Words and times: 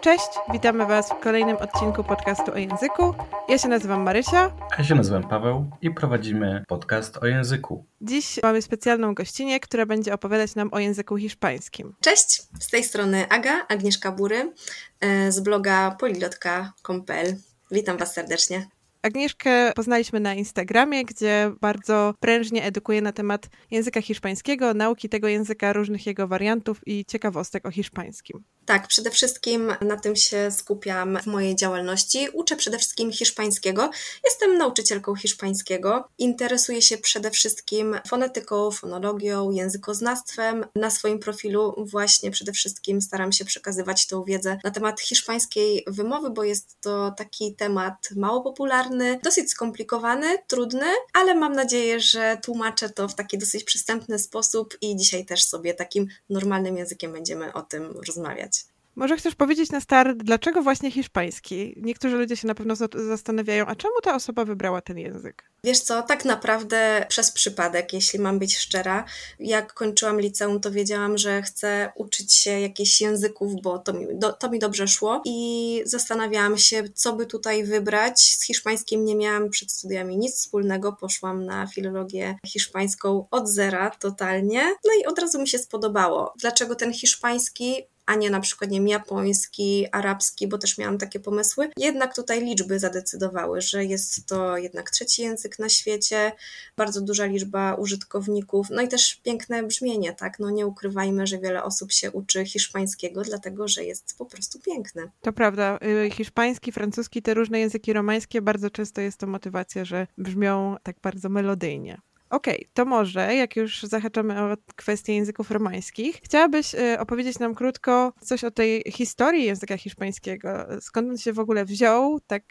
Cześć, 0.00 0.28
witamy 0.52 0.86
Was 0.86 1.08
w 1.08 1.20
kolejnym 1.20 1.56
odcinku 1.56 2.04
podcastu 2.04 2.52
o 2.52 2.56
języku. 2.56 3.14
Ja 3.48 3.58
się 3.58 3.68
nazywam 3.68 4.02
Marysia. 4.02 4.50
Ja 4.78 4.84
się 4.84 4.94
nazywam 4.94 5.28
Paweł 5.28 5.70
i 5.82 5.90
prowadzimy 5.90 6.64
podcast 6.68 7.16
o 7.16 7.26
języku. 7.26 7.84
Dziś 8.00 8.42
mamy 8.42 8.62
specjalną 8.62 9.14
gościnę, 9.14 9.60
która 9.60 9.86
będzie 9.86 10.14
opowiadać 10.14 10.54
nam 10.54 10.68
o 10.72 10.78
języku 10.78 11.16
hiszpańskim. 11.16 11.94
Cześć, 12.00 12.42
z 12.60 12.70
tej 12.70 12.84
strony 12.84 13.28
Aga, 13.28 13.66
Agnieszka 13.68 14.12
Bury 14.12 14.52
e, 15.00 15.32
z 15.32 15.40
bloga 15.40 15.96
polilotka.pl. 16.00 17.36
Witam 17.70 17.96
Was 17.96 18.14
serdecznie. 18.14 18.68
Agnieszkę 19.02 19.72
poznaliśmy 19.76 20.20
na 20.20 20.34
Instagramie, 20.34 21.04
gdzie 21.04 21.50
bardzo 21.60 22.14
prężnie 22.20 22.64
edukuje 22.64 23.02
na 23.02 23.12
temat 23.12 23.48
języka 23.70 24.02
hiszpańskiego, 24.02 24.74
nauki 24.74 25.08
tego 25.08 25.28
języka, 25.28 25.72
różnych 25.72 26.06
jego 26.06 26.28
wariantów 26.28 26.80
i 26.86 27.04
ciekawostek 27.04 27.66
o 27.66 27.70
hiszpańskim. 27.70 28.44
Tak, 28.68 28.88
przede 28.88 29.10
wszystkim 29.10 29.74
na 29.80 29.96
tym 29.96 30.16
się 30.16 30.50
skupiam 30.50 31.18
w 31.22 31.26
mojej 31.26 31.56
działalności. 31.56 32.28
Uczę 32.32 32.56
przede 32.56 32.78
wszystkim 32.78 33.12
hiszpańskiego. 33.12 33.90
Jestem 34.24 34.58
nauczycielką 34.58 35.14
hiszpańskiego. 35.14 36.08
Interesuję 36.18 36.82
się 36.82 36.98
przede 36.98 37.30
wszystkim 37.30 37.96
fonetyką, 38.08 38.70
fonologią, 38.70 39.50
językoznawstwem. 39.50 40.66
Na 40.74 40.90
swoim 40.90 41.18
profilu 41.18 41.74
właśnie 41.78 42.30
przede 42.30 42.52
wszystkim 42.52 43.02
staram 43.02 43.32
się 43.32 43.44
przekazywać 43.44 44.06
tą 44.06 44.24
wiedzę 44.24 44.58
na 44.64 44.70
temat 44.70 45.00
hiszpańskiej 45.00 45.84
wymowy, 45.86 46.30
bo 46.30 46.44
jest 46.44 46.80
to 46.80 47.14
taki 47.16 47.54
temat 47.54 48.08
mało 48.16 48.40
popularny, 48.40 49.20
dosyć 49.22 49.50
skomplikowany, 49.50 50.38
trudny, 50.46 50.86
ale 51.12 51.34
mam 51.34 51.52
nadzieję, 51.52 52.00
że 52.00 52.38
tłumaczę 52.42 52.88
to 52.88 53.08
w 53.08 53.14
taki 53.14 53.38
dosyć 53.38 53.64
przystępny 53.64 54.18
sposób 54.18 54.78
i 54.80 54.96
dzisiaj 54.96 55.26
też 55.26 55.44
sobie 55.44 55.74
takim 55.74 56.06
normalnym 56.30 56.76
językiem 56.76 57.12
będziemy 57.12 57.52
o 57.52 57.62
tym 57.62 58.00
rozmawiać. 58.06 58.57
Może 58.98 59.16
chcesz 59.16 59.34
powiedzieć 59.34 59.70
na 59.70 59.80
start, 59.80 60.16
dlaczego 60.16 60.62
właśnie 60.62 60.90
hiszpański? 60.90 61.74
Niektórzy 61.76 62.16
ludzie 62.16 62.36
się 62.36 62.46
na 62.46 62.54
pewno 62.54 62.76
zastanawiają, 63.08 63.66
a 63.66 63.76
czemu 63.76 63.94
ta 64.02 64.14
osoba 64.14 64.44
wybrała 64.44 64.80
ten 64.80 64.98
język? 64.98 65.50
Wiesz 65.64 65.80
co, 65.80 66.02
tak 66.02 66.24
naprawdę 66.24 67.06
przez 67.08 67.30
przypadek, 67.30 67.92
jeśli 67.92 68.18
mam 68.18 68.38
być 68.38 68.56
szczera. 68.56 69.04
Jak 69.40 69.74
kończyłam 69.74 70.20
liceum, 70.20 70.60
to 70.60 70.70
wiedziałam, 70.70 71.18
że 71.18 71.42
chcę 71.42 71.92
uczyć 71.94 72.34
się 72.34 72.60
jakichś 72.60 73.00
języków, 73.00 73.62
bo 73.62 73.78
to 73.78 73.92
mi, 73.92 74.06
do, 74.12 74.32
to 74.32 74.50
mi 74.50 74.58
dobrze 74.58 74.88
szło 74.88 75.22
i 75.24 75.82
zastanawiałam 75.84 76.58
się, 76.58 76.82
co 76.94 77.12
by 77.12 77.26
tutaj 77.26 77.64
wybrać. 77.64 78.20
Z 78.20 78.42
hiszpańskim 78.44 79.04
nie 79.04 79.16
miałam 79.16 79.50
przed 79.50 79.72
studiami 79.72 80.16
nic 80.16 80.34
wspólnego, 80.36 80.92
poszłam 80.92 81.44
na 81.44 81.66
filologię 81.66 82.38
hiszpańską 82.46 83.26
od 83.30 83.48
zera 83.48 83.90
totalnie, 83.90 84.62
no 84.84 84.90
i 85.02 85.06
od 85.06 85.18
razu 85.18 85.40
mi 85.40 85.48
się 85.48 85.58
spodobało. 85.58 86.34
Dlaczego 86.40 86.74
ten 86.74 86.92
hiszpański? 86.92 87.82
A 88.08 88.14
nie 88.14 88.30
na 88.30 88.40
przykład 88.40 88.70
nie 88.70 88.78
wiem, 88.78 88.88
japoński, 88.88 89.86
arabski, 89.92 90.48
bo 90.48 90.58
też 90.58 90.78
miałam 90.78 90.98
takie 90.98 91.20
pomysły. 91.20 91.70
Jednak 91.76 92.14
tutaj 92.14 92.44
liczby 92.44 92.78
zadecydowały, 92.78 93.60
że 93.60 93.84
jest 93.84 94.26
to 94.26 94.56
jednak 94.56 94.90
trzeci 94.90 95.22
język 95.22 95.58
na 95.58 95.68
świecie, 95.68 96.32
bardzo 96.76 97.00
duża 97.00 97.24
liczba 97.24 97.74
użytkowników, 97.74 98.70
no 98.70 98.82
i 98.82 98.88
też 98.88 99.20
piękne 99.24 99.62
brzmienie, 99.62 100.12
tak? 100.12 100.38
No 100.38 100.50
nie 100.50 100.66
ukrywajmy, 100.66 101.26
że 101.26 101.38
wiele 101.38 101.64
osób 101.64 101.92
się 101.92 102.10
uczy 102.10 102.44
hiszpańskiego, 102.44 103.22
dlatego 103.22 103.68
że 103.68 103.84
jest 103.84 104.18
po 104.18 104.26
prostu 104.26 104.60
piękne. 104.60 105.10
To 105.20 105.32
prawda. 105.32 105.78
Y, 106.06 106.10
hiszpański, 106.10 106.72
francuski, 106.72 107.22
te 107.22 107.34
różne 107.34 107.60
języki 107.60 107.92
romańskie, 107.92 108.42
bardzo 108.42 108.70
często 108.70 109.00
jest 109.00 109.18
to 109.18 109.26
motywacja, 109.26 109.84
że 109.84 110.06
brzmią 110.18 110.76
tak 110.82 110.96
bardzo 111.02 111.28
melodyjnie. 111.28 112.00
Okej, 112.30 112.56
okay, 112.56 112.68
to 112.74 112.84
może, 112.84 113.34
jak 113.34 113.56
już 113.56 113.82
zahaczamy 113.82 114.42
o 114.42 114.56
kwestie 114.76 115.14
języków 115.14 115.50
romańskich, 115.50 116.16
chciałabyś 116.24 116.74
y, 116.74 116.98
opowiedzieć 116.98 117.38
nam 117.38 117.54
krótko 117.54 118.12
coś 118.20 118.44
o 118.44 118.50
tej 118.50 118.82
historii 118.92 119.44
języka 119.44 119.76
hiszpańskiego. 119.76 120.48
Skąd 120.80 121.10
on 121.10 121.18
się 121.18 121.32
w 121.32 121.38
ogóle 121.38 121.64
wziął, 121.64 122.20
tak 122.26 122.42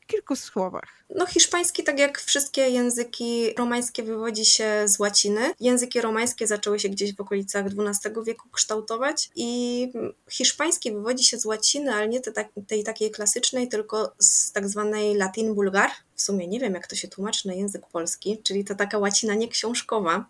w 0.00 0.06
kilku 0.06 0.36
słowach? 0.36 1.04
No, 1.14 1.26
hiszpański, 1.26 1.84
tak 1.84 1.98
jak 1.98 2.20
wszystkie 2.20 2.60
języki 2.60 3.54
romańskie, 3.58 4.02
wywodzi 4.02 4.44
się 4.44 4.82
z 4.86 4.98
łaciny. 4.98 5.40
Języki 5.60 6.00
romańskie 6.00 6.46
zaczęły 6.46 6.78
się 6.80 6.88
gdzieś 6.88 7.16
w 7.16 7.20
okolicach 7.20 7.66
XII 7.66 8.12
wieku 8.26 8.48
kształtować 8.48 9.30
i 9.36 9.92
hiszpański 10.30 10.92
wywodzi 10.92 11.24
się 11.24 11.38
z 11.38 11.46
łaciny, 11.46 11.94
ale 11.94 12.08
nie 12.08 12.20
tej, 12.20 12.44
tej 12.66 12.84
takiej 12.84 13.10
klasycznej, 13.10 13.68
tylko 13.68 14.14
z 14.18 14.52
tak 14.52 14.68
zwanej 14.68 15.14
latin 15.14 15.54
bulgar. 15.54 15.90
W 16.18 16.22
sumie 16.22 16.46
nie 16.46 16.60
wiem, 16.60 16.74
jak 16.74 16.86
to 16.86 16.96
się 16.96 17.08
tłumaczy 17.08 17.48
na 17.48 17.54
język 17.54 17.86
polski, 17.86 18.42
czyli 18.42 18.64
to 18.64 18.74
taka 18.74 18.98
łacina 18.98 19.34
nieksiążkowa. 19.34 20.24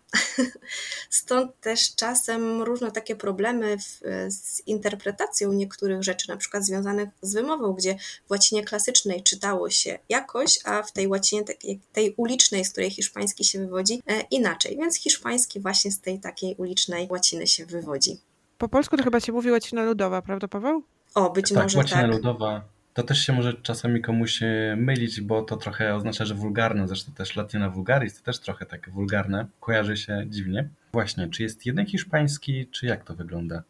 Stąd 1.09 1.59
też 1.61 1.95
czasem 1.95 2.61
różne 2.61 2.91
takie 2.91 3.15
problemy 3.15 3.77
w, 3.77 4.01
z 4.27 4.67
interpretacją 4.67 5.53
niektórych 5.53 6.03
rzeczy, 6.03 6.29
na 6.29 6.37
przykład 6.37 6.65
związanych 6.65 7.09
z 7.21 7.33
wymową, 7.33 7.73
gdzie 7.73 7.95
w 8.27 8.31
łacinie 8.31 8.63
klasycznej 8.63 9.23
czytało 9.23 9.69
się 9.69 9.99
jakoś, 10.09 10.59
a 10.63 10.83
w 10.83 10.91
tej 10.91 11.07
łacinie 11.07 11.43
tej 11.93 12.13
ulicznej, 12.17 12.65
z 12.65 12.71
której 12.71 12.91
hiszpański 12.91 13.45
się 13.45 13.59
wywodzi, 13.59 14.01
e, 14.07 14.21
inaczej. 14.31 14.77
Więc 14.77 14.97
hiszpański 14.97 15.59
właśnie 15.59 15.91
z 15.91 15.99
tej 15.99 16.19
takiej 16.19 16.55
ulicznej 16.55 17.07
łaciny 17.11 17.47
się 17.47 17.65
wywodzi. 17.65 18.17
Po 18.57 18.69
polsku 18.69 18.97
to 18.97 19.03
chyba 19.03 19.19
się 19.19 19.31
mówi 19.31 19.51
łacina 19.51 19.83
ludowa, 19.83 20.21
prawda 20.21 20.47
Paweł? 20.47 20.83
O, 21.15 21.29
być 21.29 21.49
tak, 21.49 21.63
może 21.63 21.77
łacina 21.77 22.01
tak. 22.01 22.11
ludowa. 22.11 22.78
To 22.99 23.03
też 23.03 23.25
się 23.25 23.33
może 23.33 23.53
czasami 23.53 24.01
komuś 24.01 24.43
e, 24.43 24.75
mylić, 24.77 25.21
bo 25.21 25.41
to 25.41 25.57
trochę 25.57 25.95
oznacza, 25.95 26.25
że 26.25 26.35
wulgarne. 26.35 26.87
Zresztą 26.87 27.11
też 27.11 27.35
latina 27.35 27.69
vulgaris 27.69 28.17
to 28.17 28.23
też 28.23 28.39
trochę 28.39 28.65
takie 28.65 28.91
wulgarne. 28.91 29.47
Kojarzy 29.59 29.97
się 29.97 30.25
dziwnie. 30.27 30.69
Właśnie, 30.93 31.29
czy 31.29 31.43
jest 31.43 31.65
jeden 31.65 31.85
hiszpański, 31.85 32.67
czy 32.67 32.85
jak 32.85 33.03
to 33.03 33.15
wygląda? 33.15 33.63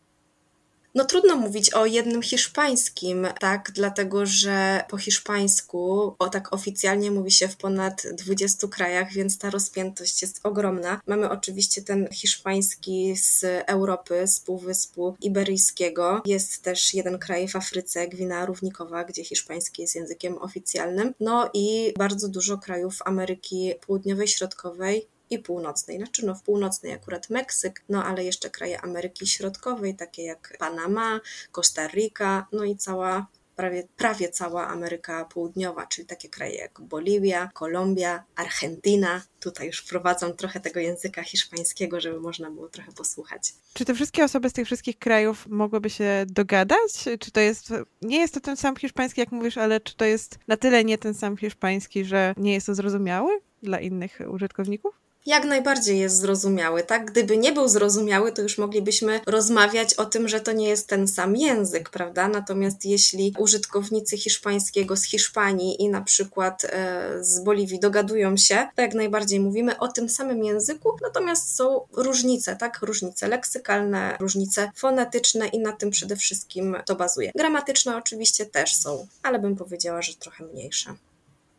No 0.95 1.05
trudno 1.05 1.35
mówić 1.35 1.73
o 1.73 1.85
jednym 1.85 2.21
hiszpańskim, 2.21 3.27
tak, 3.39 3.71
dlatego 3.75 4.25
że 4.25 4.83
po 4.89 4.97
hiszpańsku, 4.97 6.15
o 6.19 6.29
tak 6.29 6.53
oficjalnie 6.53 7.11
mówi 7.11 7.31
się 7.31 7.47
w 7.47 7.57
ponad 7.57 8.03
20 8.13 8.67
krajach, 8.67 9.13
więc 9.13 9.37
ta 9.37 9.49
rozpiętość 9.49 10.21
jest 10.21 10.39
ogromna. 10.43 11.01
Mamy 11.07 11.29
oczywiście 11.29 11.81
ten 11.81 12.07
hiszpański 12.11 13.15
z 13.15 13.45
Europy, 13.67 14.27
z 14.27 14.39
Półwyspu 14.39 15.15
Iberyjskiego. 15.21 16.21
Jest 16.25 16.61
też 16.61 16.93
jeden 16.93 17.19
kraj 17.19 17.47
w 17.47 17.55
Afryce, 17.55 18.07
Gwina 18.07 18.45
Równikowa, 18.45 19.03
gdzie 19.03 19.23
hiszpański 19.23 19.81
jest 19.81 19.95
językiem 19.95 20.37
oficjalnym. 20.37 21.13
No 21.19 21.49
i 21.53 21.93
bardzo 21.97 22.27
dużo 22.27 22.57
krajów 22.57 22.99
Ameryki 23.05 23.73
Południowej, 23.87 24.27
Środkowej, 24.27 25.07
i 25.29 25.39
północnej. 25.39 25.97
Znaczy 25.97 26.25
no 26.25 26.35
w 26.35 26.43
północnej 26.43 26.93
akurat 26.93 27.29
Meksyk, 27.29 27.83
no 27.89 28.05
ale 28.05 28.23
jeszcze 28.23 28.49
kraje 28.49 28.81
Ameryki 28.81 29.27
Środkowej, 29.27 29.95
takie 29.95 30.23
jak 30.23 30.57
Panama, 30.59 31.19
Costa 31.51 31.87
Rica, 31.87 32.47
no 32.51 32.63
i 32.63 32.75
cała 32.75 33.27
prawie, 33.59 33.87
prawie 33.97 34.29
cała 34.29 34.67
Ameryka 34.67 35.25
Południowa, 35.25 35.87
czyli 35.87 36.07
takie 36.07 36.29
kraje 36.29 36.55
jak 36.55 36.81
Boliwia, 36.81 37.49
Kolumbia, 37.53 38.23
Argentyna. 38.35 39.21
Tutaj 39.39 39.67
już 39.67 39.79
wprowadzam 39.79 40.33
trochę 40.33 40.59
tego 40.59 40.79
języka 40.79 41.23
hiszpańskiego, 41.23 42.01
żeby 42.01 42.19
można 42.19 42.51
było 42.51 42.69
trochę 42.69 42.91
posłuchać. 42.91 43.53
Czy 43.73 43.85
te 43.85 43.93
wszystkie 43.93 44.23
osoby 44.23 44.49
z 44.49 44.53
tych 44.53 44.65
wszystkich 44.65 44.99
krajów 44.99 45.47
mogłyby 45.47 45.89
się 45.89 46.25
dogadać? 46.27 46.91
Czy 47.19 47.31
to 47.31 47.39
jest, 47.39 47.73
nie 48.01 48.19
jest 48.19 48.33
to 48.33 48.39
ten 48.39 48.57
sam 48.57 48.75
hiszpański, 48.75 49.21
jak 49.21 49.31
mówisz, 49.31 49.57
ale 49.57 49.79
czy 49.81 49.95
to 49.95 50.05
jest 50.05 50.39
na 50.47 50.57
tyle 50.57 50.83
nie 50.83 50.97
ten 50.97 51.13
sam 51.13 51.37
hiszpański, 51.37 52.05
że 52.05 52.33
nie 52.37 52.53
jest 52.53 52.67
to 52.67 52.75
zrozumiały 52.75 53.39
dla 53.63 53.79
innych 53.79 54.19
użytkowników? 54.31 55.08
Jak 55.25 55.45
najbardziej 55.45 55.99
jest 55.99 56.15
zrozumiały, 56.15 56.83
tak? 56.83 57.11
Gdyby 57.11 57.37
nie 57.37 57.51
był 57.51 57.67
zrozumiały, 57.67 58.31
to 58.31 58.41
już 58.41 58.57
moglibyśmy 58.57 59.19
rozmawiać 59.25 59.93
o 59.93 60.05
tym, 60.05 60.27
że 60.27 60.39
to 60.39 60.51
nie 60.51 60.69
jest 60.69 60.87
ten 60.87 61.07
sam 61.07 61.35
język, 61.35 61.89
prawda? 61.89 62.27
Natomiast 62.27 62.85
jeśli 62.85 63.33
użytkownicy 63.37 64.17
hiszpańskiego 64.17 64.95
z 64.95 65.03
Hiszpanii 65.03 65.81
i 65.81 65.89
na 65.89 66.01
przykład 66.01 66.65
e, 66.65 67.23
z 67.23 67.39
Boliwii 67.39 67.79
dogadują 67.79 68.37
się, 68.37 68.67
to 68.75 68.81
jak 68.81 68.93
najbardziej 68.93 69.39
mówimy 69.39 69.79
o 69.79 69.87
tym 69.87 70.09
samym 70.09 70.43
języku, 70.43 70.89
natomiast 71.01 71.55
są 71.55 71.81
różnice, 71.93 72.55
tak? 72.55 72.79
Różnice 72.81 73.27
leksykalne, 73.27 74.17
różnice 74.19 74.71
fonetyczne 74.75 75.47
i 75.47 75.59
na 75.59 75.71
tym 75.71 75.89
przede 75.89 76.15
wszystkim 76.15 76.77
to 76.85 76.95
bazuje. 76.95 77.31
Gramatyczne 77.35 77.97
oczywiście 77.97 78.45
też 78.45 78.75
są, 78.75 79.07
ale 79.23 79.39
bym 79.39 79.55
powiedziała, 79.55 80.01
że 80.01 80.13
trochę 80.13 80.43
mniejsze. 80.43 80.95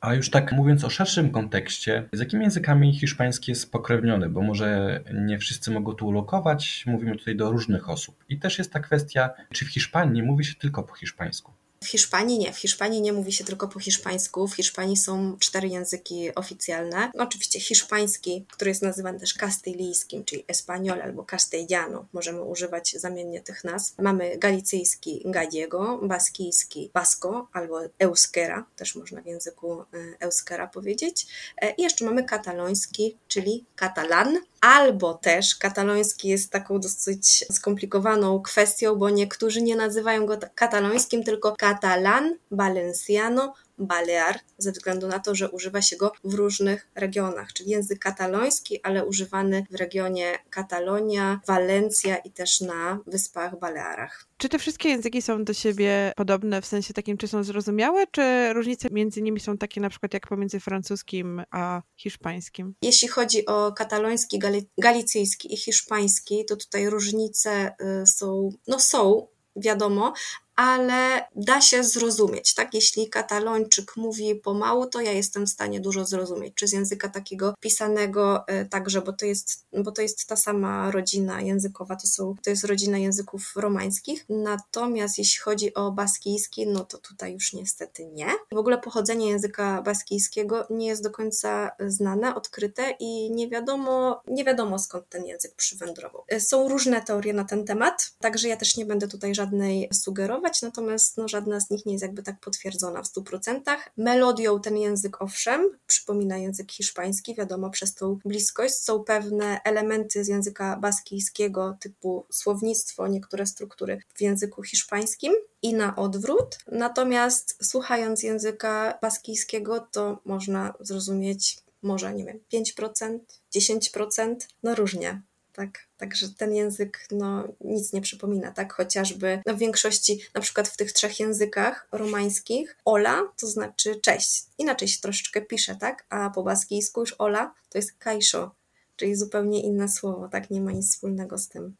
A 0.01 0.15
już 0.15 0.31
tak 0.31 0.53
mówiąc 0.53 0.85
o 0.85 0.91
szerszym 0.91 1.31
kontekście, 1.31 2.09
z 2.13 2.21
jakimi 2.21 2.43
językami 2.43 2.99
hiszpański 2.99 3.51
jest 3.51 3.63
spokrewniony? 3.63 4.29
Bo 4.29 4.43
może 4.43 5.01
nie 5.15 5.39
wszyscy 5.39 5.71
mogą 5.71 5.93
tu 5.93 6.07
ulokować, 6.07 6.85
mówimy 6.87 7.17
tutaj 7.17 7.37
do 7.37 7.51
różnych 7.51 7.89
osób. 7.89 8.25
I 8.29 8.39
też 8.39 8.59
jest 8.59 8.73
ta 8.73 8.81
kwestia, 8.81 9.31
czy 9.53 9.65
w 9.65 9.69
Hiszpanii 9.69 10.23
mówi 10.23 10.45
się 10.45 10.55
tylko 10.55 10.83
po 10.83 10.95
hiszpańsku? 10.95 11.53
W 11.85 11.89
Hiszpanii 11.89 12.39
nie. 12.39 12.53
W 12.53 12.59
Hiszpanii 12.59 13.01
nie 13.01 13.13
mówi 13.13 13.33
się 13.33 13.45
tylko 13.45 13.69
po 13.69 13.81
hiszpańsku. 13.81 14.49
W 14.49 14.55
Hiszpanii 14.55 14.97
są 14.97 15.37
cztery 15.39 15.69
języki 15.69 16.35
oficjalne. 16.35 17.11
Oczywiście 17.19 17.61
hiszpański, 17.61 18.47
który 18.51 18.71
jest 18.71 18.83
nazywany 18.83 19.21
też 19.21 19.35
kastylijskim, 19.35 20.25
czyli 20.25 20.45
espanol 20.49 21.03
albo 21.03 21.25
castellano. 21.31 22.07
Możemy 22.13 22.43
używać 22.43 22.93
zamiennie 22.93 23.41
tych 23.41 23.65
nazw. 23.65 23.99
Mamy 23.99 24.39
galicyjski 24.39 25.23
gallego, 25.25 26.01
baskijski 26.03 26.91
basko 26.95 27.49
albo 27.53 27.81
euskera, 27.99 28.67
też 28.77 28.95
można 28.95 29.23
w 29.23 29.27
języku 29.27 29.81
e, 29.81 29.85
euskera 30.19 30.67
powiedzieć. 30.67 31.27
E, 31.57 31.75
I 31.75 31.83
jeszcze 31.83 32.05
mamy 32.05 32.25
kataloński, 32.25 33.17
czyli 33.29 33.65
katalan 33.77 34.39
albo 34.61 35.15
też 35.15 35.55
kataloński 35.57 36.29
jest 36.29 36.53
taką 36.53 36.81
dosyć 36.81 37.45
skomplikowaną 37.53 38.43
kwestią, 38.43 38.97
bo 38.97 39.11
niektórzy 39.11 39.63
nie 39.63 39.77
nazywają 39.77 40.27
go 40.27 40.39
katalońskim, 40.55 41.25
tylko 41.25 41.55
katalan, 41.59 42.35
valenciano, 42.51 43.55
Balear, 43.81 44.41
ze 44.59 44.73
względu 44.73 45.09
na 45.09 45.19
to, 45.19 45.35
że 45.35 45.51
używa 45.51 45.83
się 45.83 45.97
go 45.97 46.13
w 46.25 46.35
różnych 46.35 46.89
regionach, 46.95 47.53
czyli 47.53 47.71
język 47.71 47.99
kataloński, 47.99 48.81
ale 48.83 49.05
używany 49.05 49.67
w 49.71 49.75
regionie 49.75 50.39
Katalonia, 50.51 51.41
Walencja 51.47 52.17
i 52.17 52.31
też 52.31 52.61
na 52.61 52.99
Wyspach 53.07 53.59
Balearach. 53.59 54.27
Czy 54.37 54.49
te 54.49 54.59
wszystkie 54.59 54.89
języki 54.89 55.23
są 55.23 55.45
do 55.45 55.55
siebie 55.55 56.13
podobne 56.17 56.63
w 56.63 56.67
sensie 56.67 56.95
takim, 56.95 57.17
czy 57.17 57.29
są 57.29 57.45
zrozumiałe, 57.45 58.07
czy 58.07 58.53
różnice 58.53 58.89
między 58.91 59.23
nimi 59.23 59.41
są 59.41 59.59
takie 59.59 59.81
na 59.81 59.91
przykład 59.91 60.15
jak 60.15 60.27
pomiędzy 60.27 60.61
francuskim 60.61 61.43
a 61.51 61.83
hiszpańskim? 61.97 62.75
Jeśli 62.83 63.09
chodzi 63.09 63.47
o 63.47 63.73
kataloński, 63.73 64.41
galicyjski 64.79 65.55
i 65.55 65.57
hiszpański, 65.57 66.45
to 66.45 66.57
tutaj 66.57 66.91
różnice 66.91 67.75
y, 68.03 68.07
są, 68.07 68.53
no 68.67 68.79
są, 68.79 69.27
wiadomo, 69.57 70.13
ale 70.57 71.29
da 71.37 71.61
się 71.61 71.85
zrozumieć, 71.85 72.55
tak? 72.55 72.75
Jeśli 72.75 73.09
katalończyk 73.09 73.97
mówi 73.97 74.35
pomału, 74.35 74.87
to 74.87 75.01
ja 75.01 75.13
jestem 75.13 75.47
w 75.47 75.51
stanie 75.51 75.81
dużo 75.81 76.05
zrozumieć, 76.05 76.55
czy 76.55 76.69
z 76.69 76.73
języka 76.73 77.09
takiego 77.09 77.55
pisanego 77.61 78.47
e, 78.47 78.65
także, 78.65 79.03
bo 79.03 79.13
to 79.13 79.27
jest, 79.27 79.67
bo 79.85 79.93
to 79.93 80.03
jest 80.03 80.27
ta 80.27 80.37
sama 80.37 80.91
rodzina 80.91 81.41
językowa, 81.41 81.97
to, 81.97 82.07
są, 82.07 82.35
to 82.43 82.51
jest 82.51 82.65
rodzina 82.65 82.99
języków 82.99 83.53
romańskich, 83.57 84.25
natomiast 84.29 85.19
jeśli 85.19 85.41
chodzi 85.41 85.75
o 85.75 85.93
baskijski, 85.93 86.67
no 86.67 86.85
to 86.85 86.99
tutaj 86.99 87.33
już 87.33 87.53
niestety 87.53 88.07
nie. 88.07 88.29
W 88.53 88.59
ogóle 88.59 88.79
pochodzenie 88.79 89.29
języka 89.29 89.83
baskijskiego 89.83 90.67
nie 90.71 90.87
jest 90.87 91.03
do 91.03 91.11
końca 91.11 91.71
znane, 91.87 92.35
odkryte 92.35 92.95
i 92.99 93.31
nie 93.31 93.49
wiadomo, 93.49 94.23
nie 94.27 94.45
wiadomo 94.45 94.79
skąd 94.79 95.09
ten 95.09 95.27
język 95.27 95.55
przywędrował. 95.55 96.25
E, 96.29 96.41
są 96.41 96.69
różne 96.69 97.03
teorie 97.03 97.33
na 97.33 97.45
ten 97.45 97.65
temat, 97.65 98.13
także 98.21 98.49
ja 98.49 98.57
też 98.57 98.77
nie 98.77 98.87
będę 98.87 99.09
tutaj 99.09 99.35
żadnej 99.35 99.89
sugerować, 99.93 100.40
natomiast 100.63 101.17
no, 101.17 101.29
żadna 101.29 101.61
z 101.61 101.71
nich 101.71 101.87
nie 101.87 101.93
jest 101.93 102.03
jakby 102.03 102.23
tak 102.23 102.41
potwierdzona 102.41 103.03
w 103.03 103.07
100%. 103.07 103.61
Melodią 103.97 104.61
ten 104.61 104.77
język 104.77 105.23
owszem, 105.23 105.79
przypomina 105.87 106.39
język 106.39 106.73
hiszpański, 106.73 107.35
wiadomo 107.35 107.71
przez 107.71 107.95
tą 107.95 108.19
bliskość. 108.25 108.75
Są 108.75 109.05
pewne 109.05 109.61
elementy 109.65 110.25
z 110.25 110.29
języka 110.29 110.77
baskijskiego 110.77 111.77
typu 111.81 112.27
słownictwo, 112.31 113.09
niektóre 113.09 113.47
struktury 113.47 114.03
w 114.15 114.21
języku 114.21 114.63
hiszpańskim 114.63 115.33
i 115.63 115.75
na 115.75 115.97
odwrót. 115.97 116.59
Natomiast 116.73 117.57
słuchając 117.63 118.23
języka 118.23 118.99
baskijskiego, 119.03 119.81
to 119.93 120.19
można 120.25 120.75
zrozumieć 120.81 121.59
może, 121.83 122.15
nie 122.15 122.25
wiem, 122.25 122.41
5%, 122.53 123.19
10%, 123.55 124.37
no 124.63 124.75
różnie 124.75 125.23
tak? 125.61 125.87
Także 125.97 126.29
ten 126.29 126.55
język 126.55 127.07
no, 127.11 127.49
nic 127.61 127.93
nie 127.93 128.01
przypomina, 128.01 128.53
tak? 128.53 128.73
Chociażby 128.73 129.43
no, 129.47 129.55
w 129.55 129.59
większości, 129.59 130.21
na 130.35 130.41
przykład 130.41 130.69
w 130.69 130.77
tych 130.77 130.93
trzech 130.93 131.21
językach 131.21 131.89
romańskich, 131.93 132.77
ola 132.85 133.23
to 133.41 133.47
znaczy 133.47 134.01
cześć. 134.01 134.45
Inaczej 134.59 134.89
się 134.89 135.01
troszeczkę 135.01 135.41
pisze, 135.41 135.77
tak? 135.77 136.07
A 136.09 136.31
po 136.31 136.43
baskijsku 136.43 137.01
już 137.01 137.15
ola 137.19 137.55
to 137.69 137.79
jest 137.79 137.93
kajszo, 137.93 138.55
czyli 138.97 139.17
zupełnie 139.17 139.63
inne 139.63 139.89
słowo, 139.89 140.29
tak? 140.29 140.51
Nie 140.51 140.61
ma 140.61 140.73
nic 140.73 140.91
wspólnego 140.91 141.39
z 141.39 141.49
tym 141.49 141.77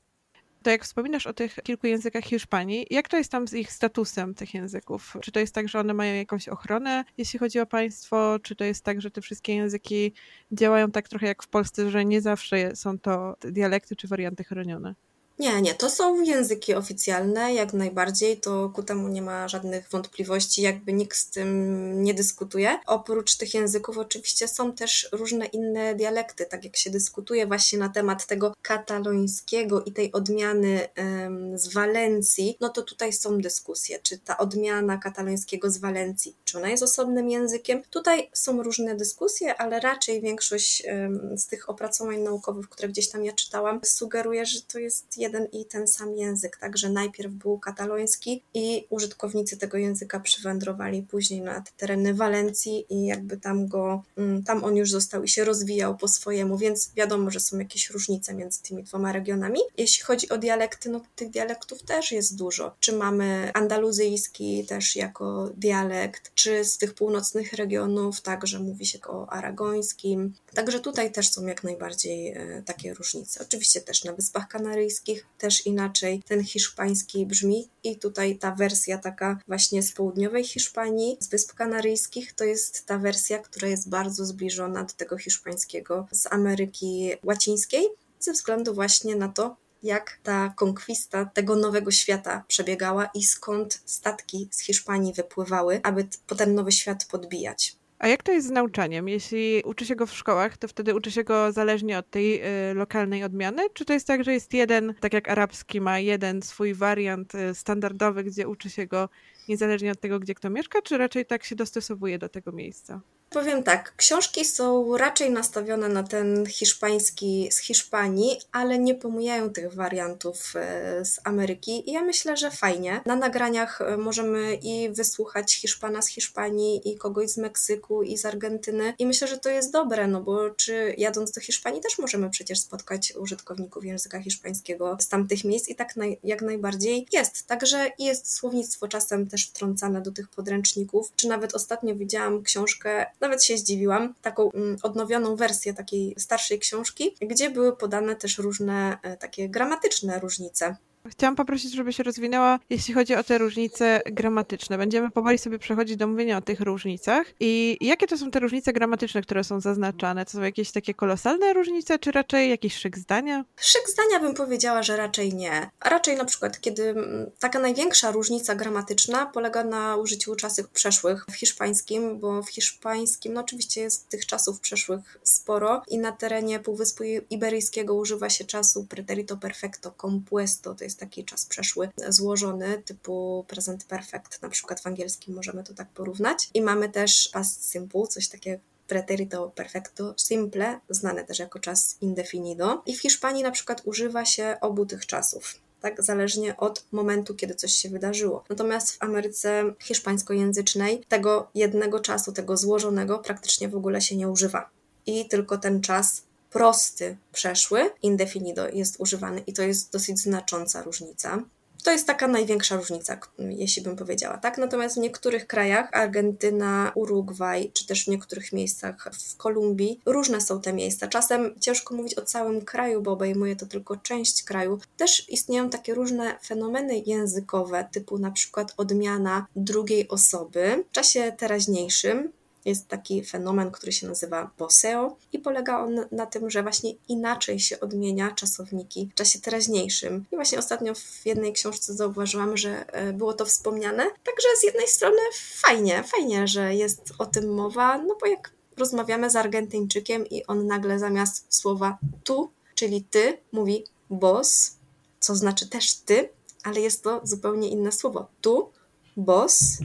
to 0.63 0.71
jak 0.71 0.85
wspominasz 0.85 1.27
o 1.27 1.33
tych 1.33 1.55
kilku 1.63 1.87
językach 1.87 2.25
Hiszpanii, 2.25 2.87
jak 2.91 3.09
to 3.09 3.17
jest 3.17 3.33
tam 3.33 3.49
z 3.49 3.53
ich 3.53 3.73
statusem 3.73 4.35
tych 4.35 4.55
języków? 4.55 5.17
Czy 5.21 5.33
to 5.33 5.41
jest 5.41 5.55
tak, 5.55 5.69
że 5.69 5.81
one 5.81 5.95
mają 5.95 6.15
jakąś 6.15 6.49
ochronę, 6.49 7.05
jeśli 7.19 7.39
chodzi 7.39 7.61
o 7.61 7.67
państwo? 7.67 8.39
Czy 8.43 8.57
to 8.57 8.65
jest 8.65 8.85
tak, 8.85 9.01
że 9.01 9.11
te 9.11 9.21
wszystkie 9.21 9.55
języki 9.55 10.13
działają 10.53 10.91
tak 10.91 11.09
trochę 11.09 11.27
jak 11.27 11.43
w 11.43 11.49
Polsce, 11.49 11.91
że 11.91 12.05
nie 12.05 12.21
zawsze 12.21 12.77
są 12.77 12.99
to 12.99 13.37
dialekty 13.41 13.97
czy 13.97 14.09
warianty 14.09 14.45
chronione? 14.45 14.95
Nie, 15.41 15.63
nie, 15.63 15.75
to 15.75 15.91
są 15.91 16.23
języki 16.23 16.75
oficjalne, 16.75 17.55
jak 17.55 17.73
najbardziej, 17.73 18.41
to 18.41 18.71
ku 18.75 18.83
temu 18.83 19.09
nie 19.09 19.23
ma 19.23 19.49
żadnych 19.49 19.89
wątpliwości, 19.91 20.63
jakby 20.63 20.93
nikt 20.93 21.17
z 21.17 21.31
tym 21.31 22.03
nie 22.03 22.15
dyskutuje. 22.15 22.79
Oprócz 22.87 23.37
tych 23.37 23.55
języków 23.55 23.99
oczywiście 23.99 24.49
są 24.49 24.73
też 24.73 25.09
różne 25.13 25.47
inne 25.47 25.95
dialekty, 25.95 26.47
tak 26.47 26.65
jak 26.65 26.77
się 26.77 26.91
dyskutuje 26.91 27.47
właśnie 27.47 27.79
na 27.79 27.89
temat 27.89 28.27
tego 28.27 28.55
katalońskiego 28.63 29.85
i 29.85 29.93
tej 29.93 30.13
odmiany 30.13 30.89
um, 30.97 31.59
z 31.59 31.73
Walencji, 31.75 32.57
no 32.61 32.69
to 32.69 32.83
tutaj 32.83 33.13
są 33.13 33.39
dyskusje, 33.39 33.99
czy 34.03 34.19
ta 34.19 34.39
odmiana 34.39 34.99
katalońskiego 34.99 35.71
z 35.71 35.79
Walencji, 35.79 36.37
czy 36.45 36.59
ona 36.59 36.69
jest 36.69 36.83
osobnym 36.83 37.31
językiem. 37.31 37.83
Tutaj 37.91 38.31
są 38.33 38.63
różne 38.63 38.97
dyskusje, 38.97 39.57
ale 39.57 39.81
raczej 39.81 40.21
większość 40.21 40.83
um, 40.87 41.39
z 41.39 41.47
tych 41.47 41.71
opracowań 41.71 42.21
naukowych, 42.21 42.69
które 42.69 42.89
gdzieś 42.89 43.09
tam 43.09 43.25
ja 43.25 43.33
czytałam, 43.33 43.81
sugeruje, 43.85 44.47
że 44.47 44.63
to 44.63 44.79
jest 44.79 45.19
jeden 45.19 45.30
jeden 45.31 45.49
i 45.53 45.65
ten 45.65 45.89
sam 45.89 46.17
język, 46.17 46.57
także 46.57 46.91
najpierw 46.91 47.33
był 47.33 47.59
kataloński 47.59 48.43
i 48.55 48.87
użytkownicy 48.91 49.57
tego 49.57 49.79
języka 49.79 50.21
przywędrowali 50.21 51.03
później 51.03 51.41
na 51.41 51.61
te 51.61 51.71
tereny 51.77 52.15
Walencji 52.15 52.87
i 52.91 53.07
jakby 53.07 53.37
tam 53.37 53.69
go, 53.69 54.03
mm, 54.17 54.43
tam 54.43 54.65
on 54.65 54.77
już 54.77 54.91
został 54.91 55.23
i 55.23 55.29
się 55.29 55.45
rozwijał 55.45 55.97
po 55.97 56.09
swojemu, 56.09 56.59
więc 56.59 56.91
wiadomo, 56.97 57.31
że 57.31 57.41
są 57.41 57.59
jakieś 57.59 57.91
różnice 57.91 58.35
między 58.35 58.63
tymi 58.63 58.83
dwoma 58.83 59.13
regionami. 59.13 59.61
Jeśli 59.77 60.05
chodzi 60.05 60.29
o 60.29 60.39
dialekty, 60.39 60.91
no 60.91 61.01
tych 61.17 61.31
dialektów 61.31 61.83
też 61.83 62.13
jest 62.13 62.37
dużo. 62.37 62.75
Czy 62.81 62.93
mamy 62.93 63.51
andaluzyjski 63.55 64.65
też 64.65 64.97
jako 64.97 65.51
dialekt, 65.57 66.31
czy 66.35 66.65
z 66.65 66.79
tych 66.79 66.95
północnych 66.95 67.53
regionów 67.53 68.21
także 68.21 68.59
mówi 68.59 68.87
się 68.87 68.99
o 69.07 69.33
aragońskim. 69.33 70.35
Także 70.55 70.81
tutaj 70.81 71.13
też 71.13 71.29
są 71.29 71.47
jak 71.47 71.65
najbardziej 71.65 72.29
e, 72.29 72.63
takie 72.67 72.95
różnice. 72.95 73.41
Oczywiście 73.41 73.81
też 73.81 74.05
na 74.05 74.13
Wyspach 74.13 74.49
Kanaryjskich 74.49 75.20
też 75.39 75.67
inaczej 75.67 76.23
ten 76.29 76.45
hiszpański 76.45 77.27
brzmi 77.27 77.69
i 77.85 77.99
tutaj 77.99 78.39
ta 78.39 78.55
wersja 78.55 78.99
taka 78.99 79.39
właśnie 79.49 79.83
z 79.83 79.93
południowej 79.93 80.45
Hiszpanii, 80.45 81.17
z 81.21 81.29
Wysp 81.29 81.55
Kanaryjskich, 81.55 82.33
to 82.33 82.45
jest 82.45 82.87
ta 82.87 82.99
wersja, 82.99 83.39
która 83.39 83.69
jest 83.69 83.89
bardzo 83.89 84.27
zbliżona 84.27 84.85
do 84.85 84.93
tego 84.93 85.19
hiszpańskiego 85.19 86.07
z 86.13 86.33
Ameryki 86.33 87.13
Łacińskiej, 87.25 87.89
ze 88.19 88.33
względu 88.33 88.75
właśnie 88.75 89.17
na 89.17 89.29
to, 89.29 89.57
jak 89.83 90.19
ta 90.23 90.53
konkwista 90.57 91.25
tego 91.25 91.57
nowego 91.57 91.91
świata 91.91 92.45
przebiegała 92.49 93.11
i 93.15 93.23
skąd 93.25 93.83
statki 93.87 94.49
z 94.51 94.61
Hiszpanii 94.61 95.13
wypływały, 95.13 95.81
aby 95.83 96.09
po 96.27 96.35
ten 96.35 96.55
nowy 96.55 96.73
świat 96.73 97.07
podbijać. 97.11 97.80
A 98.01 98.09
jak 98.09 98.23
to 98.23 98.33
jest 98.33 98.47
z 98.47 98.51
nauczaniem? 98.51 99.09
Jeśli 99.09 99.63
uczy 99.65 99.87
się 99.87 99.97
go 99.97 100.07
w 100.07 100.13
szkołach, 100.13 100.57
to 100.57 100.69
wtedy 100.69 100.95
uczy 100.95 101.11
się 101.11 101.25
go 101.25 101.53
zależnie 101.53 101.99
od 101.99 102.11
tej 102.11 102.43
y, 102.71 102.75
lokalnej 102.75 103.25
odmiany? 103.25 103.63
Czy 103.75 103.85
to 103.85 103.93
jest 103.93 104.07
tak, 104.07 104.25
że 104.25 104.33
jest 104.33 104.55
jeden, 104.55 104.95
tak 105.01 105.13
jak 105.13 105.29
arabski 105.29 105.81
ma 105.81 105.99
jeden 105.99 106.43
swój 106.43 106.75
wariant 106.75 107.35
y, 107.35 107.55
standardowy, 107.55 108.25
gdzie 108.25 108.49
uczy 108.49 108.71
się 108.71 108.87
go 108.87 109.09
niezależnie 109.49 109.93
od 109.93 110.01
tego, 110.01 110.19
gdzie 110.19 110.35
kto 110.35 110.51
mieszka, 110.51 110.83
czy 110.83 110.99
raczej 110.99 111.27
tak 111.27 111.45
się 111.45 111.57
dostosowuje 111.57 112.19
do 112.19 112.29
tego 112.29 112.53
miejsca? 112.53 113.01
Powiem 113.33 113.63
tak, 113.63 113.93
książki 113.97 114.45
są 114.45 114.97
raczej 114.97 115.31
nastawione 115.31 115.89
na 115.89 116.03
ten 116.03 116.47
hiszpański 116.47 117.49
z 117.53 117.59
Hiszpanii, 117.59 118.41
ale 118.53 118.79
nie 118.79 118.95
pomijają 118.95 119.51
tych 119.51 119.75
wariantów 119.75 120.53
e, 120.57 121.05
z 121.05 121.21
Ameryki 121.25 121.91
i 121.91 121.93
ja 121.93 122.03
myślę, 122.03 122.37
że 122.37 122.51
fajnie. 122.51 123.01
Na 123.07 123.17
nagraniach 123.17 123.81
e, 123.81 123.97
możemy 123.97 124.55
i 124.55 124.91
wysłuchać 124.91 125.55
Hiszpana 125.55 126.03
z 126.03 126.09
Hiszpanii 126.09 126.89
i 126.89 126.99
kogoś 126.99 127.31
z 127.31 127.39
Meksyku 127.39 128.03
i 128.03 128.19
z 128.19 128.25
Argentyny 128.27 128.95
i 128.99 129.07
myślę, 129.07 129.29
że 129.29 129.39
to 129.39 129.51
jest 129.51 129.73
dobre, 129.73 130.07
no 130.07 130.21
bo 130.21 130.51
czy 130.51 130.95
jadąc 130.99 131.33
do 131.33 131.41
Hiszpanii 131.41 131.81
też 131.81 131.99
możemy 131.99 132.31
przecież 132.31 132.61
spotkać 132.61 133.13
użytkowników 133.17 133.85
języka 133.85 134.21
hiszpańskiego 134.21 134.97
z 135.01 135.09
tamtych 135.09 135.45
miejsc 135.45 135.69
i 135.69 135.75
tak 135.75 135.97
naj, 135.97 136.19
jak 136.25 136.43
najbardziej 136.43 137.07
jest. 137.13 137.47
Także 137.47 137.91
jest 137.99 138.35
słownictwo 138.35 138.89
czasem 138.89 139.29
też 139.29 139.47
wtrącane 139.47 140.01
do 140.03 140.13
tych 140.13 140.29
podręczników, 140.29 141.13
czy 141.17 141.29
nawet 141.29 141.55
ostatnio 141.55 141.95
widziałam 141.95 142.43
książkę 142.43 143.07
nawet 143.21 143.45
się 143.45 143.57
zdziwiłam, 143.57 144.15
taką 144.23 144.53
mm, 144.53 144.77
odnowioną 144.83 145.37
wersję 145.37 145.75
takiej 145.75 146.15
starszej 146.19 146.59
książki, 146.59 147.17
gdzie 147.21 147.51
były 147.51 147.77
podane 147.77 148.17
też 148.17 148.39
różne 148.39 148.99
e, 149.03 149.17
takie 149.17 149.49
gramatyczne 149.49 150.21
różnice. 150.21 150.77
Chciałam 151.11 151.37
poprosić, 151.37 151.73
żeby 151.73 151.93
się 151.93 152.03
rozwinęła, 152.03 152.59
jeśli 152.71 152.95
chodzi 152.95 153.15
o 153.15 153.25
te 153.25 153.39
różnice 153.39 154.01
gramatyczne. 154.07 154.79
Będziemy 154.79 155.11
powoli 155.11 155.39
sobie 155.39 155.59
przechodzić 155.59 155.97
do 155.97 156.07
mówienia 156.07 156.37
o 156.37 156.41
tych 156.41 156.61
różnicach. 156.61 157.27
I 157.41 157.79
jakie 157.81 158.07
to 158.07 158.19
są 158.19 158.31
te 158.31 158.41
różnice 158.41 158.73
gramatyczne, 158.73 159.23
które 159.23 159.45
są 159.45 159.61
zaznaczane? 159.61 160.25
To 160.25 160.31
są 160.31 160.43
jakieś 160.43 160.73
takie 160.73 160.95
kolosalne 160.95 161.53
różnice, 161.53 161.99
czy 161.99 162.13
raczej 162.13 162.51
jakiś 162.51 162.77
szyk 162.77 162.99
zdania? 162.99 163.45
Szyk 163.57 163.83
zdania 163.89 164.21
bym 164.21 164.35
powiedziała, 164.35 164.83
że 164.83 164.97
raczej 164.97 165.35
nie. 165.35 165.71
A 165.81 165.89
raczej 165.89 166.17
na 166.17 166.25
przykład, 166.25 166.61
kiedy 166.61 166.89
mm, 166.89 167.31
taka 167.39 167.59
największa 167.59 168.11
różnica 168.11 168.55
gramatyczna 168.55 169.27
polega 169.27 169.65
na 169.65 169.97
użyciu 169.97 170.37
czasów 170.37 170.69
przeszłych 170.69 171.27
w 171.31 171.35
hiszpańskim, 171.35 172.21
bo 172.21 172.43
w 172.43 172.51
hiszpańskim, 172.51 173.33
no 173.33 173.41
oczywiście 173.41 173.81
jest 173.81 174.09
tych 174.09 174.27
czasów 174.27 174.61
przeszłych 174.61 175.19
sporo 175.23 175.83
i 175.89 175.99
na 175.99 176.13
terenie 176.13 176.61
Półwyspu 176.61 177.05
Iberyjskiego 177.31 177.95
używa 177.95 178.31
się 178.31 178.45
czasu 178.45 178.87
preterito 178.89 179.37
perfecto 179.37 179.95
compuesto, 180.01 180.75
to 180.75 180.85
jest 180.85 181.00
jest 181.00 181.00
taki 181.01 181.25
czas 181.25 181.47
przeszły 181.47 181.89
złożony, 182.09 182.83
typu 182.85 183.45
present 183.49 183.85
perfect, 183.85 184.43
na 184.43 184.49
przykład 184.49 184.81
w 184.81 184.87
angielskim 184.87 185.35
możemy 185.35 185.65
to 185.65 185.75
tak 185.75 185.89
porównać. 185.89 186.51
I 186.55 186.63
mamy 186.63 186.89
też 186.89 187.31
past 187.33 187.71
simple, 187.71 188.07
coś 188.07 188.29
takiego 188.29 188.63
pretérito 188.89 189.51
perfecto 189.51 190.15
simple, 190.17 190.81
znane 190.89 191.25
też 191.25 191.39
jako 191.39 191.59
czas 191.59 191.97
indefinido. 192.01 192.83
I 192.87 192.97
w 192.97 193.03
Hiszpanii 193.03 193.43
na 193.43 193.51
przykład 193.51 193.83
używa 193.85 194.25
się 194.25 194.57
obu 194.61 194.87
tych 194.87 195.07
czasów 195.07 195.61
tak, 195.81 196.03
zależnie 196.03 196.57
od 196.57 196.85
momentu, 196.93 197.35
kiedy 197.35 197.55
coś 197.55 197.73
się 197.73 197.89
wydarzyło. 197.89 198.45
Natomiast 198.49 198.93
w 198.93 199.03
Ameryce 199.03 199.75
hiszpańskojęzycznej 199.81 201.05
tego 201.09 201.51
jednego 201.55 202.01
czasu, 202.01 202.33
tego 202.33 202.57
złożonego, 202.57 203.19
praktycznie 203.19 203.69
w 203.69 203.77
ogóle 203.77 204.01
się 204.01 204.17
nie 204.17 204.29
używa. 204.29 204.71
I 205.07 205.29
tylko 205.29 205.59
ten 205.59 205.81
czas 205.81 206.23
prosty, 206.51 207.17
przeszły, 207.33 207.91
indefinido 208.03 208.69
jest 208.69 209.01
używany 209.01 209.41
i 209.41 209.53
to 209.53 209.63
jest 209.63 209.93
dosyć 209.93 210.19
znacząca 210.19 210.83
różnica. 210.83 211.43
To 211.85 211.93
jest 211.93 212.07
taka 212.07 212.29
największa 212.29 212.77
różnica, 212.77 213.19
jeśli 213.39 213.83
bym 213.83 213.97
powiedziała, 213.97 214.39
tak? 214.39 214.59
Natomiast 214.59 214.97
w 214.97 214.99
niektórych 214.99 215.47
krajach, 215.47 215.89
Argentyna, 215.93 216.93
Urugwaj, 216.95 217.71
czy 217.73 217.87
też 217.87 218.05
w 218.05 218.09
niektórych 218.09 218.53
miejscach 218.53 219.11
w 219.13 219.37
Kolumbii, 219.37 220.01
różne 220.07 220.41
są 220.41 220.61
te 220.61 220.73
miejsca. 220.73 221.09
Czasem 221.09 221.55
ciężko 221.61 221.95
mówić 221.95 222.15
o 222.19 222.23
całym 222.23 222.65
kraju, 222.65 223.03
bo 223.03 223.13
obejmuje 223.13 223.57
to 223.57 223.67
tylko 223.67 223.97
część 223.97 224.43
kraju. 224.43 224.79
Też 224.97 225.29
istnieją 225.29 225.71
takie 225.71 225.95
różne 225.95 226.39
fenomeny 226.45 227.03
językowe, 227.07 227.89
typu 227.93 228.19
na 228.19 228.31
przykład 228.31 228.75
odmiana 228.77 229.47
drugiej 229.57 230.09
osoby 230.09 230.85
w 230.91 230.93
czasie 230.93 231.33
teraźniejszym, 231.39 232.33
jest 232.65 232.89
taki 232.89 233.25
fenomen, 233.25 233.71
który 233.71 233.93
się 233.93 234.09
nazywa 234.09 234.51
boseo 234.59 235.17
i 235.33 235.39
polega 235.39 235.81
on 235.81 236.01
na 236.13 236.27
tym, 236.27 236.51
że 236.51 236.63
właśnie 236.63 236.93
inaczej 237.09 237.61
się 237.61 237.81
odmienia 237.81 238.31
czasowniki 238.31 239.09
w 239.13 239.15
czasie 239.15 239.41
teraźniejszym. 239.41 240.25
I 240.33 240.37
właśnie 240.37 240.59
ostatnio 240.59 240.95
w 240.95 241.27
jednej 241.27 241.53
książce 241.53 241.95
zauważyłam, 241.95 242.57
że 242.57 242.93
e, 242.93 243.13
było 243.13 243.33
to 243.33 243.45
wspomniane. 243.45 244.05
Także 244.05 244.49
z 244.61 244.63
jednej 244.63 244.89
strony 244.89 245.19
fajnie, 245.55 246.03
fajnie, 246.03 246.49
że 246.49 246.75
jest 246.75 247.13
o 247.19 247.27
tym 247.27 247.55
mowa, 247.55 247.99
no 247.99 248.17
bo 248.21 248.27
jak 248.27 248.53
rozmawiamy 248.77 249.31
z 249.31 249.37
Argentyńczykiem 249.37 250.27
i 250.27 250.47
on 250.47 250.67
nagle 250.67 250.99
zamiast 250.99 251.55
słowa 251.55 251.99
tu, 252.25 252.51
czyli 252.75 253.03
ty, 253.03 253.39
mówi 253.53 253.85
boss, 254.11 254.77
co 255.21 255.37
znaczy 255.37 255.69
też 255.69 255.95
ty, 255.95 256.29
ale 256.65 256.81
jest 256.81 257.05
to 257.05 257.21
zupełnie 257.23 257.69
inne 257.69 257.93
słowo. 257.93 258.29
Tu, 258.41 258.71
boss, 259.17 259.79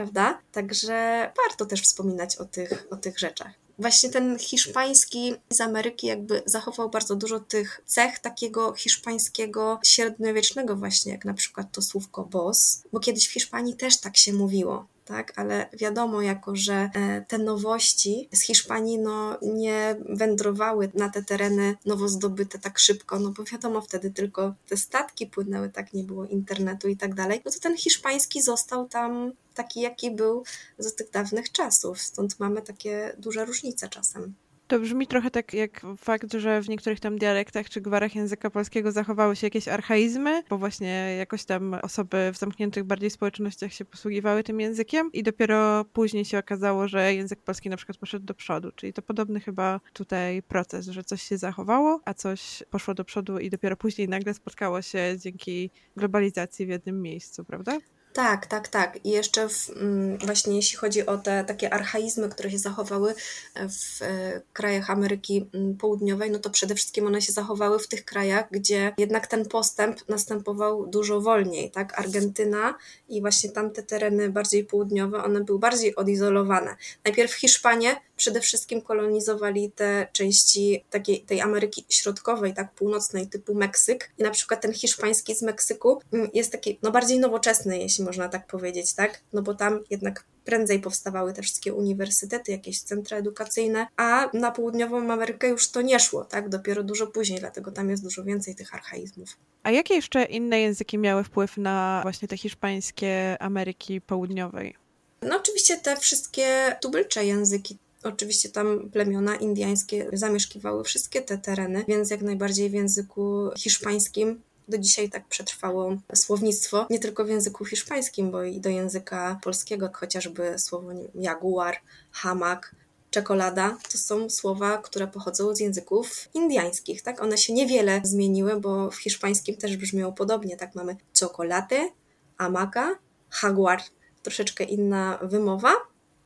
prawda? 0.00 0.38
Także 0.52 1.32
warto 1.44 1.66
też 1.66 1.82
wspominać 1.82 2.36
o 2.36 2.44
tych, 2.44 2.86
o 2.90 2.96
tych 2.96 3.18
rzeczach. 3.18 3.52
Właśnie 3.78 4.10
ten 4.10 4.38
hiszpański 4.38 5.34
z 5.50 5.60
Ameryki 5.60 6.06
jakby 6.06 6.42
zachował 6.46 6.90
bardzo 6.90 7.16
dużo 7.16 7.40
tych 7.40 7.80
cech 7.86 8.18
takiego 8.18 8.74
hiszpańskiego 8.74 9.80
średniowiecznego 9.84 10.76
właśnie, 10.76 11.12
jak 11.12 11.24
na 11.24 11.34
przykład 11.34 11.72
to 11.72 11.82
słówko 11.82 12.24
boss, 12.24 12.82
bo 12.92 13.00
kiedyś 13.00 13.28
w 13.28 13.32
Hiszpanii 13.32 13.76
też 13.76 14.00
tak 14.00 14.16
się 14.16 14.32
mówiło 14.32 14.86
tak? 15.10 15.32
Ale 15.36 15.68
wiadomo, 15.72 16.22
jako 16.22 16.56
że 16.56 16.90
e, 16.94 17.24
te 17.28 17.38
nowości 17.38 18.28
z 18.32 18.40
Hiszpanii 18.40 18.98
no, 18.98 19.38
nie 19.42 19.96
wędrowały 20.08 20.90
na 20.94 21.08
te 21.08 21.22
tereny 21.22 21.76
nowo 21.86 22.08
zdobyte 22.08 22.58
tak 22.58 22.78
szybko, 22.78 23.18
no 23.18 23.30
bo 23.30 23.44
wiadomo, 23.44 23.80
wtedy 23.80 24.10
tylko 24.10 24.54
te 24.68 24.76
statki 24.76 25.26
płynęły, 25.26 25.70
tak, 25.70 25.92
nie 25.92 26.04
było 26.04 26.26
internetu 26.26 26.88
i 26.88 26.96
tak 26.96 27.14
dalej, 27.14 27.42
no 27.44 27.50
to 27.50 27.60
ten 27.60 27.76
hiszpański 27.76 28.42
został 28.42 28.88
tam 28.88 29.32
taki, 29.54 29.80
jaki 29.80 30.10
był 30.10 30.44
z 30.78 30.94
tych 30.94 31.10
dawnych 31.10 31.52
czasów. 31.52 32.00
Stąd 32.00 32.40
mamy 32.40 32.62
takie 32.62 33.16
duże 33.18 33.44
różnice 33.44 33.88
czasem. 33.88 34.34
To 34.70 34.78
brzmi 34.78 35.06
trochę 35.06 35.30
tak 35.30 35.54
jak 35.54 35.86
fakt, 35.96 36.32
że 36.32 36.62
w 36.62 36.68
niektórych 36.68 37.00
tam 37.00 37.18
dialektach 37.18 37.68
czy 37.70 37.80
gwarach 37.80 38.14
języka 38.14 38.50
polskiego 38.50 38.92
zachowały 38.92 39.36
się 39.36 39.46
jakieś 39.46 39.68
archaizmy, 39.68 40.42
bo 40.50 40.58
właśnie 40.58 41.16
jakoś 41.18 41.44
tam 41.44 41.74
osoby 41.82 42.30
w 42.34 42.38
zamkniętych 42.38 42.84
bardziej 42.84 43.10
społecznościach 43.10 43.72
się 43.72 43.84
posługiwały 43.84 44.42
tym 44.42 44.60
językiem 44.60 45.10
i 45.12 45.22
dopiero 45.22 45.84
później 45.84 46.24
się 46.24 46.38
okazało, 46.38 46.88
że 46.88 47.14
język 47.14 47.42
polski 47.42 47.70
na 47.70 47.76
przykład 47.76 47.98
poszedł 47.98 48.26
do 48.26 48.34
przodu, 48.34 48.72
czyli 48.76 48.92
to 48.92 49.02
podobny 49.02 49.40
chyba 49.40 49.80
tutaj 49.92 50.42
proces, 50.42 50.86
że 50.86 51.04
coś 51.04 51.22
się 51.22 51.38
zachowało, 51.38 52.00
a 52.04 52.14
coś 52.14 52.62
poszło 52.70 52.94
do 52.94 53.04
przodu 53.04 53.38
i 53.38 53.50
dopiero 53.50 53.76
później 53.76 54.08
nagle 54.08 54.34
spotkało 54.34 54.82
się 54.82 55.16
dzięki 55.18 55.70
globalizacji 55.96 56.66
w 56.66 56.68
jednym 56.68 57.02
miejscu, 57.02 57.44
prawda? 57.44 57.78
Tak, 58.12 58.46
tak, 58.46 58.68
tak. 58.68 58.98
I 59.04 59.10
jeszcze 59.10 59.48
w, 59.48 59.70
mm, 59.70 60.18
właśnie 60.18 60.56
jeśli 60.56 60.78
chodzi 60.78 61.06
o 61.06 61.18
te 61.18 61.44
takie 61.44 61.74
archaizmy, 61.74 62.28
które 62.28 62.50
się 62.50 62.58
zachowały 62.58 63.14
w 63.54 64.02
e, 64.02 64.40
krajach 64.52 64.90
Ameryki 64.90 65.46
mm, 65.54 65.76
Południowej, 65.76 66.30
no 66.30 66.38
to 66.38 66.50
przede 66.50 66.74
wszystkim 66.74 67.06
one 67.06 67.22
się 67.22 67.32
zachowały 67.32 67.78
w 67.78 67.88
tych 67.88 68.04
krajach, 68.04 68.44
gdzie 68.50 68.94
jednak 68.98 69.26
ten 69.26 69.48
postęp 69.48 70.08
następował 70.08 70.86
dużo 70.86 71.20
wolniej, 71.20 71.70
tak? 71.70 71.98
Argentyna 71.98 72.74
i 73.08 73.20
właśnie 73.20 73.50
tamte 73.50 73.82
tereny 73.82 74.30
bardziej 74.30 74.64
południowe, 74.64 75.24
one 75.24 75.44
były 75.44 75.58
bardziej 75.58 75.96
odizolowane. 75.96 76.76
Najpierw 77.04 77.34
Hiszpanie 77.34 77.96
przede 78.20 78.40
wszystkim 78.40 78.82
kolonizowali 78.82 79.72
te 79.72 80.06
części 80.12 80.84
takiej, 80.90 81.20
tej 81.20 81.40
Ameryki 81.40 81.84
Środkowej, 81.88 82.54
tak 82.54 82.72
północnej, 82.72 83.26
typu 83.26 83.54
Meksyk. 83.54 84.10
I 84.18 84.22
na 84.22 84.30
przykład 84.30 84.60
ten 84.60 84.72
hiszpański 84.72 85.34
z 85.34 85.42
Meksyku 85.42 86.02
mm, 86.12 86.30
jest 86.34 86.52
taki 86.52 86.78
no, 86.82 86.90
bardziej 86.90 87.18
nowoczesny, 87.18 87.78
jeśli 87.78 88.04
można 88.04 88.28
tak 88.28 88.46
powiedzieć, 88.46 88.94
tak? 88.94 89.20
No 89.32 89.42
bo 89.42 89.54
tam 89.54 89.80
jednak 89.90 90.24
prędzej 90.44 90.80
powstawały 90.80 91.32
te 91.32 91.42
wszystkie 91.42 91.74
uniwersytety, 91.74 92.52
jakieś 92.52 92.80
centra 92.80 93.16
edukacyjne, 93.16 93.86
a 93.96 94.30
na 94.34 94.50
południową 94.50 95.12
Amerykę 95.12 95.48
już 95.48 95.70
to 95.70 95.82
nie 95.82 96.00
szło, 96.00 96.24
tak? 96.24 96.48
Dopiero 96.48 96.82
dużo 96.82 97.06
później, 97.06 97.40
dlatego 97.40 97.72
tam 97.72 97.90
jest 97.90 98.02
dużo 98.02 98.24
więcej 98.24 98.54
tych 98.54 98.74
archaizmów. 98.74 99.36
A 99.62 99.70
jakie 99.70 99.94
jeszcze 99.94 100.24
inne 100.24 100.60
języki 100.60 100.98
miały 100.98 101.24
wpływ 101.24 101.56
na 101.56 102.00
właśnie 102.02 102.28
te 102.28 102.36
hiszpańskie 102.36 103.36
Ameryki 103.40 104.00
Południowej? 104.00 104.76
No 105.22 105.36
oczywiście 105.36 105.76
te 105.76 105.96
wszystkie 105.96 106.76
tubylcze 106.80 107.24
języki, 107.24 107.78
Oczywiście 108.02 108.48
tam 108.48 108.90
plemiona 108.90 109.36
indiańskie 109.36 110.10
zamieszkiwały 110.12 110.84
wszystkie 110.84 111.22
te 111.22 111.38
tereny, 111.38 111.84
więc 111.88 112.10
jak 112.10 112.22
najbardziej 112.22 112.70
w 112.70 112.72
języku 112.72 113.50
hiszpańskim 113.58 114.40
do 114.70 114.78
dzisiaj 114.78 115.10
tak 115.10 115.28
przetrwało 115.28 115.96
słownictwo, 116.14 116.86
nie 116.90 116.98
tylko 116.98 117.24
w 117.24 117.28
języku 117.28 117.64
hiszpańskim, 117.64 118.30
bo 118.30 118.42
i 118.42 118.60
do 118.60 118.68
języka 118.68 119.40
polskiego, 119.42 119.90
chociażby 119.92 120.58
słowo 120.58 120.88
jaguar, 121.14 121.76
hamak, 122.12 122.74
czekolada, 123.10 123.76
to 123.92 123.98
są 123.98 124.30
słowa, 124.30 124.78
które 124.78 125.06
pochodzą 125.06 125.54
z 125.54 125.60
języków 125.60 126.28
indiańskich, 126.34 127.02
tak? 127.02 127.22
One 127.22 127.38
się 127.38 127.52
niewiele 127.52 128.00
zmieniły, 128.04 128.60
bo 128.60 128.90
w 128.90 128.96
hiszpańskim 128.96 129.56
też 129.56 129.76
brzmią 129.76 130.12
podobnie, 130.12 130.56
tak? 130.56 130.74
Mamy 130.74 130.96
chocolate, 131.20 131.90
amaka, 132.38 132.98
jaguar, 133.42 133.82
troszeczkę 134.22 134.64
inna 134.64 135.18
wymowa, 135.22 135.72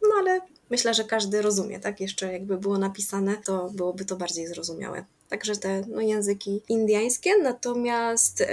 no 0.03 0.09
ale 0.19 0.41
myślę, 0.75 0.95
że 0.95 1.05
każdy 1.05 1.43
rozumie, 1.43 1.81
tak? 1.81 2.01
Jeszcze 2.01 2.33
jakby 2.33 2.59
było 2.59 2.79
napisane, 2.79 3.37
to 3.37 3.71
byłoby 3.71 4.05
to 4.05 4.17
bardziej 4.17 4.47
zrozumiałe. 4.47 5.05
Także 5.29 5.57
te 5.57 5.83
no, 5.89 6.01
języki 6.01 6.63
indyjskie, 6.69 7.31
natomiast 7.43 8.45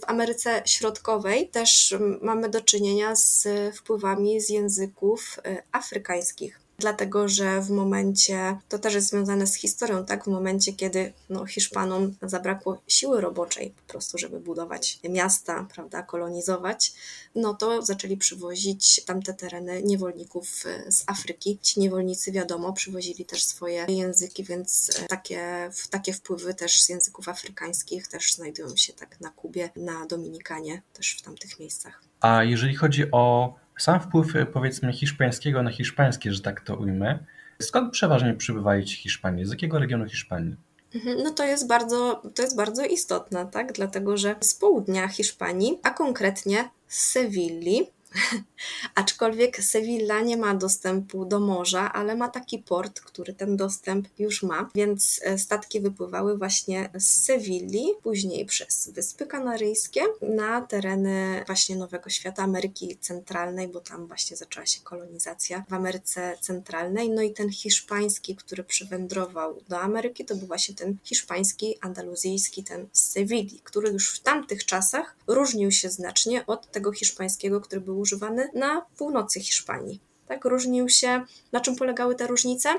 w 0.00 0.04
Ameryce 0.06 0.62
Środkowej 0.64 1.48
też 1.48 1.94
mamy 2.22 2.48
do 2.48 2.60
czynienia 2.60 3.16
z 3.16 3.48
wpływami 3.76 4.40
z 4.40 4.48
języków 4.48 5.40
e, 5.44 5.62
afrykańskich 5.72 6.67
dlatego 6.78 7.28
że 7.28 7.60
w 7.60 7.70
momencie, 7.70 8.58
to 8.68 8.78
też 8.78 8.94
jest 8.94 9.08
związane 9.08 9.46
z 9.46 9.54
historią, 9.54 10.04
tak, 10.04 10.24
w 10.24 10.26
momencie, 10.26 10.72
kiedy 10.72 11.12
no, 11.30 11.46
Hiszpanom 11.46 12.14
zabrakło 12.22 12.80
siły 12.88 13.20
roboczej 13.20 13.70
po 13.70 13.92
prostu, 13.92 14.18
żeby 14.18 14.40
budować 14.40 14.98
miasta, 15.08 15.66
prawda, 15.74 16.02
kolonizować, 16.02 16.92
no 17.34 17.54
to 17.54 17.82
zaczęli 17.82 18.16
przywozić 18.16 19.04
tamte 19.04 19.34
tereny 19.34 19.82
niewolników 19.82 20.64
e, 20.66 20.92
z 20.92 21.04
Afryki. 21.06 21.58
Ci 21.62 21.80
niewolnicy, 21.80 22.32
wiadomo, 22.32 22.72
przywozili 22.72 23.24
też 23.24 23.44
swoje 23.44 23.86
języki, 23.88 24.44
więc 24.44 24.90
e, 25.02 25.06
takie, 25.06 25.70
takie 25.90 26.12
wpływy 26.12 26.54
też 26.54 26.82
z 26.82 26.88
języków 26.88 27.28
afrykańskich 27.28 28.08
też 28.08 28.34
znajdują 28.34 28.76
się 28.76 28.92
tak 28.92 29.20
na 29.20 29.30
Kubie, 29.30 29.70
na 29.76 30.06
Dominikanie, 30.06 30.82
też 30.92 31.16
w 31.18 31.22
tamtych 31.22 31.60
miejscach. 31.60 32.02
A 32.20 32.44
jeżeli 32.44 32.76
chodzi 32.76 33.04
o 33.12 33.54
sam 33.78 34.00
wpływ 34.00 34.36
e, 34.36 34.46
powiedzmy 34.46 34.92
hiszpańskiego 34.92 35.62
na 35.62 35.70
hiszpańskie, 35.70 36.32
że 36.32 36.40
tak 36.40 36.60
to 36.60 36.76
ujmę, 36.76 37.18
skąd 37.62 37.92
przeważnie 37.92 38.34
przybywali 38.34 38.84
ci 38.84 38.96
Hiszpanie? 38.96 39.46
Z 39.46 39.50
jakiego 39.50 39.78
regionu 39.78 40.08
Hiszpanii? 40.08 40.56
Mhm, 40.94 41.22
no 41.22 41.30
to 41.30 41.44
jest 41.44 41.66
bardzo, 41.66 42.22
to 42.34 42.42
jest 42.42 42.56
bardzo 42.56 42.84
istotne, 42.84 43.46
tak? 43.46 43.72
Dlatego, 43.72 44.16
że 44.16 44.36
z 44.40 44.54
południa 44.54 45.08
Hiszpanii, 45.08 45.78
a 45.82 45.90
konkretnie 45.90 46.70
z 46.86 47.02
Sewilli, 47.10 47.86
Aczkolwiek 48.94 49.62
Sevilla 49.64 50.20
nie 50.20 50.36
ma 50.36 50.54
dostępu 50.54 51.24
do 51.24 51.40
morza, 51.40 51.92
ale 51.92 52.16
ma 52.16 52.28
taki 52.28 52.58
port, 52.58 53.00
który 53.00 53.34
ten 53.34 53.56
dostęp 53.56 54.08
już 54.18 54.42
ma, 54.42 54.70
więc 54.74 55.20
e, 55.22 55.38
statki 55.38 55.80
wypływały 55.80 56.38
właśnie 56.38 56.90
z 56.98 57.24
Sewilli, 57.24 57.86
później 58.02 58.46
przez 58.46 58.90
Wyspy 58.90 59.26
Kanaryjskie 59.26 60.00
na 60.22 60.60
tereny 60.60 61.44
właśnie 61.46 61.76
Nowego 61.76 62.10
Świata, 62.10 62.42
Ameryki 62.42 62.96
Centralnej, 62.96 63.68
bo 63.68 63.80
tam 63.80 64.06
właśnie 64.06 64.36
zaczęła 64.36 64.66
się 64.66 64.80
kolonizacja 64.80 65.64
w 65.68 65.72
Ameryce 65.72 66.38
Centralnej. 66.40 67.10
No 67.10 67.22
i 67.22 67.32
ten 67.32 67.50
hiszpański, 67.50 68.36
który 68.36 68.64
przywędrował 68.64 69.62
do 69.68 69.80
Ameryki, 69.80 70.24
to 70.24 70.36
był 70.36 70.46
właśnie 70.46 70.74
ten 70.74 70.96
hiszpański, 71.04 71.78
andaluzyjski, 71.80 72.64
ten 72.64 72.88
z 72.92 73.00
Sewilli, 73.10 73.60
który 73.64 73.90
już 73.90 74.10
w 74.10 74.20
tamtych 74.20 74.64
czasach 74.64 75.16
różnił 75.26 75.72
się 75.72 75.90
znacznie 75.90 76.46
od 76.46 76.70
tego 76.70 76.92
hiszpańskiego, 76.92 77.60
który 77.60 77.80
był 77.80 77.98
używany 77.98 78.47
na 78.54 78.86
północy 78.96 79.40
Hiszpanii. 79.40 80.00
Tak, 80.28 80.44
różnił 80.44 80.88
się. 80.88 81.24
Na 81.52 81.60
czym 81.60 81.76
polegały 81.76 82.14
te 82.14 82.26
różnice? 82.26 82.74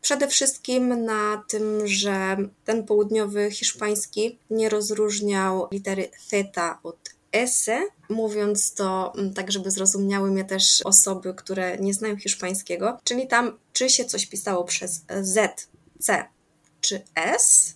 Przede 0.00 0.28
wszystkim 0.28 1.04
na 1.04 1.44
tym, 1.48 1.86
że 1.86 2.36
ten 2.64 2.84
południowy 2.84 3.50
hiszpański 3.50 4.38
nie 4.50 4.68
rozróżniał 4.68 5.68
litery 5.72 6.08
theta 6.30 6.78
od 6.82 6.96
S, 7.32 7.70
mówiąc 8.08 8.74
to 8.74 9.12
mm, 9.16 9.34
tak, 9.34 9.52
żeby 9.52 9.70
zrozumiały 9.70 10.30
mnie 10.30 10.44
też 10.44 10.82
osoby, 10.82 11.34
które 11.34 11.78
nie 11.78 11.94
znają 11.94 12.16
hiszpańskiego, 12.16 12.98
czyli 13.04 13.26
tam 13.26 13.58
czy 13.72 13.90
się 13.90 14.04
coś 14.04 14.26
pisało 14.26 14.64
przez 14.64 15.04
Z, 15.22 15.68
C 16.00 16.24
czy 16.80 17.02
S, 17.14 17.74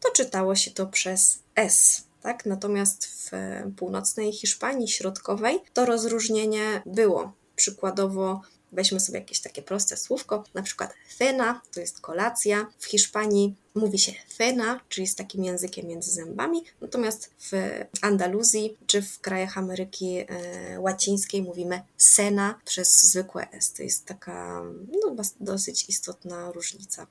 to 0.00 0.10
czytało 0.10 0.54
się 0.54 0.70
to 0.70 0.86
przez 0.86 1.38
S. 1.54 2.04
Tak? 2.28 2.46
Natomiast 2.46 3.06
w 3.06 3.30
północnej 3.76 4.32
Hiszpanii 4.32 4.88
środkowej 4.88 5.60
to 5.72 5.86
rozróżnienie 5.86 6.82
było. 6.86 7.32
Przykładowo 7.56 8.40
weźmy 8.72 9.00
sobie 9.00 9.18
jakieś 9.18 9.40
takie 9.40 9.62
proste 9.62 9.96
słówko, 9.96 10.44
na 10.54 10.62
przykład 10.62 10.94
cena 11.18 11.60
to 11.74 11.80
jest 11.80 12.00
kolacja. 12.00 12.66
W 12.78 12.86
Hiszpanii 12.86 13.56
mówi 13.74 13.98
się 13.98 14.12
cena, 14.38 14.80
czyli 14.88 15.06
z 15.06 15.14
takim 15.14 15.44
językiem 15.44 15.86
między 15.86 16.10
zębami, 16.10 16.64
natomiast 16.80 17.30
w 17.38 17.52
Andaluzji 18.02 18.76
czy 18.86 19.02
w 19.02 19.20
krajach 19.20 19.58
Ameryki 19.58 20.18
e, 20.18 20.26
Łacińskiej 20.80 21.42
mówimy 21.42 21.82
sena 21.96 22.60
przez 22.64 23.02
zwykłe 23.02 23.50
s. 23.50 23.72
To 23.72 23.82
jest 23.82 24.06
taka 24.06 24.62
no, 25.04 25.16
dosyć 25.40 25.88
istotna 25.88 26.52
różnica. 26.52 27.06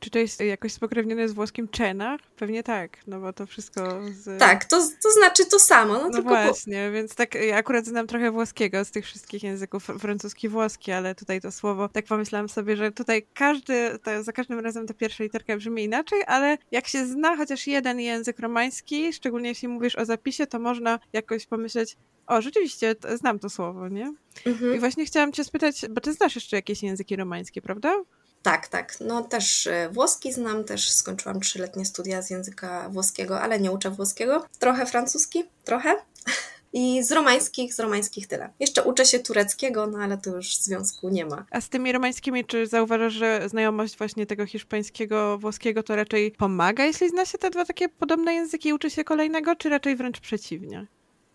Czy 0.00 0.10
to 0.10 0.18
jest 0.18 0.40
jakoś 0.40 0.72
spokrewnione 0.72 1.28
z 1.28 1.32
włoskim 1.32 1.68
czena? 1.68 2.18
Pewnie 2.36 2.62
tak, 2.62 2.98
no 3.06 3.20
bo 3.20 3.32
to 3.32 3.46
wszystko 3.46 4.00
z... 4.12 4.38
Tak, 4.38 4.64
to, 4.64 4.76
to 5.02 5.10
znaczy 5.10 5.46
to 5.46 5.58
samo. 5.58 5.94
No, 5.94 6.04
no 6.04 6.10
tylko 6.10 6.28
właśnie, 6.28 6.90
więc 6.90 7.14
tak 7.14 7.34
ja 7.34 7.56
akurat 7.56 7.86
znam 7.86 8.06
trochę 8.06 8.30
włoskiego 8.30 8.84
z 8.84 8.90
tych 8.90 9.04
wszystkich 9.04 9.42
języków, 9.42 9.84
francuski, 9.98 10.48
włoski, 10.48 10.92
ale 10.92 11.14
tutaj 11.14 11.40
to 11.40 11.52
słowo, 11.52 11.88
tak 11.88 12.04
pomyślałam 12.04 12.48
sobie, 12.48 12.76
że 12.76 12.92
tutaj 12.92 13.26
każdy, 13.34 13.98
to, 14.02 14.22
za 14.22 14.32
każdym 14.32 14.60
razem 14.60 14.86
ta 14.86 14.94
pierwsza 14.94 15.24
literka 15.24 15.56
brzmi 15.56 15.84
inaczej, 15.84 16.20
ale 16.26 16.58
jak 16.70 16.86
się 16.86 17.06
zna 17.06 17.36
chociaż 17.36 17.66
jeden 17.66 18.00
język 18.00 18.38
romański, 18.38 19.12
szczególnie 19.12 19.48
jeśli 19.48 19.68
mówisz 19.68 19.96
o 19.96 20.04
zapisie, 20.04 20.46
to 20.46 20.58
można 20.58 20.98
jakoś 21.12 21.46
pomyśleć, 21.46 21.96
o, 22.26 22.42
rzeczywiście, 22.42 22.94
znam 23.14 23.38
to 23.38 23.50
słowo, 23.50 23.88
nie? 23.88 24.14
Mhm. 24.46 24.74
I 24.74 24.78
właśnie 24.78 25.04
chciałam 25.04 25.32
cię 25.32 25.44
spytać, 25.44 25.84
bo 25.90 26.00
ty 26.00 26.12
znasz 26.12 26.34
jeszcze 26.34 26.56
jakieś 26.56 26.82
języki 26.82 27.16
romańskie, 27.16 27.62
prawda? 27.62 27.94
Tak, 28.42 28.68
tak. 28.68 28.96
No 29.00 29.22
też 29.22 29.66
e, 29.66 29.88
włoski 29.92 30.32
znam, 30.32 30.64
też 30.64 30.90
skończyłam 30.90 31.40
trzyletnie 31.40 31.84
studia 31.84 32.22
z 32.22 32.30
języka 32.30 32.88
włoskiego, 32.88 33.40
ale 33.40 33.60
nie 33.60 33.72
uczę 33.72 33.90
włoskiego. 33.90 34.46
Trochę 34.58 34.86
francuski, 34.86 35.44
trochę. 35.64 35.96
I 36.72 37.02
z 37.04 37.12
romańskich, 37.12 37.74
z 37.74 37.80
romańskich 37.80 38.26
tyle. 38.26 38.50
Jeszcze 38.60 38.82
uczę 38.82 39.06
się 39.06 39.18
tureckiego, 39.18 39.86
no 39.86 39.98
ale 39.98 40.18
to 40.18 40.36
już 40.36 40.56
związku 40.56 41.08
nie 41.08 41.26
ma. 41.26 41.44
A 41.50 41.60
z 41.60 41.68
tymi 41.68 41.92
romańskimi, 41.92 42.44
czy 42.44 42.66
zauważasz, 42.66 43.12
że 43.12 43.48
znajomość 43.48 43.98
właśnie 43.98 44.26
tego 44.26 44.46
hiszpańskiego, 44.46 45.38
włoskiego 45.38 45.82
to 45.82 45.96
raczej 45.96 46.32
pomaga, 46.32 46.84
jeśli 46.84 47.08
zna 47.08 47.24
się 47.24 47.38
te 47.38 47.50
dwa 47.50 47.64
takie 47.64 47.88
podobne 47.88 48.34
języki 48.34 48.68
i 48.68 48.72
uczy 48.72 48.90
się 48.90 49.04
kolejnego, 49.04 49.56
czy 49.56 49.68
raczej 49.68 49.96
wręcz 49.96 50.20
przeciwnie? 50.20 50.86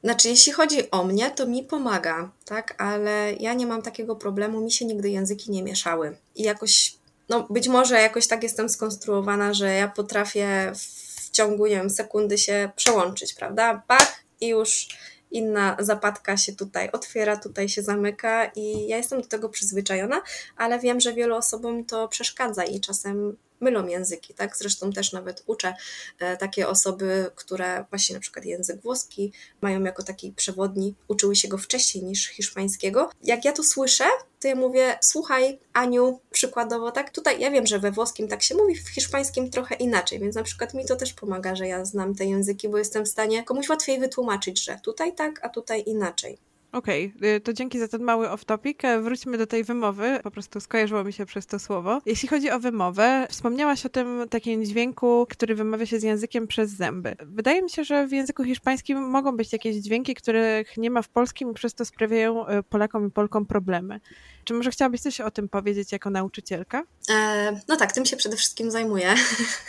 Znaczy, 0.05 0.29
jeśli 0.29 0.53
chodzi 0.53 0.91
o 0.91 1.03
mnie, 1.03 1.31
to 1.31 1.45
mi 1.45 1.63
pomaga, 1.63 2.31
tak, 2.45 2.81
ale 2.81 3.33
ja 3.39 3.53
nie 3.53 3.67
mam 3.67 3.81
takiego 3.81 4.15
problemu, 4.15 4.61
mi 4.61 4.71
się 4.71 4.85
nigdy 4.85 5.09
języki 5.09 5.51
nie 5.51 5.63
mieszały. 5.63 6.17
I 6.35 6.43
jakoś, 6.43 6.95
no 7.29 7.47
być 7.49 7.67
może 7.67 8.01
jakoś 8.01 8.27
tak 8.27 8.43
jestem 8.43 8.69
skonstruowana, 8.69 9.53
że 9.53 9.73
ja 9.73 9.87
potrafię 9.87 10.71
w 10.75 11.29
ciągu, 11.29 11.65
nie 11.65 11.75
wiem, 11.75 11.89
sekundy 11.89 12.37
się 12.37 12.71
przełączyć, 12.75 13.33
prawda? 13.33 13.83
Bach 13.87 14.23
i 14.41 14.47
już 14.47 14.87
inna 15.31 15.77
zapadka 15.79 16.37
się 16.37 16.53
tutaj 16.53 16.89
otwiera, 16.91 17.37
tutaj 17.37 17.69
się 17.69 17.81
zamyka 17.81 18.45
i 18.45 18.87
ja 18.87 18.97
jestem 18.97 19.21
do 19.21 19.27
tego 19.27 19.49
przyzwyczajona, 19.49 20.21
ale 20.57 20.79
wiem, 20.79 20.99
że 20.99 21.13
wielu 21.13 21.35
osobom 21.35 21.85
to 21.85 22.07
przeszkadza 22.07 22.63
i 22.63 22.79
czasem 22.79 23.37
mylą 23.59 23.87
języki, 23.87 24.33
tak? 24.33 24.57
Zresztą 24.57 24.91
też 24.91 25.11
nawet 25.11 25.43
uczę 25.45 25.73
e, 26.19 26.37
takie 26.37 26.67
osoby, 26.67 27.31
które 27.35 27.85
właśnie 27.89 28.15
na 28.15 28.21
przykład 28.21 28.45
język 28.45 28.81
włoski 28.81 29.31
mają 29.61 29.83
jako 29.83 30.03
taki 30.03 30.31
przewodni, 30.31 30.95
uczyły 31.07 31.35
się 31.35 31.47
go 31.47 31.57
wcześniej 31.57 32.03
niż 32.03 32.27
hiszpańskiego. 32.27 33.09
Jak 33.23 33.45
ja 33.45 33.51
to 33.51 33.63
słyszę, 33.63 34.05
to 34.39 34.47
ja 34.47 34.55
mówię, 34.55 34.97
słuchaj, 35.01 35.59
Aniu, 35.73 36.19
przykładowo, 36.31 36.91
tak? 36.91 37.09
Tutaj 37.09 37.39
ja 37.39 37.51
wiem, 37.51 37.67
że 37.67 37.79
we 37.79 37.91
włoskim 37.91 38.27
tak 38.27 38.43
się 38.43 38.55
mówi, 38.55 38.75
w 38.75 38.89
hiszpańskim 38.89 39.49
trochę 39.49 39.75
inaczej, 39.75 40.19
więc 40.19 40.35
na 40.35 40.43
przykład 40.43 40.73
mi 40.73 40.85
to 40.85 40.95
też 40.95 41.13
pomaga, 41.13 41.55
że 41.55 41.67
ja 41.67 41.85
znam 41.85 42.15
te 42.15 42.25
języki, 42.25 42.69
bo 42.69 42.77
jestem 42.77 43.05
w 43.05 43.09
stanie 43.09 43.43
komuś 43.43 43.69
łatwiej 43.69 43.99
wytłumaczyć, 43.99 44.63
że 44.63 44.79
tutaj 44.83 45.15
tak, 45.15 45.45
a 45.45 45.49
tutaj 45.49 45.83
inaczej. 45.85 46.37
Okej, 46.75 47.13
okay, 47.17 47.39
to 47.39 47.53
dzięki 47.53 47.79
za 47.79 47.87
ten 47.87 48.03
mały 48.03 48.27
off-topic. 48.27 48.85
E, 48.87 49.01
wróćmy 49.01 49.37
do 49.37 49.47
tej 49.47 49.63
wymowy. 49.63 50.19
Po 50.23 50.31
prostu 50.31 50.59
skojarzyło 50.59 51.03
mi 51.03 51.13
się 51.13 51.25
przez 51.25 51.45
to 51.45 51.59
słowo. 51.59 52.01
Jeśli 52.05 52.29
chodzi 52.29 52.51
o 52.51 52.59
wymowę, 52.59 53.27
wspomniałaś 53.29 53.85
o 53.85 53.89
tym 53.89 54.25
takim 54.29 54.65
dźwięku, 54.65 55.25
który 55.29 55.55
wymawia 55.55 55.85
się 55.85 55.99
z 55.99 56.03
językiem 56.03 56.47
przez 56.47 56.71
zęby. 56.71 57.15
Wydaje 57.25 57.61
mi 57.61 57.69
się, 57.69 57.83
że 57.83 58.07
w 58.07 58.11
języku 58.11 58.43
hiszpańskim 58.43 59.09
mogą 59.09 59.37
być 59.37 59.53
jakieś 59.53 59.75
dźwięki, 59.75 60.15
których 60.15 60.77
nie 60.77 60.91
ma 60.91 61.01
w 61.01 61.09
polskim 61.09 61.51
i 61.51 61.53
przez 61.53 61.73
to 61.73 61.85
sprawiają 61.85 62.47
e, 62.47 62.63
Polakom 62.63 63.07
i 63.07 63.11
Polkom 63.11 63.45
problemy. 63.45 63.99
Czy 64.45 64.53
może 64.53 64.71
chciałabyś 64.71 65.01
coś 65.01 65.21
o 65.21 65.31
tym 65.31 65.49
powiedzieć 65.49 65.91
jako 65.91 66.09
nauczycielka? 66.09 66.83
E, 67.09 67.59
no 67.67 67.77
tak, 67.77 67.91
tym 67.91 68.05
się 68.05 68.17
przede 68.17 68.37
wszystkim 68.37 68.71
zajmuję 68.71 69.15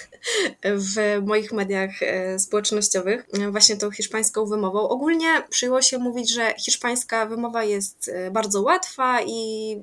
w 0.65 1.23
moich 1.27 1.53
mediach 1.53 2.03
e, 2.03 2.39
społecznościowych, 2.39 3.27
właśnie 3.51 3.77
tą 3.77 3.91
hiszpańską 3.91 4.47
wymową. 4.47 4.89
Ogólnie 4.89 5.43
przyjęło 5.51 5.83
się 5.83 5.99
mówić, 5.99 6.35
że 6.35 6.55
hiszpańska 6.59 7.27
wymowa 7.27 7.65
jest 7.65 8.09
e, 8.09 8.31
bardzo 8.31 8.63
łatwa 8.63 9.23
i 9.23 9.77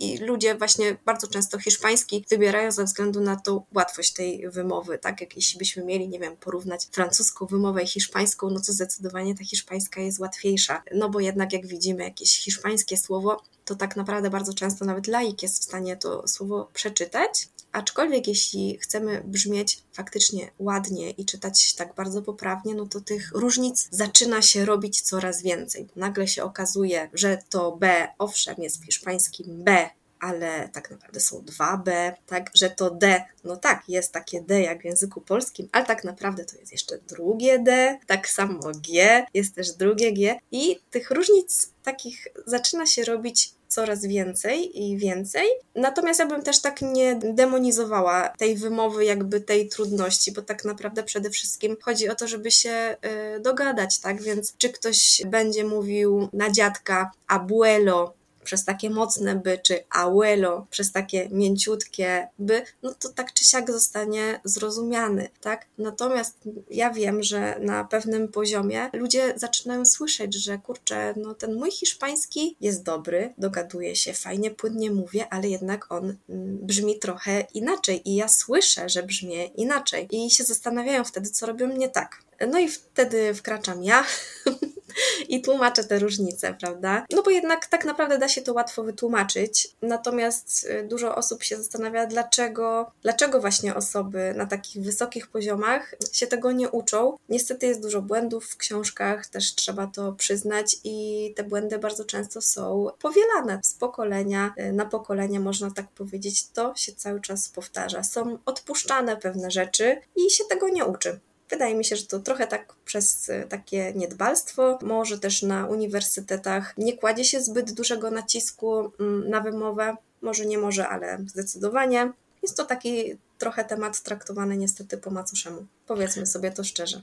i 0.00 0.18
ludzie 0.18 0.54
właśnie 0.54 0.96
bardzo 1.04 1.26
często 1.26 1.58
hiszpański 1.58 2.24
wybierają 2.30 2.72
ze 2.72 2.84
względu 2.84 3.20
na 3.20 3.36
tą 3.36 3.64
łatwość 3.74 4.12
tej 4.12 4.50
wymowy, 4.50 4.98
tak 4.98 5.20
jak 5.20 5.36
jeśli 5.36 5.58
byśmy 5.58 5.84
mieli, 5.84 6.08
nie 6.08 6.18
wiem, 6.18 6.36
porównać 6.36 6.86
francuską 6.92 7.46
wymowę 7.46 7.82
i 7.82 7.86
hiszpańską, 7.86 8.50
no 8.50 8.60
to 8.66 8.72
zdecydowanie 8.72 9.34
ta 9.34 9.44
hiszpańska 9.44 10.00
jest 10.00 10.18
łatwiejsza, 10.18 10.82
no 10.94 11.08
bo 11.08 11.20
jednak 11.20 11.52
jak 11.52 11.66
widzimy 11.66 12.04
jakieś 12.04 12.38
hiszpańskie 12.38 12.96
słowo, 12.96 13.42
to 13.68 13.76
tak 13.76 13.96
naprawdę 13.96 14.30
bardzo 14.30 14.54
często 14.54 14.84
nawet 14.84 15.06
laik 15.06 15.42
jest 15.42 15.60
w 15.60 15.64
stanie 15.64 15.96
to 15.96 16.28
słowo 16.28 16.70
przeczytać, 16.72 17.48
Aczkolwiek 17.72 18.28
jeśli 18.28 18.78
chcemy 18.78 19.22
brzmieć 19.24 19.82
faktycznie 19.92 20.50
ładnie 20.58 21.10
i 21.10 21.24
czytać 21.24 21.74
tak 21.74 21.94
bardzo 21.94 22.22
poprawnie, 22.22 22.74
no 22.74 22.86
to 22.86 23.00
tych 23.00 23.30
różnic 23.34 23.88
zaczyna 23.90 24.42
się 24.42 24.64
robić 24.64 25.00
coraz 25.00 25.42
więcej. 25.42 25.88
Nagle 25.96 26.28
się 26.28 26.44
okazuje, 26.44 27.10
że 27.12 27.38
to 27.50 27.76
B, 27.76 28.08
owszem, 28.18 28.54
jest 28.58 28.82
w 28.82 28.84
hiszpańskim 28.84 29.64
B, 29.64 29.90
ale 30.20 30.68
tak 30.72 30.90
naprawdę 30.90 31.20
są 31.20 31.44
dwa 31.44 31.76
B, 31.76 32.14
tak, 32.26 32.50
że 32.54 32.70
to 32.70 32.90
D, 32.90 33.24
no 33.44 33.56
tak, 33.56 33.82
jest 33.88 34.12
takie 34.12 34.42
D 34.42 34.60
jak 34.60 34.82
w 34.82 34.84
języku 34.84 35.20
polskim, 35.20 35.68
ale 35.72 35.86
tak 35.86 36.04
naprawdę 36.04 36.44
to 36.44 36.56
jest 36.56 36.72
jeszcze 36.72 36.98
drugie 36.98 37.58
D, 37.58 37.98
tak 38.06 38.28
samo 38.28 38.60
G, 38.88 39.26
jest 39.34 39.54
też 39.54 39.72
drugie 39.72 40.12
G 40.12 40.38
i 40.52 40.80
tych 40.90 41.10
różnic 41.10 41.72
takich 41.82 42.28
zaczyna 42.46 42.86
się 42.86 43.04
robić 43.04 43.57
coraz 43.78 44.06
więcej 44.06 44.82
i 44.82 44.96
więcej. 44.96 45.46
Natomiast 45.74 46.20
ja 46.20 46.26
bym 46.26 46.42
też 46.42 46.60
tak 46.60 46.82
nie 46.82 47.16
demonizowała 47.16 48.28
tej 48.28 48.56
wymowy, 48.56 49.04
jakby 49.04 49.40
tej 49.40 49.68
trudności, 49.68 50.32
bo 50.32 50.42
tak 50.42 50.64
naprawdę 50.64 51.02
przede 51.02 51.30
wszystkim 51.30 51.76
chodzi 51.82 52.08
o 52.08 52.14
to, 52.14 52.28
żeby 52.28 52.50
się 52.50 52.96
y, 53.36 53.40
dogadać, 53.40 54.00
tak? 54.00 54.22
Więc 54.22 54.56
czy 54.56 54.68
ktoś 54.68 55.22
będzie 55.26 55.64
mówił 55.64 56.28
na 56.32 56.50
dziadka 56.50 57.10
abuelo, 57.28 58.17
przez 58.48 58.64
takie 58.64 58.90
mocne 58.90 59.36
by, 59.36 59.58
czy 59.62 59.84
abuelo 59.90 60.66
przez 60.70 60.92
takie 60.92 61.28
mięciutkie 61.28 62.28
by, 62.38 62.62
no 62.82 62.94
to 62.94 63.08
tak 63.08 63.32
czy 63.32 63.44
siak 63.44 63.72
zostanie 63.72 64.40
zrozumiany, 64.44 65.28
tak? 65.40 65.66
Natomiast 65.78 66.38
ja 66.70 66.90
wiem, 66.90 67.22
że 67.22 67.58
na 67.60 67.84
pewnym 67.84 68.28
poziomie 68.28 68.90
ludzie 68.92 69.34
zaczynają 69.36 69.84
słyszeć, 69.86 70.34
że 70.34 70.58
kurczę, 70.58 71.14
no 71.16 71.34
ten 71.34 71.54
mój 71.54 71.70
hiszpański 71.70 72.56
jest 72.60 72.82
dobry, 72.82 73.34
dogaduje 73.38 73.96
się, 73.96 74.12
fajnie, 74.12 74.50
płynnie 74.50 74.90
mówię, 74.90 75.26
ale 75.30 75.48
jednak 75.48 75.92
on 75.92 76.16
mm, 76.28 76.58
brzmi 76.62 76.98
trochę 76.98 77.40
inaczej 77.54 78.10
i 78.10 78.14
ja 78.14 78.28
słyszę, 78.28 78.88
że 78.88 79.02
brzmi 79.02 79.50
inaczej 79.56 80.08
i 80.10 80.30
się 80.30 80.44
zastanawiają 80.44 81.04
wtedy, 81.04 81.30
co 81.30 81.46
robią 81.46 81.66
nie 81.76 81.88
tak. 81.88 82.22
No 82.50 82.58
i 82.58 82.68
wtedy 82.68 83.34
wkraczam 83.34 83.84
ja 83.84 84.04
i 85.28 85.42
tłumaczę 85.42 85.84
te 85.84 85.98
różnice, 85.98 86.54
prawda? 86.60 87.06
No 87.10 87.22
bo 87.22 87.30
jednak 87.30 87.66
tak 87.66 87.84
naprawdę 87.84 88.18
da 88.18 88.28
się 88.28 88.42
to 88.42 88.52
łatwo 88.52 88.82
wytłumaczyć. 88.82 89.68
Natomiast 89.82 90.64
y, 90.64 90.88
dużo 90.88 91.14
osób 91.14 91.42
się 91.42 91.56
zastanawia, 91.56 92.06
dlaczego, 92.06 92.90
dlaczego 93.02 93.40
właśnie 93.40 93.74
osoby 93.74 94.34
na 94.36 94.46
takich 94.46 94.82
wysokich 94.82 95.26
poziomach 95.26 95.94
się 96.12 96.26
tego 96.26 96.52
nie 96.52 96.68
uczą. 96.68 97.16
Niestety 97.28 97.66
jest 97.66 97.82
dużo 97.82 98.02
błędów 98.02 98.46
w 98.46 98.56
książkach, 98.56 99.26
też 99.26 99.54
trzeba 99.54 99.86
to 99.86 100.12
przyznać, 100.12 100.76
i 100.84 101.32
te 101.36 101.44
błędy 101.44 101.78
bardzo 101.78 102.04
często 102.04 102.40
są 102.40 102.90
powielane 102.98 103.60
z 103.62 103.74
pokolenia 103.74 104.54
y, 104.60 104.72
na 104.72 104.86
pokolenie, 104.86 105.40
można 105.40 105.70
tak 105.70 105.88
powiedzieć. 105.88 106.48
To 106.48 106.72
się 106.76 106.92
cały 106.92 107.20
czas 107.20 107.48
powtarza. 107.48 108.04
Są 108.04 108.38
odpuszczane 108.46 109.16
pewne 109.16 109.50
rzeczy 109.50 110.00
i 110.16 110.30
się 110.30 110.44
tego 110.44 110.68
nie 110.68 110.84
uczy. 110.84 111.20
Wydaje 111.50 111.74
mi 111.74 111.84
się, 111.84 111.96
że 111.96 112.06
to 112.06 112.18
trochę 112.18 112.46
tak 112.46 112.74
przez 112.84 113.30
e, 113.30 113.44
takie 113.44 113.92
niedbalstwo, 113.96 114.78
może 114.82 115.18
też 115.18 115.42
na 115.42 115.66
uniwersytetach 115.66 116.74
nie 116.78 116.96
kładzie 116.96 117.24
się 117.24 117.40
zbyt 117.40 117.72
dużego 117.72 118.10
nacisku 118.10 118.92
mm, 119.00 119.30
na 119.30 119.40
wymowę, 119.40 119.96
może 120.22 120.46
nie 120.46 120.58
może, 120.58 120.88
ale 120.88 121.18
zdecydowanie. 121.26 122.12
Jest 122.42 122.56
to 122.56 122.64
taki 122.64 123.16
trochę 123.38 123.64
temat 123.64 124.02
traktowany 124.02 124.56
niestety 124.56 124.98
po 124.98 125.10
macoszemu. 125.10 125.66
Powiedzmy 125.86 126.26
sobie 126.26 126.50
to 126.50 126.64
szczerze. 126.64 127.02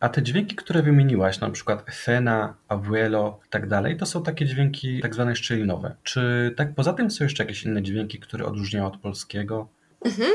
A 0.00 0.08
te 0.08 0.22
dźwięki, 0.22 0.56
które 0.56 0.82
wymieniłaś, 0.82 1.40
na 1.40 1.50
przykład 1.50 1.84
fena, 1.94 2.54
abuelo 2.68 3.40
i 3.46 3.48
tak 3.48 3.68
dalej, 3.68 3.96
to 3.96 4.06
są 4.06 4.22
takie 4.22 4.46
dźwięki 4.46 5.00
tak 5.00 5.14
zwane 5.14 5.36
szczelinowe. 5.36 5.96
Czy 6.02 6.54
tak 6.56 6.74
poza 6.74 6.92
tym 6.92 7.10
są 7.10 7.24
jeszcze 7.24 7.42
jakieś 7.42 7.64
inne 7.64 7.82
dźwięki, 7.82 8.20
które 8.20 8.46
odróżniają 8.46 8.86
od 8.86 8.96
polskiego? 8.96 9.68
Mhm. 10.04 10.30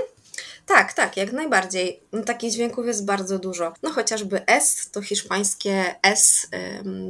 Tak, 0.75 0.93
tak, 0.93 1.17
jak 1.17 1.31
najbardziej. 1.31 2.03
No, 2.11 2.23
takich 2.23 2.51
dźwięków 2.51 2.87
jest 2.87 3.05
bardzo 3.05 3.39
dużo. 3.39 3.73
No 3.83 3.89
chociażby 3.89 4.45
S, 4.45 4.89
to 4.91 5.01
hiszpańskie 5.01 5.95
S 6.03 6.47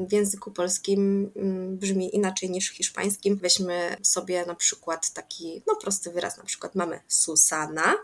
w 0.08 0.14
języku 0.14 0.52
polskim 0.52 1.32
brzmi 1.70 2.16
inaczej 2.16 2.50
niż 2.50 2.72
w 2.72 2.76
hiszpańskim. 2.76 3.38
Weźmy 3.38 3.98
sobie 4.02 4.46
na 4.46 4.56
przykład 4.56 5.14
taki, 5.14 5.64
no 5.68 5.76
prosty 5.76 6.12
wyraz, 6.12 6.38
na 6.38 6.44
przykład 6.44 6.76
mamy 6.76 7.00
Susana, 7.08 7.96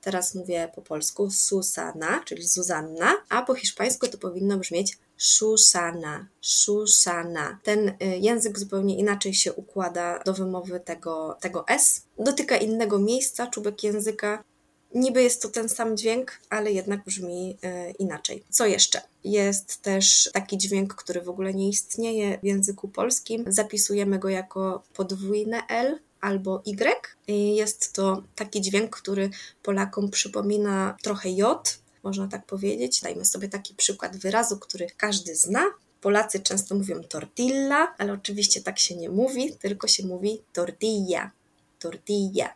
teraz 0.00 0.34
mówię 0.34 0.72
po 0.74 0.82
polsku 0.82 1.30
Susana, 1.30 2.22
czyli 2.24 2.46
Zuzanna, 2.46 3.14
a 3.28 3.42
po 3.42 3.54
hiszpańsku 3.54 4.08
to 4.08 4.18
powinno 4.18 4.56
brzmieć 4.58 4.98
Susana, 5.16 6.26
Susana. 6.40 7.58
Ten 7.62 7.88
y, 7.88 7.94
język 8.20 8.58
zupełnie 8.58 8.98
inaczej 8.98 9.34
się 9.34 9.52
układa 9.52 10.22
do 10.24 10.34
wymowy 10.34 10.80
tego, 10.80 11.38
tego 11.40 11.68
S. 11.68 12.02
Dotyka 12.18 12.56
innego 12.56 12.98
miejsca, 12.98 13.46
czubek 13.46 13.84
języka. 13.84 14.44
Niby 14.96 15.22
jest 15.22 15.42
to 15.42 15.48
ten 15.48 15.68
sam 15.68 15.96
dźwięk, 15.96 16.40
ale 16.50 16.72
jednak 16.72 17.04
brzmi 17.04 17.58
y, 17.64 17.90
inaczej. 17.98 18.44
Co 18.50 18.66
jeszcze? 18.66 19.00
Jest 19.24 19.82
też 19.82 20.30
taki 20.32 20.58
dźwięk, 20.58 20.94
który 20.94 21.20
w 21.20 21.28
ogóle 21.28 21.54
nie 21.54 21.68
istnieje 21.68 22.38
w 22.38 22.44
języku 22.44 22.88
polskim. 22.88 23.44
Zapisujemy 23.48 24.18
go 24.18 24.28
jako 24.28 24.82
podwójne 24.94 25.62
L, 25.68 25.98
albo 26.20 26.62
Y. 26.66 27.32
Jest 27.54 27.92
to 27.92 28.22
taki 28.34 28.60
dźwięk, 28.60 28.96
który 28.96 29.30
Polakom 29.62 30.10
przypomina 30.10 30.96
trochę 31.02 31.30
J, 31.30 31.78
można 32.02 32.28
tak 32.28 32.46
powiedzieć. 32.46 33.00
Dajmy 33.00 33.24
sobie 33.24 33.48
taki 33.48 33.74
przykład 33.74 34.16
wyrazu, 34.16 34.58
który 34.58 34.86
każdy 34.96 35.36
zna. 35.36 35.64
Polacy 36.00 36.40
często 36.40 36.74
mówią 36.74 37.02
tortilla, 37.02 37.94
ale 37.98 38.12
oczywiście 38.12 38.60
tak 38.60 38.78
się 38.78 38.96
nie 38.96 39.08
mówi, 39.08 39.56
tylko 39.60 39.88
się 39.88 40.06
mówi 40.06 40.42
tortilla. 40.52 41.30
Tortilla. 41.78 42.54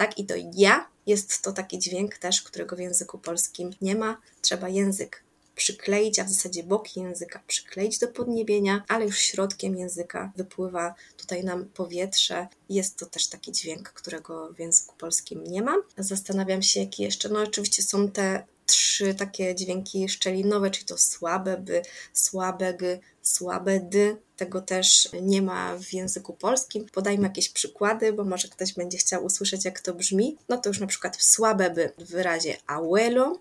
Tak, 0.00 0.18
i 0.18 0.26
to 0.26 0.34
ja 0.54 0.88
jest 1.06 1.42
to 1.42 1.52
taki 1.52 1.78
dźwięk 1.78 2.18
też, 2.18 2.42
którego 2.42 2.76
w 2.76 2.78
języku 2.78 3.18
polskim 3.18 3.70
nie 3.80 3.94
ma. 3.94 4.20
Trzeba 4.42 4.68
język 4.68 5.24
przykleić, 5.56 6.18
a 6.18 6.24
w 6.24 6.28
zasadzie 6.28 6.62
boki 6.62 7.00
języka 7.00 7.40
przykleić 7.46 7.98
do 7.98 8.08
podniebienia, 8.08 8.84
ale 8.88 9.04
już 9.04 9.18
środkiem 9.18 9.76
języka 9.76 10.32
wypływa 10.36 10.94
tutaj 11.16 11.44
nam 11.44 11.64
powietrze. 11.64 12.46
Jest 12.68 12.96
to 12.96 13.06
też 13.06 13.26
taki 13.26 13.52
dźwięk, 13.52 13.88
którego 13.88 14.52
w 14.52 14.58
języku 14.58 14.94
polskim 14.98 15.44
nie 15.44 15.62
ma. 15.62 15.74
Zastanawiam 15.98 16.62
się, 16.62 16.80
jaki 16.80 17.02
jeszcze. 17.02 17.28
No, 17.28 17.42
oczywiście 17.42 17.82
są 17.82 18.10
te 18.10 18.46
trzy 18.66 19.14
takie 19.14 19.54
dźwięki 19.54 20.08
szczelinowe, 20.08 20.70
czyli 20.70 20.86
to 20.86 20.98
słabe 20.98 21.56
by, 21.56 21.82
słabe 22.12 22.74
g, 22.74 23.00
słabe 23.22 23.80
d. 23.80 24.16
Tego 24.36 24.60
też 24.60 25.08
nie 25.22 25.42
ma 25.42 25.78
w 25.78 25.92
języku 25.92 26.32
polskim. 26.32 26.86
Podajmy 26.92 27.22
jakieś 27.22 27.48
przykłady, 27.48 28.12
bo 28.12 28.24
może 28.24 28.48
ktoś 28.48 28.74
będzie 28.74 28.98
chciał 28.98 29.24
usłyszeć, 29.24 29.64
jak 29.64 29.80
to 29.80 29.94
brzmi. 29.94 30.36
No 30.48 30.58
to 30.58 30.70
już 30.70 30.80
na 30.80 30.86
przykład 30.86 31.22
słabe 31.22 31.70
by 31.70 31.92
w 31.98 32.10
wyrazie 32.10 32.56
abuelo, 32.66 33.40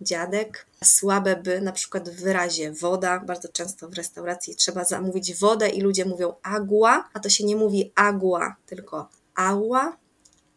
dziadek. 0.00 0.66
Słabe 0.84 1.36
by 1.36 1.60
na 1.60 1.72
przykład 1.72 2.08
w 2.08 2.22
wyrazie 2.22 2.72
woda. 2.72 3.20
Bardzo 3.20 3.48
często 3.48 3.88
w 3.88 3.94
restauracji 3.94 4.56
trzeba 4.56 4.84
zamówić 4.84 5.34
wodę 5.34 5.68
i 5.68 5.80
ludzie 5.80 6.04
mówią 6.04 6.34
agua, 6.42 7.08
a 7.12 7.20
to 7.20 7.28
się 7.28 7.44
nie 7.44 7.56
mówi 7.56 7.92
agua, 7.94 8.56
tylko 8.66 9.08
agua, 9.34 9.96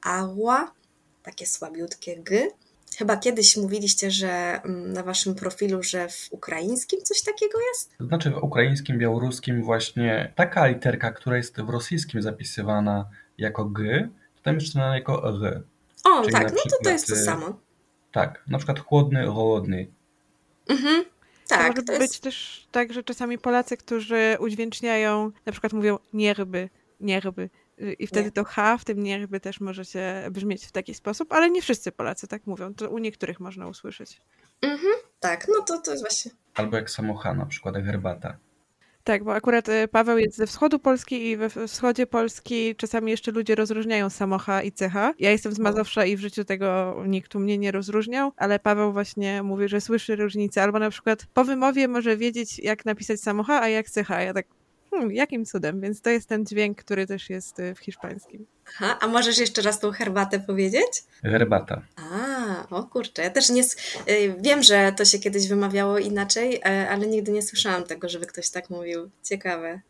agua, 0.01 0.71
takie 1.23 1.47
słabiutkie 1.47 2.17
g. 2.23 2.51
Chyba 2.97 3.17
kiedyś 3.17 3.57
mówiliście, 3.57 4.11
że 4.11 4.61
mm, 4.63 4.93
na 4.93 5.03
waszym 5.03 5.35
profilu, 5.35 5.83
że 5.83 6.09
w 6.09 6.27
ukraińskim 6.31 7.01
coś 7.01 7.21
takiego 7.21 7.59
jest? 7.69 7.97
To 7.97 8.05
znaczy 8.05 8.29
w 8.29 8.43
ukraińskim, 8.43 8.97
białoruskim 8.97 9.63
właśnie 9.63 10.33
taka 10.35 10.67
literka, 10.67 11.11
która 11.11 11.37
jest 11.37 11.61
w 11.61 11.69
rosyjskim 11.69 12.21
zapisywana 12.21 13.09
jako 13.37 13.65
g, 13.65 14.09
to 14.35 14.41
tam 14.43 14.55
jest 14.55 14.67
czytana 14.67 14.95
jako 14.95 15.29
r. 15.29 15.63
O, 16.03 16.21
Czyli 16.21 16.33
tak, 16.33 16.51
no 16.51 16.57
to 16.69 16.83
to 16.83 16.89
jest 16.89 17.07
to 17.07 17.13
y, 17.13 17.23
samo. 17.23 17.59
Tak, 18.11 18.43
na 18.47 18.57
przykład 18.57 18.79
chłodny, 18.79 19.27
chłodny. 19.27 19.87
Mhm. 20.69 21.03
Tak, 21.47 21.59
to 21.59 21.67
może 21.67 21.83
to 21.83 21.99
być 21.99 22.19
też 22.19 22.67
tak, 22.71 22.93
że 22.93 23.03
czasami 23.03 23.37
Polacy, 23.37 23.77
którzy 23.77 24.37
udźwięczniają, 24.39 25.31
na 25.45 25.51
przykład 25.51 25.73
mówią 25.73 25.99
nierby, 26.13 26.69
nierby. 26.99 27.49
I 27.99 28.07
wtedy 28.07 28.25
nie. 28.25 28.31
to 28.31 28.43
H 28.43 28.77
w 28.77 28.85
tym 28.85 29.03
nierby 29.03 29.39
też 29.39 29.59
może 29.59 29.85
się 29.85 30.27
brzmieć 30.31 30.65
w 30.65 30.71
taki 30.71 30.93
sposób, 30.93 31.33
ale 31.33 31.49
nie 31.49 31.61
wszyscy 31.61 31.91
Polacy 31.91 32.27
tak 32.27 32.47
mówią. 32.47 32.73
To 32.73 32.89
u 32.89 32.97
niektórych 32.97 33.39
można 33.39 33.67
usłyszeć. 33.67 34.21
Mhm, 34.61 34.93
tak, 35.19 35.47
no 35.47 35.63
to, 35.63 35.81
to 35.81 35.91
jest 35.91 36.03
właśnie. 36.03 36.31
Albo 36.55 36.77
jak 36.77 36.89
samo 36.89 37.17
H, 37.17 37.33
na 37.33 37.45
przykład 37.45 37.75
jak 37.75 37.85
herbata. 37.85 38.37
Tak, 39.03 39.23
bo 39.23 39.33
akurat 39.33 39.69
y, 39.69 39.87
Paweł 39.87 40.17
jest 40.17 40.37
ze 40.37 40.47
wschodu 40.47 40.79
Polski 40.79 41.27
i 41.27 41.37
we 41.37 41.49
wschodzie 41.49 42.07
Polski 42.07 42.75
czasami 42.75 43.11
jeszcze 43.11 43.31
ludzie 43.31 43.55
rozróżniają 43.55 44.09
samocha 44.09 44.61
i 44.61 44.71
cecha. 44.71 45.13
Ja 45.19 45.31
jestem 45.31 45.51
z 45.51 45.59
Mazowsza 45.59 46.05
i 46.05 46.17
w 46.17 46.19
życiu 46.19 46.45
tego 46.45 46.97
nikt 47.07 47.35
u 47.35 47.39
mnie 47.39 47.57
nie 47.57 47.71
rozróżniał, 47.71 48.31
ale 48.37 48.59
Paweł 48.59 48.93
właśnie 48.93 49.43
mówi, 49.43 49.67
że 49.67 49.81
słyszy 49.81 50.15
różnicę, 50.15 50.63
albo 50.63 50.79
na 50.79 50.89
przykład 50.89 51.25
po 51.33 51.43
wymowie 51.43 51.87
może 51.87 52.17
wiedzieć, 52.17 52.59
jak 52.59 52.85
napisać 52.85 53.19
samocha, 53.19 53.61
a 53.61 53.67
jak 53.67 53.89
cecha. 53.89 54.21
Ja 54.21 54.33
tak, 54.33 54.45
hmm, 54.89 55.11
jakim 55.11 55.45
cudem? 55.45 55.81
Więc 55.81 56.01
to 56.01 56.09
jest 56.09 56.29
ten 56.29 56.45
dźwięk, 56.45 56.77
który 56.77 57.07
też 57.07 57.29
jest 57.29 57.59
y, 57.59 57.75
w 57.75 57.79
hiszpańskim. 57.79 58.45
Aha, 58.67 58.97
a 59.01 59.07
możesz 59.07 59.37
jeszcze 59.37 59.61
raz 59.61 59.79
tą 59.79 59.91
herbatę 59.91 60.39
powiedzieć? 60.39 61.03
Herbata. 61.21 61.81
A, 61.95 62.69
o 62.69 62.83
kurczę, 62.83 63.23
ja 63.23 63.29
też 63.29 63.49
nie. 63.49 63.63
Y, 63.63 64.35
wiem, 64.39 64.63
że 64.63 64.93
to 64.97 65.05
się 65.05 65.19
kiedyś 65.19 65.47
wymawiało 65.47 65.97
inaczej, 65.97 66.61
e, 66.65 66.89
ale 66.89 67.07
nigdy 67.07 67.31
nie 67.31 67.41
słyszałam 67.41 67.83
tego, 67.83 68.09
żeby 68.09 68.25
ktoś 68.25 68.49
tak 68.49 68.69
mówił. 68.69 69.09
Ciekawe. 69.23 69.81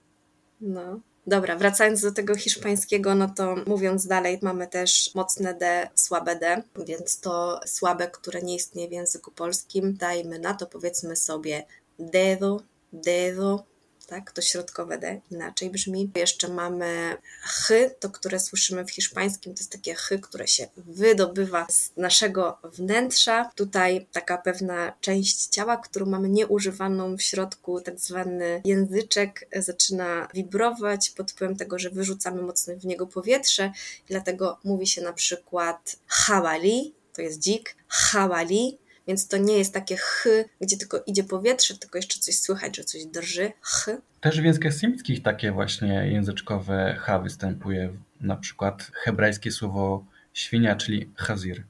No. 0.62 1.00
Dobra, 1.28 1.56
wracając 1.56 2.02
do 2.02 2.12
tego 2.12 2.36
hiszpańskiego, 2.36 3.16
no 3.16 3.30
to 3.30 3.56
mówiąc 3.68 4.08
dalej, 4.08 4.40
mamy 4.42 4.68
też 4.68 5.16
mocne 5.16 5.54
D, 5.54 5.90
słabe 5.96 6.36
D, 6.36 6.64
więc 6.86 7.20
to 7.20 7.60
słabe, 7.66 8.08
które 8.08 8.42
nie 8.42 8.56
istnieje 8.56 8.90
w 8.90 8.92
języku 8.92 9.32
polskim, 9.32 9.94
dajmy 9.94 10.40
na 10.40 10.54
to 10.54 10.66
powiedzmy 10.66 11.16
sobie 11.16 11.66
dedo, 12.00 12.62
dedo, 12.94 13.64
tak? 14.10 14.32
To 14.32 14.42
środkowe 14.42 14.98
D 14.98 15.22
inaczej 15.32 15.70
brzmi. 15.70 16.12
Jeszcze 16.16 16.48
mamy 16.48 17.18
ch, 17.42 17.72
to 18.00 18.10
które 18.10 18.40
słyszymy 18.40 18.86
w 18.86 18.92
hiszpańskim, 18.92 19.54
to 19.54 19.60
jest 19.60 19.72
takie 19.72 19.96
ch, 19.96 20.10
które 20.22 20.48
się 20.48 20.68
wydobywa 20.78 21.68
z 21.70 21.92
naszego 21.98 22.58
wnętrza. 22.64 23.52
Tutaj 23.56 24.08
taka 24.12 24.38
pewna 24.38 24.94
część 25.02 25.48
ciała, 25.48 25.78
którą 25.78 26.06
mamy 26.06 26.30
nieużywaną 26.30 27.18
w 27.18 27.22
środku, 27.22 27.82
tak 27.82 28.00
zwany 28.00 28.62
języczek 28.66 29.48
zaczyna 29.56 30.28
wibrować 30.34 31.10
pod 31.10 31.32
wpływem 31.32 31.58
tego, 31.58 31.80
że 31.80 31.90
wyrzucamy 31.90 32.42
mocno 32.42 32.76
w 32.76 32.86
niego 32.86 33.08
powietrze, 33.08 33.72
dlatego 34.08 34.60
mówi 34.64 34.88
się 34.88 35.02
na 35.02 35.14
przykład 35.14 35.96
hawali, 36.08 36.94
to 37.14 37.22
jest 37.22 37.40
dzik, 37.40 37.76
hawali, 37.88 38.78
więc 39.10 39.28
to 39.28 39.38
nie 39.38 39.58
jest 39.58 39.74
takie 39.74 39.98
ch, 39.98 40.28
gdzie 40.62 40.78
tylko 40.78 41.04
idzie 41.08 41.24
powietrze, 41.24 41.78
tylko 41.78 41.98
jeszcze 41.98 42.20
coś 42.20 42.40
słychać, 42.40 42.78
że 42.78 42.84
coś 42.84 43.06
drży. 43.06 43.52
Ch. 43.62 43.90
Też 44.22 44.42
w 44.42 44.44
językach 44.44 44.74
semickich 44.74 45.24
takie 45.24 45.52
właśnie 45.52 46.10
języczkowe 46.12 46.98
H 47.00 47.20
występuje. 47.20 47.94
Na 48.22 48.36
przykład 48.36 48.92
hebrajskie 48.94 49.52
słowo 49.52 50.06
świnia, 50.34 50.76
czyli 50.76 51.12
chazir. 51.16 51.64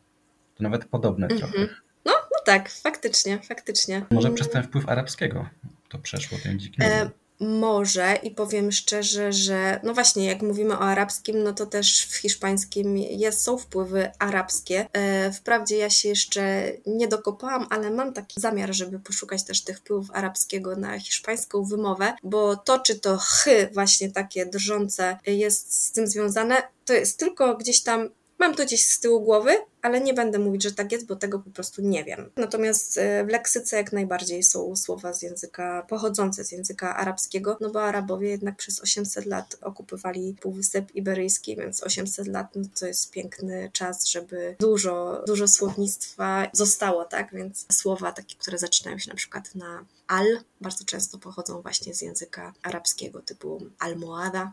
To 0.56 0.64
nawet 0.64 0.86
podobne 0.86 1.28
mm 1.28 1.38
-hmm. 1.38 1.40
trochę. 1.40 1.60
No, 2.06 2.12
no 2.14 2.40
tak, 2.46 2.70
faktycznie, 2.70 3.40
faktycznie. 3.40 4.06
Może 4.12 4.32
przez 4.32 4.50
ten 4.50 4.64
wpływ 4.64 4.90
arabskiego 4.90 5.50
to 5.90 5.98
przeszło, 5.98 6.38
ten 6.44 6.60
dziki. 6.60 6.84
E, 6.84 7.10
może 7.40 8.16
i 8.24 8.32
powiem 8.32 8.72
szczerze, 8.72 9.34
że 9.34 9.80
no 9.84 9.94
właśnie, 9.94 10.26
jak 10.26 10.42
mówimy 10.42 10.74
o 10.74 10.80
arabskim, 10.80 11.44
no 11.44 11.54
to 11.54 11.66
też 11.66 12.06
w 12.06 12.16
hiszpańskim 12.16 12.98
jest, 12.98 13.42
są 13.42 13.58
wpływy 13.58 14.12
arabskie. 14.20 14.88
E, 14.94 15.32
wprawdzie 15.32 15.78
ja 15.78 15.90
się 15.90 16.10
jeszcze 16.10 16.72
nie 16.86 17.08
dokopałam, 17.08 17.68
ale 17.70 17.92
mam 17.92 18.14
taki 18.14 18.42
zamiar, 18.42 18.74
żeby 18.74 19.00
poszukać 19.00 19.44
też 19.44 19.64
tych 19.64 19.78
wpływów 19.78 20.08
arabskiego 20.14 20.76
na 20.76 21.00
hiszpańską 21.00 21.64
wymowę, 21.64 22.14
bo 22.24 22.56
to, 22.56 22.80
czy 22.80 23.00
to 23.00 23.18
chy 23.18 23.70
właśnie 23.74 24.12
takie 24.12 24.46
drżące 24.46 25.18
jest 25.28 25.86
z 25.86 25.92
tym 25.92 26.08
związane, 26.08 26.64
to 26.86 26.94
jest 26.94 27.20
tylko 27.20 27.58
gdzieś 27.58 27.84
tam 27.84 28.10
Mam 28.40 28.56
to 28.56 28.66
gdzieś 28.66 28.88
z 28.88 29.00
tyłu 29.00 29.22
głowy, 29.22 29.52
ale 29.82 30.02
nie 30.02 30.14
będę 30.14 30.40
mówić, 30.40 30.64
że 30.64 30.72
tak 30.72 30.92
jest, 30.92 31.06
bo 31.06 31.16
tego 31.16 31.40
po 31.40 31.50
prostu 31.50 31.82
nie 31.82 32.04
wiem. 32.04 32.30
Natomiast 32.36 32.98
e, 32.98 33.26
w 33.26 33.30
leksyce 33.30 33.78
jak 33.78 33.94
najbardziej 33.94 34.44
są 34.44 34.76
słowa 34.76 35.14
z 35.14 35.22
języka 35.22 35.86
pochodzące 35.90 36.44
z 36.44 36.52
języka 36.52 36.96
arabskiego, 36.96 37.58
no 37.62 37.70
bo 37.70 37.84
Arabowie 37.84 38.30
jednak 38.30 38.56
przez 38.56 38.82
800 38.82 39.26
lat 39.26 39.58
okupowali 39.62 40.36
Półwysep 40.42 40.96
Iberyjski, 40.96 41.56
więc 41.56 41.84
800 41.84 42.28
lat 42.28 42.48
no 42.56 42.64
to 42.80 42.86
jest 42.86 43.12
piękny 43.12 43.70
czas, 43.74 44.06
żeby 44.06 44.56
dużo, 44.60 45.24
dużo 45.28 45.48
słownictwa 45.48 46.48
zostało, 46.54 47.06
tak? 47.06 47.34
Więc 47.34 47.66
słowa 47.72 48.12
takie, 48.12 48.36
które 48.36 48.58
zaczynają 48.58 48.98
się 48.98 49.10
na 49.10 49.16
przykład 49.16 49.56
na 49.56 49.86
al, 50.08 50.26
bardzo 50.62 50.86
często 50.86 51.18
pochodzą 51.18 51.62
właśnie 51.62 51.94
z 51.94 52.02
języka 52.02 52.54
arabskiego, 52.64 53.22
typu 53.22 53.62
almohada, 53.80 54.52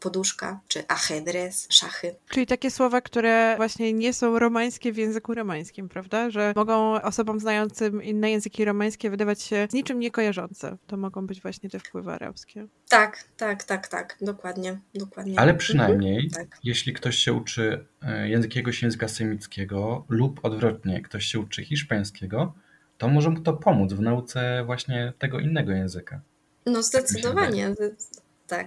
poduszka, 0.00 0.60
czy 0.68 0.84
ajedrez, 0.88 1.66
szachy. 1.70 2.14
Czyli 2.28 2.46
takie 2.46 2.70
słowa, 2.70 3.00
które 3.00 3.54
właśnie 3.56 3.92
nie 3.92 4.12
są 4.12 4.38
romańskie 4.38 4.92
w 4.92 4.96
języku 4.96 5.34
romańskim, 5.34 5.88
prawda? 5.88 6.30
Że 6.30 6.52
mogą 6.56 7.02
osobom 7.02 7.40
znającym 7.40 8.02
inne 8.02 8.30
języki 8.30 8.64
romańskie 8.64 9.10
wydawać 9.10 9.42
się 9.42 9.68
z 9.70 9.74
niczym 9.74 10.00
niekojarzące. 10.00 10.76
To 10.86 10.96
mogą 10.96 11.26
być 11.26 11.42
właśnie 11.42 11.70
te 11.70 11.78
wpływy 11.78 12.12
arabskie. 12.12 12.66
Tak, 12.88 13.24
tak, 13.36 13.64
tak, 13.64 13.88
tak, 13.88 14.16
dokładnie, 14.20 14.78
dokładnie. 14.94 15.40
Ale 15.40 15.54
przynajmniej, 15.54 16.24
mhm, 16.24 16.46
tak. 16.46 16.58
jeśli 16.64 16.92
ktoś 16.92 17.16
się 17.16 17.32
uczy 17.32 17.86
e, 18.02 18.28
jakiegoś 18.28 18.82
języka 18.82 19.08
semickiego 19.08 20.04
lub 20.08 20.44
odwrotnie, 20.44 21.02
ktoś 21.02 21.24
się 21.24 21.38
uczy 21.40 21.64
hiszpańskiego, 21.64 22.54
to 22.98 23.08
może 23.08 23.30
mu 23.30 23.40
to 23.40 23.52
pomóc 23.52 23.92
w 23.92 24.00
nauce 24.00 24.62
właśnie 24.66 25.12
tego 25.18 25.40
innego 25.40 25.72
języka. 25.72 26.20
No 26.66 26.74
tak 26.74 26.84
zdecydowanie. 26.84 27.68
Tak, 27.68 27.90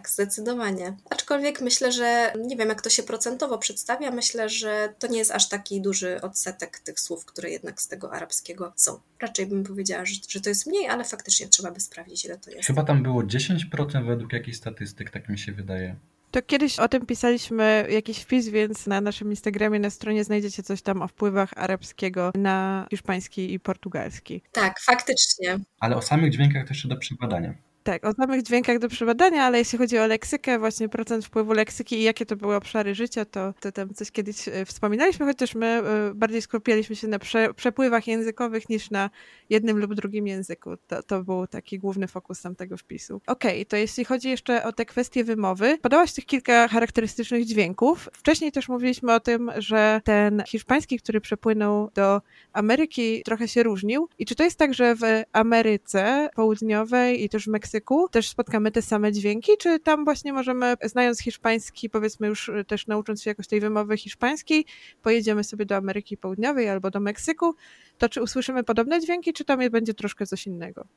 zdecydowanie. 0.10 0.98
Aczkolwiek 1.10 1.62
myślę, 1.62 1.92
że 1.92 2.34
nie 2.40 2.58
wiem, 2.58 2.70
jak 2.70 2.82
to 2.82 2.90
się 2.90 3.04
procentowo 3.04 3.58
przedstawia, 3.58 4.12
myślę, 4.12 4.50
że 4.50 4.94
to 5.00 5.08
nie 5.08 5.18
jest 5.18 5.32
aż 5.32 5.50
taki 5.50 5.82
duży 5.82 6.22
odsetek 6.22 6.80
tych 6.80 7.00
słów, 7.00 7.26
które 7.26 7.50
jednak 7.50 7.82
z 7.82 7.88
tego 7.88 8.14
arabskiego 8.14 8.74
są. 8.76 9.00
Raczej 9.20 9.46
bym 9.46 9.64
powiedziała, 9.64 10.06
że, 10.06 10.16
że 10.30 10.42
to 10.42 10.50
jest 10.50 10.68
mniej, 10.68 10.88
ale 10.88 11.04
faktycznie 11.04 11.48
trzeba 11.48 11.72
by 11.72 11.80
sprawdzić, 11.80 12.26
ile 12.26 12.38
to 12.38 12.52
jest. 12.52 12.68
Chyba 12.68 12.84
tam 12.84 13.04
było 13.04 13.24
10% 13.24 14.08
według 14.08 14.34
jakichś 14.34 14.58
statystyk, 14.58 15.10
tak 15.10 15.30
mi 15.30 15.40
się 15.40 15.52
wydaje. 15.52 15.96
To 16.32 16.42
kiedyś 16.42 16.80
o 16.80 16.88
tym 16.88 17.06
pisaliśmy 17.06 17.88
jakiś 17.90 18.20
wpis, 18.20 18.50
więc 18.50 18.88
na 18.88 19.02
naszym 19.02 19.30
Instagramie 19.30 19.80
na 19.80 19.90
stronie 19.90 20.24
znajdziecie 20.24 20.64
coś 20.64 20.82
tam 20.82 21.02
o 21.02 21.08
wpływach 21.08 21.54
arabskiego 21.56 22.32
na 22.36 22.88
hiszpański 22.90 23.54
i 23.54 23.60
portugalski. 23.60 24.42
Tak, 24.52 24.80
faktycznie. 24.80 25.60
Ale 25.80 25.96
o 25.96 26.02
samych 26.02 26.32
dźwiękach 26.32 26.68
też 26.68 26.78
jeszcze 26.78 26.88
do 26.88 26.98
przebadania. 26.98 27.54
Tak, 27.84 28.06
o 28.06 28.14
samych 28.14 28.44
dźwiękach 28.44 28.80
do 28.80 28.90
przebadania, 28.90 29.44
ale 29.44 29.58
jeśli 29.58 29.78
chodzi 29.78 29.98
o 29.98 30.08
leksykę, 30.08 30.60
właśnie 30.60 30.90
procent 30.90 31.26
wpływu 31.26 31.54
leksyki 31.54 31.96
i 31.96 32.04
jakie 32.04 32.26
to 32.26 32.36
były 32.36 32.56
obszary 32.56 32.96
życia, 32.96 33.26
to, 33.26 33.54
to 33.60 33.72
tam 33.72 33.94
coś 33.94 34.12
kiedyś 34.12 34.48
e, 34.48 34.66
wspominaliśmy, 34.66 35.26
chociaż 35.26 35.56
my 35.56 35.66
e, 35.66 36.14
bardziej 36.14 36.42
skupialiśmy 36.42 36.96
się 36.96 37.08
na 37.08 37.20
prze, 37.20 37.54
przepływach 37.54 38.08
językowych 38.08 38.70
niż 38.70 38.92
na 38.92 39.10
jednym 39.50 39.78
lub 39.78 39.96
drugim 39.96 40.28
języku. 40.28 40.78
To, 40.88 41.04
to 41.04 41.24
był 41.24 41.48
taki 41.48 41.80
główny 41.80 42.08
fokus 42.08 42.42
tamtego 42.42 42.78
wpisu. 42.78 43.22
Okej, 43.28 43.52
okay, 43.52 43.66
to 43.66 43.78
jeśli 43.78 44.06
chodzi 44.06 44.30
jeszcze 44.30 44.64
o 44.64 44.74
te 44.74 44.86
kwestie 44.86 45.24
wymowy, 45.24 45.78
podałaś 45.82 46.14
tych 46.14 46.26
kilka 46.26 46.68
charakterystycznych 46.68 47.46
dźwięków. 47.46 48.10
Wcześniej 48.14 48.52
też 48.52 48.70
mówiliśmy 48.70 49.14
o 49.14 49.20
tym, 49.20 49.52
że 49.58 50.02
ten 50.04 50.44
hiszpański, 50.48 51.00
który 51.00 51.22
przepłynął 51.22 51.92
do 51.94 52.22
Ameryki, 52.54 53.22
trochę 53.26 53.48
się 53.48 53.64
różnił. 53.64 54.10
I 54.20 54.26
czy 54.26 54.36
to 54.36 54.44
jest 54.44 54.58
tak, 54.58 54.74
że 54.74 54.96
w 54.96 55.02
Ameryce 55.34 56.30
Południowej 56.36 57.24
i 57.24 57.30
też 57.30 57.46
w 57.46 57.48
Meksyku 57.48 57.71
Meksyku 57.72 58.10
też 58.10 58.30
spotkamy 58.30 58.72
te 58.72 58.82
same 58.82 59.12
dźwięki, 59.12 59.52
czy 59.60 59.80
tam 59.80 60.04
właśnie 60.06 60.34
możemy, 60.34 60.76
znając 60.84 61.22
hiszpański, 61.22 61.90
powiedzmy 61.90 62.28
już 62.28 62.50
y, 62.50 62.66
też 62.68 62.88
naucząc 62.88 63.24
się 63.24 63.30
jakoś 63.30 63.48
tej 63.48 63.60
wymowy 63.60 63.98
hiszpańskiej, 63.98 64.66
pojedziemy 65.02 65.44
sobie 65.44 65.66
do 65.66 65.76
Ameryki 65.76 66.18
Południowej 66.18 66.70
albo 66.70 66.92
do 66.92 67.00
Meksyku, 67.00 67.56
to 67.98 68.10
czy 68.10 68.22
usłyszymy 68.22 68.64
podobne 68.64 69.02
dźwięki, 69.02 69.34
czy 69.34 69.46
tam 69.46 69.60
będzie 69.70 69.94
troszkę 69.94 70.26
coś 70.26 70.48
innego? 70.48 70.88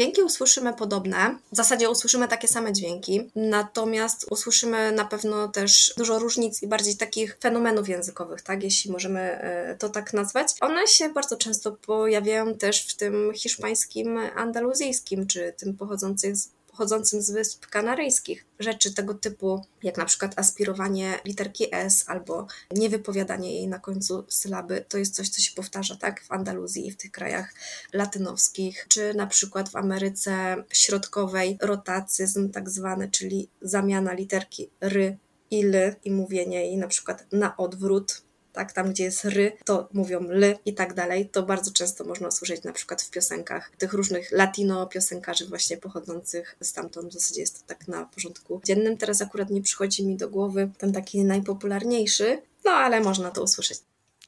Dźwięki 0.00 0.22
usłyszymy 0.22 0.72
podobne, 0.72 1.38
w 1.52 1.56
zasadzie 1.56 1.90
usłyszymy 1.90 2.28
takie 2.28 2.48
same 2.48 2.72
dźwięki, 2.72 3.30
natomiast 3.36 4.26
usłyszymy 4.30 4.92
na 4.92 5.04
pewno 5.04 5.48
też 5.48 5.94
dużo 5.96 6.18
różnic 6.18 6.62
i 6.62 6.66
bardziej 6.66 6.96
takich 6.96 7.38
fenomenów 7.40 7.88
językowych, 7.88 8.42
tak, 8.42 8.62
jeśli 8.62 8.92
możemy 8.92 9.20
e, 9.20 9.76
to 9.78 9.88
tak 9.88 10.12
nazwać. 10.12 10.46
One 10.60 10.86
się 10.86 11.08
bardzo 11.08 11.36
często 11.36 11.72
pojawiają 11.72 12.54
też 12.54 12.86
w 12.86 12.96
tym 12.96 13.32
hiszpańskim 13.34 14.18
andaluzyjskim, 14.18 15.26
czy 15.26 15.54
tym 15.58 15.76
pochodzących 15.76 16.36
z 16.36 16.48
pochodzącym 16.80 17.22
z 17.22 17.30
Wysp 17.30 17.66
Kanaryjskich. 17.66 18.44
Rzeczy 18.58 18.94
tego 18.94 19.14
typu, 19.14 19.64
jak 19.82 19.96
na 19.96 20.04
przykład 20.04 20.38
aspirowanie 20.38 21.18
literki 21.24 21.74
S 21.74 22.04
albo 22.06 22.46
niewypowiadanie 22.70 23.54
jej 23.54 23.68
na 23.68 23.78
końcu 23.78 24.24
sylaby, 24.28 24.84
to 24.88 24.98
jest 24.98 25.14
coś, 25.14 25.28
co 25.28 25.40
się 25.40 25.54
powtarza 25.54 25.96
tak 25.96 26.24
w 26.24 26.32
Andaluzji 26.32 26.86
i 26.86 26.90
w 26.90 26.96
tych 26.96 27.10
krajach 27.10 27.54
latynowskich, 27.92 28.86
czy 28.88 29.14
na 29.14 29.26
przykład 29.26 29.68
w 29.68 29.76
Ameryce 29.76 30.64
Środkowej 30.72 31.58
rotacyzm 31.60 32.50
tak 32.50 32.70
zwany, 32.70 33.10
czyli 33.10 33.48
zamiana 33.62 34.12
literki 34.12 34.70
ry 34.80 35.18
i 35.50 35.62
ly 35.62 35.96
i 36.04 36.10
mówienie 36.10 36.64
jej 36.66 36.76
na 36.76 36.88
przykład 36.88 37.26
na 37.32 37.56
odwrót 37.56 38.22
tak, 38.60 38.72
tam 38.72 38.90
gdzie 38.90 39.04
jest 39.04 39.24
ry, 39.24 39.52
to 39.64 39.88
mówią 39.92 40.20
ly 40.28 40.56
i 40.66 40.74
tak 40.74 40.94
dalej. 40.94 41.28
To 41.28 41.42
bardzo 41.42 41.70
często 41.72 42.04
można 42.04 42.28
usłyszeć 42.28 42.62
na 42.62 42.72
przykład 42.72 43.02
w 43.02 43.10
piosenkach 43.10 43.70
tych 43.78 43.92
różnych 43.92 44.32
latino 44.32 44.86
piosenkarzy 44.86 45.46
właśnie 45.46 45.76
pochodzących 45.76 46.56
stamtąd. 46.62 47.10
W 47.10 47.12
zasadzie 47.12 47.40
jest 47.40 47.60
to 47.60 47.66
tak 47.66 47.88
na 47.88 48.04
porządku 48.04 48.60
dziennym. 48.64 48.96
Teraz 48.96 49.22
akurat 49.22 49.50
nie 49.50 49.62
przychodzi 49.62 50.06
mi 50.06 50.16
do 50.16 50.28
głowy 50.28 50.70
ten 50.78 50.92
taki 50.92 51.24
najpopularniejszy, 51.24 52.42
no 52.64 52.70
ale 52.70 53.00
można 53.00 53.30
to 53.30 53.42
usłyszeć. 53.42 53.78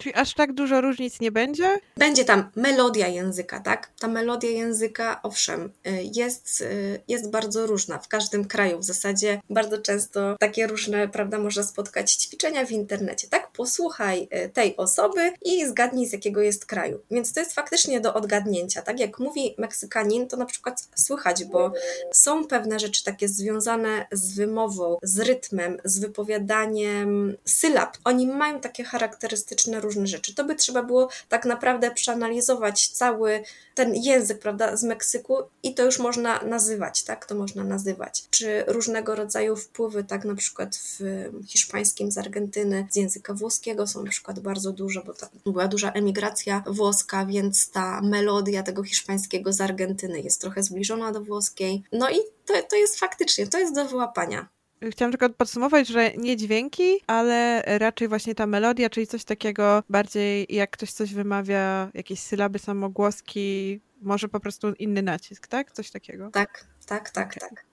Czyli 0.02 0.14
aż 0.14 0.34
tak 0.34 0.52
dużo 0.52 0.80
różnic 0.80 1.20
nie 1.20 1.32
będzie? 1.32 1.80
Będzie 1.96 2.24
tam 2.24 2.50
melodia 2.56 3.08
języka, 3.08 3.60
tak? 3.60 3.90
Ta 4.00 4.08
melodia 4.08 4.50
języka, 4.50 5.20
owszem, 5.22 5.72
y, 5.86 5.90
jest, 6.14 6.60
y, 6.60 7.00
jest 7.08 7.30
bardzo 7.30 7.66
różna 7.66 7.98
w 7.98 8.08
każdym 8.08 8.44
kraju. 8.44 8.78
W 8.78 8.84
zasadzie 8.84 9.40
bardzo 9.50 9.78
często 9.78 10.36
takie 10.40 10.66
różne, 10.66 11.08
prawda, 11.08 11.38
można 11.38 11.62
spotkać 11.62 12.12
ćwiczenia 12.12 12.66
w 12.66 12.70
internecie, 12.70 13.28
tak? 13.28 13.52
Posłuchaj 13.52 14.28
y, 14.46 14.48
tej 14.48 14.76
osoby 14.76 15.32
i 15.42 15.66
zgadnij 15.66 16.06
z 16.06 16.12
jakiego 16.12 16.40
jest 16.40 16.66
kraju. 16.66 17.00
Więc 17.10 17.32
to 17.32 17.40
jest 17.40 17.54
faktycznie 17.54 18.00
do 18.00 18.14
odgadnięcia, 18.14 18.82
tak? 18.82 19.00
Jak 19.00 19.18
mówi 19.18 19.54
Meksykanin, 19.58 20.28
to 20.28 20.36
na 20.36 20.46
przykład 20.46 20.88
słychać, 20.94 21.44
bo 21.44 21.72
są 22.12 22.46
pewne 22.46 22.78
rzeczy 22.78 23.04
takie 23.04 23.28
związane 23.28 24.06
z 24.12 24.34
wymową, 24.34 24.98
z 25.02 25.20
rytmem, 25.20 25.76
z 25.84 25.98
wypowiadaniem 25.98 27.36
sylab. 27.44 27.98
Oni 28.04 28.26
mają 28.26 28.60
takie 28.60 28.84
charakterystyczne 28.84 29.80
różne 29.80 29.91
różne 29.92 30.06
rzeczy. 30.06 30.34
To 30.34 30.44
by 30.44 30.54
trzeba 30.54 30.82
było 30.82 31.08
tak 31.28 31.44
naprawdę 31.44 31.90
przeanalizować 31.90 32.88
cały 32.88 33.42
ten 33.74 33.94
język, 33.94 34.38
prawda, 34.38 34.76
z 34.76 34.82
Meksyku 34.82 35.36
i 35.62 35.74
to 35.74 35.84
już 35.84 35.98
można 35.98 36.42
nazywać, 36.42 37.02
tak, 37.02 37.26
to 37.26 37.34
można 37.34 37.64
nazywać. 37.64 38.24
Czy 38.30 38.64
różnego 38.66 39.14
rodzaju 39.14 39.56
wpływy, 39.56 40.04
tak, 40.04 40.24
na 40.24 40.34
przykład 40.34 40.76
w 40.76 41.00
hiszpańskim 41.46 42.10
z 42.10 42.18
Argentyny, 42.18 42.86
z 42.90 42.96
języka 42.96 43.34
włoskiego 43.34 43.86
są 43.86 44.02
na 44.02 44.10
przykład 44.10 44.40
bardzo 44.40 44.72
duże, 44.72 45.02
bo 45.06 45.14
to 45.14 45.26
była 45.44 45.68
duża 45.68 45.92
emigracja 45.92 46.64
włoska, 46.66 47.26
więc 47.26 47.70
ta 47.70 48.00
melodia 48.00 48.62
tego 48.62 48.84
hiszpańskiego 48.84 49.52
z 49.52 49.60
Argentyny 49.60 50.20
jest 50.20 50.40
trochę 50.40 50.62
zbliżona 50.62 51.12
do 51.12 51.20
włoskiej. 51.20 51.82
No 51.92 52.10
i 52.10 52.16
to, 52.46 52.54
to 52.70 52.76
jest 52.76 52.98
faktycznie, 52.98 53.46
to 53.46 53.58
jest 53.58 53.74
do 53.74 53.84
wyłapania. 53.84 54.48
Chciałam 54.90 55.12
tylko 55.12 55.30
podsumować, 55.30 55.88
że 55.88 56.10
nie 56.16 56.36
dźwięki, 56.36 57.00
ale 57.06 57.62
raczej 57.66 58.08
właśnie 58.08 58.34
ta 58.34 58.46
melodia, 58.46 58.90
czyli 58.90 59.06
coś 59.06 59.24
takiego 59.24 59.82
bardziej 59.90 60.46
jak 60.48 60.70
ktoś 60.70 60.92
coś 60.92 61.14
wymawia, 61.14 61.90
jakieś 61.94 62.20
sylaby, 62.20 62.58
samogłoski, 62.58 63.80
może 64.02 64.28
po 64.28 64.40
prostu 64.40 64.72
inny 64.72 65.02
nacisk, 65.02 65.46
tak? 65.46 65.72
Coś 65.72 65.90
takiego. 65.90 66.30
Tak, 66.30 66.66
tak, 66.86 67.10
tak, 67.10 67.34
tak. 67.34 67.64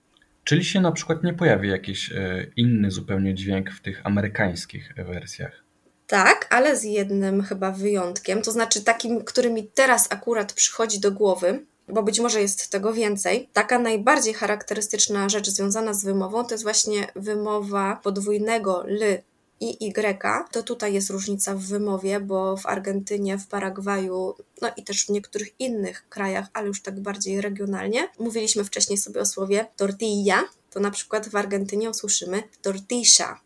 Czyli 0.44 0.64
się 0.64 0.80
na 0.80 0.92
przykład 0.92 1.24
nie 1.24 1.34
pojawi 1.34 1.68
jakiś 1.68 2.12
e, 2.12 2.46
inny 2.56 2.90
zupełnie 2.90 3.34
dźwięk 3.34 3.70
w 3.70 3.80
tych 3.80 4.06
amerykańskich 4.06 4.94
wersjach. 4.96 5.64
Tak, 6.06 6.46
ale 6.50 6.76
z 6.76 6.84
jednym 6.84 7.42
chyba 7.42 7.70
wyjątkiem, 7.70 8.42
to 8.42 8.52
znaczy 8.52 8.84
takim, 8.84 9.24
który 9.24 9.50
mi 9.50 9.68
teraz 9.68 10.12
akurat 10.12 10.52
przychodzi 10.52 11.00
do 11.00 11.12
głowy, 11.12 11.66
bo 11.92 12.02
być 12.02 12.20
może 12.20 12.40
jest 12.40 12.70
tego 12.70 12.92
więcej. 12.92 13.48
Taka 13.52 13.78
najbardziej 13.78 14.34
charakterystyczna 14.34 15.28
rzecz 15.28 15.50
związana 15.50 15.94
z 15.94 16.04
wymową 16.04 16.44
to 16.44 16.54
jest 16.54 16.64
właśnie 16.64 17.12
wymowa 17.16 18.00
podwójnego 18.02 18.82
ly 18.86 19.22
i 19.60 19.86
Y, 19.86 20.52
to 20.52 20.62
tutaj 20.62 20.94
jest 20.94 21.10
różnica 21.10 21.54
w 21.54 21.60
wymowie, 21.60 22.20
bo 22.20 22.56
w 22.56 22.66
Argentynie, 22.66 23.38
w 23.38 23.46
Paragwaju, 23.46 24.34
no 24.62 24.68
i 24.76 24.84
też 24.84 25.06
w 25.06 25.08
niektórych 25.08 25.60
innych 25.60 26.08
krajach, 26.08 26.46
ale 26.52 26.66
już 26.66 26.82
tak 26.82 27.00
bardziej 27.00 27.40
regionalnie, 27.40 28.08
mówiliśmy 28.18 28.64
wcześniej 28.64 28.98
sobie 28.98 29.20
o 29.20 29.26
słowie 29.26 29.66
tortilla, 29.76 30.44
to 30.70 30.80
na 30.80 30.90
przykład 30.90 31.28
w 31.28 31.36
Argentynie 31.36 31.90
usłyszymy 31.90 32.42
tortilla 32.62 33.40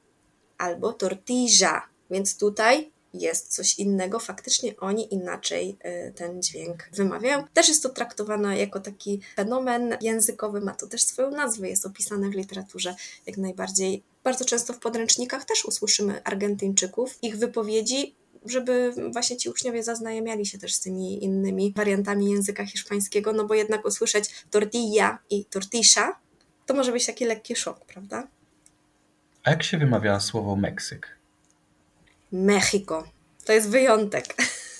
albo 0.58 0.92
tortilla, 0.92 1.82
więc 2.10 2.38
tutaj 2.38 2.90
jest 3.14 3.54
coś 3.54 3.78
innego, 3.78 4.18
faktycznie 4.18 4.76
oni 4.76 5.14
inaczej 5.14 5.78
y, 6.08 6.12
ten 6.12 6.42
dźwięk 6.42 6.88
wymawiają. 6.92 7.44
Też 7.54 7.68
jest 7.68 7.82
to 7.82 7.88
traktowane 7.88 8.58
jako 8.58 8.80
taki 8.80 9.20
fenomen 9.36 9.96
językowy, 10.00 10.60
ma 10.60 10.74
to 10.74 10.86
też 10.86 11.02
swoją 11.02 11.30
nazwę, 11.30 11.68
jest 11.68 11.86
opisane 11.86 12.30
w 12.30 12.34
literaturze 12.34 12.94
jak 13.26 13.36
najbardziej. 13.36 14.02
Bardzo 14.24 14.44
często 14.44 14.72
w 14.72 14.78
podręcznikach 14.78 15.44
też 15.44 15.64
usłyszymy 15.64 16.24
Argentyńczyków, 16.24 17.18
ich 17.22 17.36
wypowiedzi 17.36 18.14
żeby 18.46 18.94
właśnie 19.12 19.36
ci 19.36 19.48
uczniowie 19.48 19.82
zaznajamiali 19.82 20.46
się 20.46 20.58
też 20.58 20.74
z 20.74 20.80
tymi 20.80 21.24
innymi 21.24 21.72
wariantami 21.76 22.30
języka 22.30 22.66
hiszpańskiego, 22.66 23.32
no 23.32 23.44
bo 23.44 23.54
jednak 23.54 23.84
usłyszeć 23.84 24.44
tortilla 24.50 25.18
i 25.30 25.44
tortisha 25.44 26.18
to 26.66 26.74
może 26.74 26.92
być 26.92 27.06
taki 27.06 27.24
lekki 27.24 27.56
szok, 27.56 27.84
prawda? 27.84 28.28
A 29.44 29.50
jak 29.50 29.62
się 29.62 29.78
wymawia 29.78 30.20
słowo 30.20 30.56
Meksyk? 30.56 31.18
Mexico. 32.34 33.04
To 33.44 33.52
jest 33.52 33.70
wyjątek. 33.70 34.34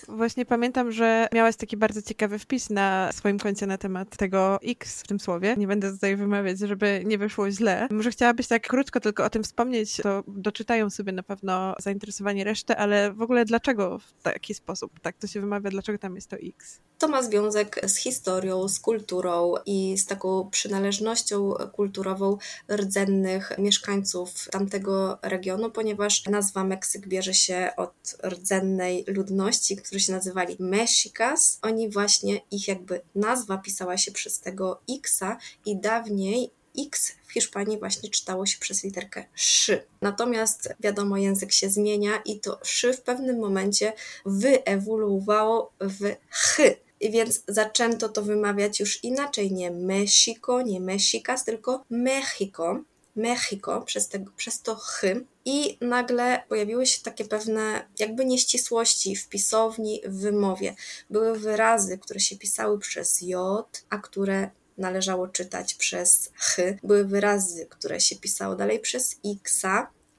Właśnie 0.08 0.46
pamiętam, 0.46 0.92
że 0.92 1.28
miałaś 1.34 1.56
taki 1.56 1.76
bardzo 1.76 2.02
ciekawy 2.02 2.38
wpis 2.38 2.70
na 2.70 3.10
swoim 3.12 3.38
koncie 3.38 3.66
na 3.66 3.78
temat 3.78 4.16
tego 4.16 4.58
X 4.62 5.02
w 5.02 5.06
tym 5.06 5.20
słowie. 5.20 5.54
Nie 5.58 5.66
będę 5.66 5.92
tutaj 5.92 6.16
wymawiać, 6.16 6.58
żeby 6.58 7.02
nie 7.06 7.18
wyszło 7.18 7.50
źle. 7.50 7.88
Może 7.90 8.10
chciałabyś 8.10 8.46
tak 8.46 8.68
krótko 8.68 9.00
tylko 9.00 9.24
o 9.24 9.30
tym 9.30 9.42
wspomnieć, 9.42 9.96
to 9.96 10.24
doczytają 10.28 10.90
sobie 10.90 11.12
na 11.12 11.22
pewno 11.22 11.74
zainteresowani 11.78 12.44
resztę, 12.44 12.76
ale 12.76 13.12
w 13.12 13.22
ogóle 13.22 13.44
dlaczego 13.44 13.98
w 13.98 14.22
taki 14.22 14.54
sposób 14.54 15.00
tak 15.00 15.16
to 15.16 15.26
się 15.26 15.40
wymawia, 15.40 15.70
dlaczego 15.70 15.98
tam 15.98 16.14
jest 16.14 16.30
to 16.30 16.36
X? 16.36 16.80
To 17.04 17.08
ma 17.08 17.22
związek 17.22 17.80
z 17.86 17.96
historią, 17.96 18.68
z 18.68 18.80
kulturą 18.80 19.54
i 19.66 19.98
z 19.98 20.06
taką 20.06 20.50
przynależnością 20.50 21.54
kulturową 21.72 22.38
rdzennych 22.68 23.52
mieszkańców 23.58 24.48
tamtego 24.50 25.18
regionu, 25.22 25.70
ponieważ 25.70 26.26
nazwa 26.26 26.64
Meksyk 26.64 27.08
bierze 27.08 27.34
się 27.34 27.70
od 27.76 28.16
rdzennej 28.24 29.04
ludności, 29.06 29.76
którzy 29.76 30.00
się 30.00 30.12
nazywali 30.12 30.56
Mexicas. 30.58 31.58
Oni 31.62 31.90
właśnie, 31.90 32.40
ich 32.50 32.68
jakby 32.68 33.00
nazwa 33.14 33.58
pisała 33.58 33.98
się 33.98 34.12
przez 34.12 34.40
tego 34.40 34.80
Xa 34.88 35.36
i 35.66 35.76
dawniej 35.76 36.50
X 36.78 37.12
w 37.26 37.32
Hiszpanii 37.32 37.78
właśnie 37.78 38.10
czytało 38.10 38.46
się 38.46 38.58
przez 38.58 38.84
literkę 38.84 39.24
szy. 39.34 39.84
Natomiast 40.00 40.74
wiadomo, 40.80 41.16
język 41.16 41.52
się 41.52 41.70
zmienia 41.70 42.16
i 42.24 42.40
to 42.40 42.60
szy 42.62 42.92
w 42.92 43.02
pewnym 43.02 43.38
momencie 43.38 43.92
wyewoluowało 44.26 45.72
w 45.80 46.14
ch. 46.30 46.83
I 47.00 47.10
więc 47.10 47.42
zaczęto 47.48 48.08
to 48.08 48.22
wymawiać 48.22 48.80
już 48.80 49.04
inaczej, 49.04 49.52
nie 49.52 49.70
Mexico, 49.70 50.62
nie 50.62 50.80
Mexicas, 50.80 51.44
tylko 51.44 51.84
Mexico. 51.90 52.80
Mexico 53.16 53.80
przez, 53.80 54.08
te, 54.08 54.24
przez 54.36 54.62
to 54.62 54.74
ch 54.74 55.02
i 55.44 55.78
nagle 55.80 56.42
pojawiły 56.48 56.86
się 56.86 57.02
takie 57.02 57.24
pewne 57.24 57.88
jakby 57.98 58.24
nieścisłości 58.24 59.16
w 59.16 59.28
pisowni, 59.28 60.00
w 60.06 60.20
wymowie. 60.20 60.74
Były 61.10 61.38
wyrazy, 61.38 61.98
które 61.98 62.20
się 62.20 62.36
pisały 62.36 62.78
przez 62.78 63.22
J, 63.22 63.84
a 63.90 63.98
które 63.98 64.50
należało 64.78 65.28
czytać 65.28 65.74
przez 65.74 66.30
ch. 66.34 66.56
Były 66.82 67.04
wyrazy, 67.04 67.66
które 67.70 68.00
się 68.00 68.16
pisało 68.16 68.56
dalej 68.56 68.80
przez 68.80 69.16
x, 69.24 69.62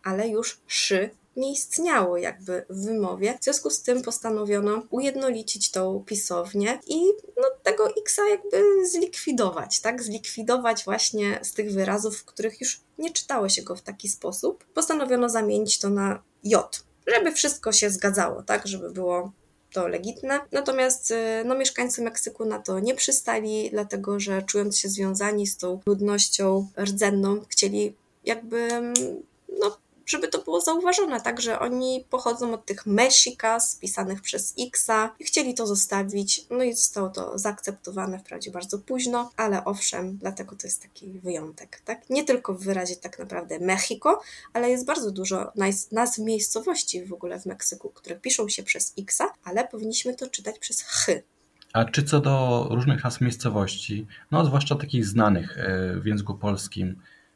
ale 0.04 0.28
już 0.28 0.62
szy 0.68 1.10
nie 1.36 1.52
istniało 1.52 2.18
jakby 2.18 2.66
w 2.70 2.86
wymowie. 2.86 3.38
W 3.42 3.44
związku 3.44 3.70
z 3.70 3.82
tym 3.82 4.02
postanowiono 4.02 4.84
ujednolicić 4.90 5.72
tą 5.72 6.04
pisownię 6.06 6.80
i 6.88 7.02
no, 7.38 7.44
tego 7.64 7.90
X 7.98 8.20
jakby 8.30 8.88
zlikwidować, 8.88 9.80
tak? 9.82 10.04
Zlikwidować 10.04 10.84
właśnie 10.86 11.40
z 11.44 11.54
tych 11.54 11.72
wyrazów, 11.72 12.18
w 12.18 12.26
których 12.26 12.62
już 12.62 12.82
nie 12.98 13.12
czytało 13.12 13.50
się 13.50 13.62
go 13.62 13.76
w 13.76 13.82
taki 13.82 14.10
sposób. 14.10 14.66
Postanowiono 14.74 15.30
zamienić 15.30 15.80
to 15.80 15.90
na 15.90 16.22
J, 16.44 16.84
żeby 17.08 17.32
wszystko 17.32 17.72
się 17.72 17.90
zgadzało, 17.90 18.44
tak? 18.44 18.68
Żeby 18.68 18.92
było 18.92 19.32
to 19.74 19.88
legitne. 19.88 20.40
Natomiast 20.52 21.12
y, 21.12 21.16
no, 21.46 21.56
mieszkańcy 21.56 22.02
Meksyku 22.02 22.46
na 22.46 22.60
to 22.60 22.80
nie 22.80 22.96
przystali, 22.96 23.70
dlatego 23.72 24.20
że 24.20 24.42
czując 24.42 24.78
się 24.78 24.90
związani 24.90 25.48
z 25.48 25.58
tą 25.58 25.82
ludnością 25.86 26.68
rdzenną, 26.78 27.42
chcieli 27.50 27.96
jakby 28.24 28.58
mm, 28.58 28.94
no, 29.60 29.78
żeby 30.06 30.28
to 30.28 30.42
było 30.42 30.62
zauważone, 30.62 31.22
tak, 31.22 31.42
że 31.42 31.60
oni 31.60 32.06
pochodzą 32.10 32.54
od 32.54 32.66
tych 32.66 32.86
Meshikas 32.86 33.76
pisanych 33.76 34.22
przez 34.22 34.54
Xa 34.60 35.16
i 35.20 35.24
chcieli 35.24 35.54
to 35.54 35.68
zostawić, 35.68 36.46
no 36.50 36.64
i 36.64 36.74
zostało 36.74 37.10
to 37.10 37.38
zaakceptowane 37.38 38.20
wprawdzie 38.20 38.52
bardzo 38.52 38.80
późno, 38.80 39.32
ale 39.38 39.66
owszem, 39.66 40.18
dlatego 40.18 40.56
to 40.56 40.68
jest 40.68 40.82
taki 40.82 41.20
wyjątek, 41.20 41.82
tak. 41.86 42.10
Nie 42.10 42.24
tylko 42.24 42.54
w 42.54 42.64
wyrazie 42.64 42.96
tak 42.96 43.20
naprawdę 43.20 43.60
Mexico, 43.60 44.22
ale 44.54 44.70
jest 44.70 44.86
bardzo 44.86 45.12
dużo 45.12 45.52
nazw 45.92 46.20
miejscowości 46.20 47.06
w 47.06 47.14
ogóle 47.14 47.40
w 47.40 47.46
Meksyku, 47.46 47.90
które 47.90 48.16
piszą 48.16 48.50
się 48.50 48.64
przez 48.64 48.94
Xa, 48.98 49.34
ale 49.44 49.68
powinniśmy 49.68 50.16
to 50.16 50.30
czytać 50.30 50.60
przez 50.60 50.82
Ch. 50.82 51.06
A 51.74 51.86
czy 51.86 52.04
co 52.04 52.20
do 52.20 52.68
różnych 52.72 53.04
nazw 53.04 53.22
miejscowości, 53.22 54.08
no 54.32 54.46
zwłaszcza 54.46 54.76
takich 54.76 55.06
znanych 55.06 55.58
e, 55.58 55.96
w 56.00 56.06
języku 56.06 56.36
polskim, 56.36 56.96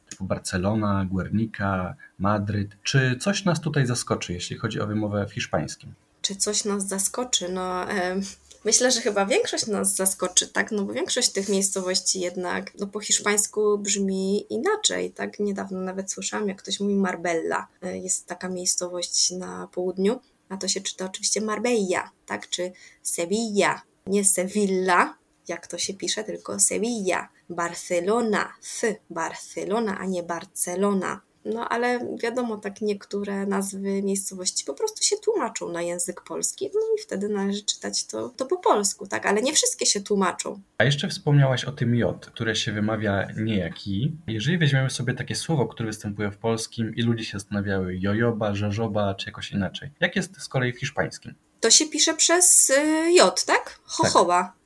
typu 0.10 0.26
Barcelona, 0.26 1.06
Guernica, 1.12 1.95
Madryt. 2.19 2.69
Czy 2.84 3.17
coś 3.19 3.45
nas 3.45 3.62
tutaj 3.62 3.86
zaskoczy, 3.86 4.34
jeśli 4.34 4.58
chodzi 4.58 4.82
o 4.82 4.88
wymowę 4.88 5.28
w 5.28 5.34
hiszpańskim? 5.34 5.93
Czy 6.22 6.36
coś 6.36 6.65
nas 6.65 6.88
zaskoczy? 6.88 7.50
No, 7.50 7.91
e, 7.91 8.19
myślę, 8.65 8.91
że 8.91 9.02
chyba 9.02 9.26
większość 9.26 9.67
nas 9.67 9.95
zaskoczy, 9.95 10.48
tak? 10.48 10.72
No 10.72 10.84
bo 10.84 10.93
większość 10.93 11.30
tych 11.32 11.50
miejscowości 11.50 12.19
jednak 12.19 12.72
no, 12.80 12.88
po 12.88 13.00
hiszpańsku 13.00 13.78
brzmi 13.78 14.54
inaczej, 14.54 15.12
tak? 15.12 15.39
Niedawno 15.39 15.82
nawet 15.82 16.12
słyszałam, 16.12 16.48
jak 16.48 16.62
ktoś 16.62 16.80
mówi 16.80 16.95
Marbella. 16.95 17.67
E, 17.82 17.98
jest 17.98 18.28
taka 18.28 18.50
miejscowość 18.50 19.32
na 19.32 19.67
południu, 19.67 20.19
a 20.50 20.58
to 20.58 20.67
się 20.67 20.82
czyta 20.82 21.06
oczywiście 21.06 21.41
Marbella, 21.41 22.12
tak? 22.26 22.50
Czy 22.50 22.72
Sevilla, 23.04 23.82
nie 24.08 24.26
Sevilla, 24.26 25.18
jak 25.49 25.67
to 25.67 25.77
się 25.77 25.93
pisze, 25.93 26.23
tylko 26.23 26.59
Sevilla, 26.59 27.29
Barcelona, 27.49 28.53
s, 28.62 28.85
Barcelona, 29.09 29.97
a 29.97 30.05
nie 30.05 30.23
Barcelona. 30.23 31.21
No 31.45 31.69
ale 31.69 31.99
wiadomo, 32.23 32.57
tak 32.57 32.81
niektóre 32.81 33.45
nazwy 33.45 34.03
miejscowości 34.03 34.65
po 34.65 34.73
prostu 34.73 35.03
się 35.03 35.15
tłumaczą 35.17 35.69
na 35.71 35.81
język 35.81 36.21
polski, 36.21 36.69
no 36.73 36.79
i 36.97 37.01
wtedy 37.01 37.29
należy 37.29 37.63
czytać 37.65 38.05
to, 38.05 38.29
to 38.29 38.45
po 38.45 38.57
polsku, 38.57 39.07
tak, 39.07 39.25
ale 39.25 39.41
nie 39.41 39.53
wszystkie 39.53 39.85
się 39.85 40.01
tłumaczą. 40.01 40.62
A 40.77 40.83
jeszcze 40.83 41.07
wspomniałaś 41.07 41.65
o 41.65 41.71
tym 41.71 41.95
J, 41.95 42.25
które 42.25 42.55
się 42.55 42.71
wymawia 42.71 43.27
nie 43.38 43.57
jak 43.57 43.88
i. 43.88 44.12
Jeżeli 44.27 44.57
weźmiemy 44.57 44.89
sobie 44.89 45.13
takie 45.13 45.35
słowo, 45.35 45.67
które 45.67 45.88
występuje 45.88 46.31
w 46.31 46.38
polskim 46.38 46.95
i 46.95 47.01
ludzie 47.01 47.25
się 47.25 47.39
zastanawiały 47.39 47.97
jojoba, 47.97 48.55
żożoba 48.55 49.15
czy 49.15 49.25
jakoś 49.25 49.51
inaczej, 49.51 49.89
jak 49.99 50.15
jest 50.15 50.41
z 50.41 50.47
kolei 50.47 50.73
w 50.73 50.79
hiszpańskim? 50.79 51.33
To 51.59 51.71
się 51.71 51.85
pisze 51.85 52.13
przez 52.13 52.69
y, 52.69 53.12
J, 53.12 53.45
tak? 53.45 53.79
Chochoła. 53.83 54.43
Tak. 54.43 54.59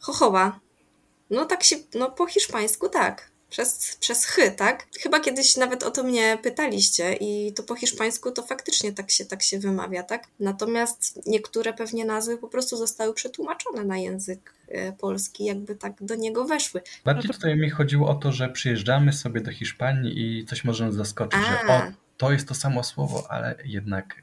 Chochowa. 0.00 0.60
No 1.30 1.44
tak 1.44 1.64
się, 1.64 1.76
no 1.94 2.10
po 2.10 2.26
hiszpańsku 2.26 2.88
tak. 2.88 3.30
Przez, 3.50 3.96
przez 4.00 4.24
chy, 4.24 4.50
tak? 4.50 4.86
Chyba 5.02 5.20
kiedyś 5.20 5.56
nawet 5.56 5.82
o 5.82 5.90
to 5.90 6.02
mnie 6.02 6.38
pytaliście 6.42 7.12
i 7.12 7.52
to 7.52 7.62
po 7.62 7.74
hiszpańsku 7.74 8.30
to 8.30 8.42
faktycznie 8.42 8.92
tak 8.92 9.10
się, 9.10 9.24
tak 9.24 9.42
się 9.42 9.58
wymawia, 9.58 10.02
tak? 10.02 10.26
Natomiast 10.40 11.26
niektóre 11.26 11.72
pewnie 11.72 12.04
nazwy 12.04 12.38
po 12.38 12.48
prostu 12.48 12.76
zostały 12.76 13.14
przetłumaczone 13.14 13.84
na 13.84 13.98
język 13.98 14.54
e, 14.68 14.92
polski, 14.92 15.44
jakby 15.44 15.76
tak 15.76 15.92
do 16.00 16.14
niego 16.14 16.44
weszły. 16.44 16.80
Bardziej 17.04 17.30
tutaj 17.30 17.56
mi 17.56 17.70
chodziło 17.70 18.08
o 18.08 18.14
to, 18.14 18.32
że 18.32 18.48
przyjeżdżamy 18.48 19.12
sobie 19.12 19.40
do 19.40 19.52
Hiszpanii 19.52 20.40
i 20.40 20.46
coś 20.46 20.64
może 20.64 20.86
nas 20.86 20.94
zaskoczyć, 20.94 21.40
A. 21.40 21.44
że 21.44 21.72
o, 21.72 21.82
to 22.16 22.32
jest 22.32 22.48
to 22.48 22.54
samo 22.54 22.82
słowo, 22.82 23.26
ale 23.28 23.56
jednak, 23.64 24.22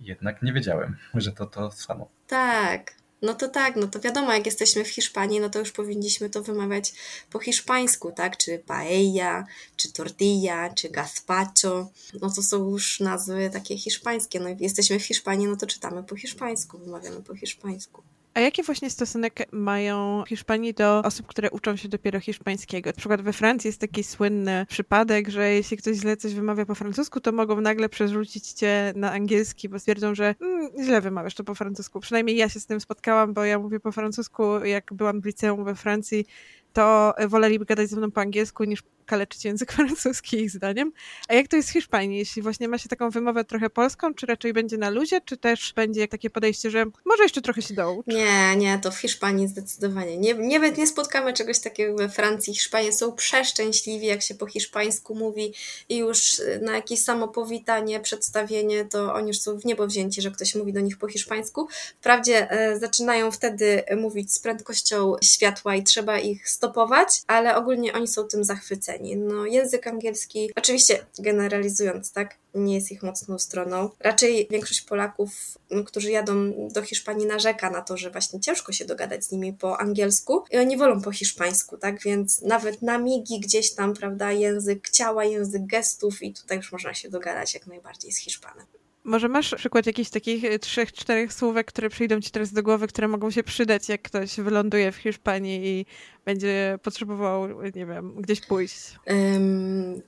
jednak 0.00 0.42
nie 0.42 0.52
wiedziałem, 0.52 0.96
że 1.14 1.32
to 1.32 1.46
to 1.46 1.70
samo. 1.70 2.08
Tak, 2.26 2.94
no 3.24 3.34
to 3.34 3.48
tak, 3.48 3.76
no 3.76 3.86
to 3.86 4.00
wiadomo, 4.00 4.32
jak 4.32 4.46
jesteśmy 4.46 4.84
w 4.84 4.88
Hiszpanii, 4.88 5.40
no 5.40 5.50
to 5.50 5.58
już 5.58 5.72
powinniśmy 5.72 6.30
to 6.30 6.42
wymawiać 6.42 6.92
po 7.30 7.38
hiszpańsku, 7.38 8.12
tak? 8.12 8.36
Czy 8.36 8.58
paella, 8.58 9.44
czy 9.76 9.92
tortilla, 9.92 10.74
czy 10.74 10.88
gazpacho. 10.88 11.90
No 12.20 12.30
to 12.30 12.42
są 12.42 12.70
już 12.70 13.00
nazwy 13.00 13.50
takie 13.52 13.78
hiszpańskie. 13.78 14.40
No 14.40 14.48
jesteśmy 14.60 14.98
w 14.98 15.06
Hiszpanii, 15.06 15.46
no 15.46 15.56
to 15.56 15.66
czytamy 15.66 16.02
po 16.02 16.16
hiszpańsku, 16.16 16.78
wymawiamy 16.78 17.22
po 17.22 17.34
hiszpańsku. 17.34 18.02
A 18.34 18.40
jaki 18.40 18.62
właśnie 18.62 18.90
stosunek 18.90 19.52
mają 19.52 20.24
Hiszpanii 20.28 20.74
do 20.74 20.98
osób, 20.98 21.26
które 21.26 21.50
uczą 21.50 21.76
się 21.76 21.88
dopiero 21.88 22.20
hiszpańskiego? 22.20 22.90
Na 22.90 22.96
przykład 22.96 23.22
we 23.22 23.32
Francji 23.32 23.68
jest 23.68 23.80
taki 23.80 24.04
słynny 24.04 24.66
przypadek, 24.68 25.28
że 25.28 25.50
jeśli 25.50 25.76
ktoś 25.76 25.96
źle 25.96 26.16
coś 26.16 26.34
wymawia 26.34 26.66
po 26.66 26.74
francusku, 26.74 27.20
to 27.20 27.32
mogą 27.32 27.60
nagle 27.60 27.88
przerzucić 27.88 28.52
cię 28.52 28.92
na 28.96 29.12
angielski, 29.12 29.68
bo 29.68 29.78
stwierdzą, 29.78 30.14
że 30.14 30.34
mm, 30.40 30.70
źle 30.84 31.00
wymawiasz 31.00 31.34
to 31.34 31.44
po 31.44 31.54
francusku. 31.54 32.00
Przynajmniej 32.00 32.36
ja 32.36 32.48
się 32.48 32.60
z 32.60 32.66
tym 32.66 32.80
spotkałam, 32.80 33.34
bo 33.34 33.44
ja 33.44 33.58
mówię 33.58 33.80
po 33.80 33.92
francusku, 33.92 34.64
jak 34.64 34.94
byłam 34.94 35.20
w 35.20 35.24
liceum 35.24 35.64
we 35.64 35.74
Francji, 35.74 36.26
to 36.72 37.14
woleliby 37.28 37.64
gadać 37.64 37.90
ze 37.90 37.96
mną 37.96 38.10
po 38.10 38.20
angielsku 38.20 38.64
niż 38.64 38.82
kaleczyć 39.04 39.44
język 39.44 39.72
francuski 39.76 40.36
ich 40.36 40.50
zdaniem. 40.50 40.92
A 41.28 41.34
jak 41.34 41.48
to 41.48 41.56
jest 41.56 41.68
w 41.68 41.72
Hiszpanii? 41.72 42.18
Jeśli 42.18 42.42
właśnie 42.42 42.68
ma 42.68 42.78
się 42.78 42.88
taką 42.88 43.10
wymowę 43.10 43.44
trochę 43.44 43.70
polską, 43.70 44.14
czy 44.14 44.26
raczej 44.26 44.52
będzie 44.52 44.78
na 44.78 44.90
luzie, 44.90 45.20
czy 45.20 45.36
też 45.36 45.72
będzie 45.76 46.08
takie 46.08 46.30
podejście, 46.30 46.70
że 46.70 46.84
może 47.04 47.22
jeszcze 47.22 47.42
trochę 47.42 47.62
się 47.62 47.74
doucz? 47.74 48.06
Nie, 48.06 48.56
nie, 48.56 48.78
to 48.78 48.90
w 48.90 48.98
Hiszpanii 48.98 49.48
zdecydowanie. 49.48 50.18
Nie, 50.18 50.34
nie, 50.34 50.58
nie 50.70 50.86
spotkamy 50.86 51.32
czegoś 51.32 51.58
takiego 51.58 51.96
we 51.96 52.08
Francji. 52.08 52.54
Hiszpanie 52.54 52.92
są 52.92 53.12
przeszczęśliwi, 53.12 54.06
jak 54.06 54.22
się 54.22 54.34
po 54.34 54.46
hiszpańsku 54.46 55.14
mówi 55.14 55.54
i 55.88 55.96
już 55.96 56.40
na 56.60 56.72
jakieś 56.72 57.02
samo 57.02 57.28
powitanie, 57.28 58.00
przedstawienie, 58.00 58.84
to 58.84 59.14
oni 59.14 59.28
już 59.28 59.40
są 59.40 59.58
w 59.58 59.64
niebo 59.64 59.86
wzięci, 59.86 60.22
że 60.22 60.30
ktoś 60.30 60.54
mówi 60.54 60.72
do 60.72 60.80
nich 60.80 60.98
po 60.98 61.08
hiszpańsku. 61.08 61.68
Wprawdzie 62.00 62.50
e, 62.50 62.78
zaczynają 62.78 63.30
wtedy 63.30 63.82
mówić 63.96 64.34
z 64.34 64.38
prędkością 64.38 65.16
światła 65.22 65.74
i 65.74 65.82
trzeba 65.82 66.18
ich 66.18 66.48
stopować, 66.48 67.22
ale 67.26 67.56
ogólnie 67.56 67.92
oni 67.92 68.08
są 68.08 68.24
tym 68.24 68.44
zachwyceni 68.44 68.93
no, 69.16 69.46
język 69.46 69.86
angielski, 69.86 70.50
oczywiście 70.56 71.06
generalizując, 71.18 72.12
tak, 72.12 72.36
nie 72.54 72.74
jest 72.74 72.92
ich 72.92 73.02
mocną 73.02 73.38
stroną. 73.38 73.90
Raczej 74.00 74.48
większość 74.50 74.80
Polaków, 74.80 75.58
no, 75.70 75.84
którzy 75.84 76.10
jadą 76.10 76.52
do 76.72 76.82
Hiszpanii, 76.82 77.26
narzeka 77.26 77.70
na 77.70 77.82
to, 77.82 77.96
że 77.96 78.10
właśnie 78.10 78.40
ciężko 78.40 78.72
się 78.72 78.84
dogadać 78.84 79.24
z 79.24 79.32
nimi 79.32 79.52
po 79.52 79.80
angielsku 79.80 80.44
i 80.50 80.56
oni 80.56 80.76
wolą 80.76 81.02
po 81.02 81.12
hiszpańsku, 81.12 81.78
tak? 81.78 82.02
Więc 82.02 82.42
nawet 82.42 82.82
na 82.82 82.98
migi 82.98 83.40
gdzieś 83.40 83.74
tam, 83.74 83.94
prawda, 83.94 84.32
język 84.32 84.90
ciała, 84.90 85.24
język 85.24 85.66
gestów 85.66 86.22
i 86.22 86.32
tutaj 86.32 86.56
już 86.56 86.72
można 86.72 86.94
się 86.94 87.10
dogadać 87.10 87.54
jak 87.54 87.66
najbardziej 87.66 88.12
z 88.12 88.18
Hiszpanem. 88.18 88.66
Może 89.04 89.28
masz 89.28 89.54
przykład 89.54 89.86
jakichś 89.86 90.10
takich 90.10 90.44
e, 90.44 90.58
trzech, 90.58 90.92
czterech 90.92 91.32
słówek, 91.32 91.66
które 91.66 91.90
przyjdą 91.90 92.20
ci 92.20 92.30
teraz 92.30 92.52
do 92.52 92.62
głowy, 92.62 92.86
które 92.86 93.08
mogą 93.08 93.30
się 93.30 93.42
przydać, 93.42 93.88
jak 93.88 94.02
ktoś 94.02 94.36
wyląduje 94.36 94.92
w 94.92 94.96
Hiszpanii 94.96 95.66
i 95.66 95.86
będzie 96.24 96.78
potrzebował, 96.82 97.62
nie 97.74 97.86
wiem, 97.86 98.14
gdzieś 98.14 98.40
pójść? 98.40 98.76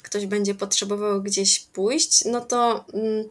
Ktoś 0.02 0.26
będzie 0.26 0.54
potrzebował 0.54 1.22
gdzieś 1.22 1.60
pójść, 1.60 2.24
no 2.24 2.40
to 2.40 2.84
um, 2.92 3.24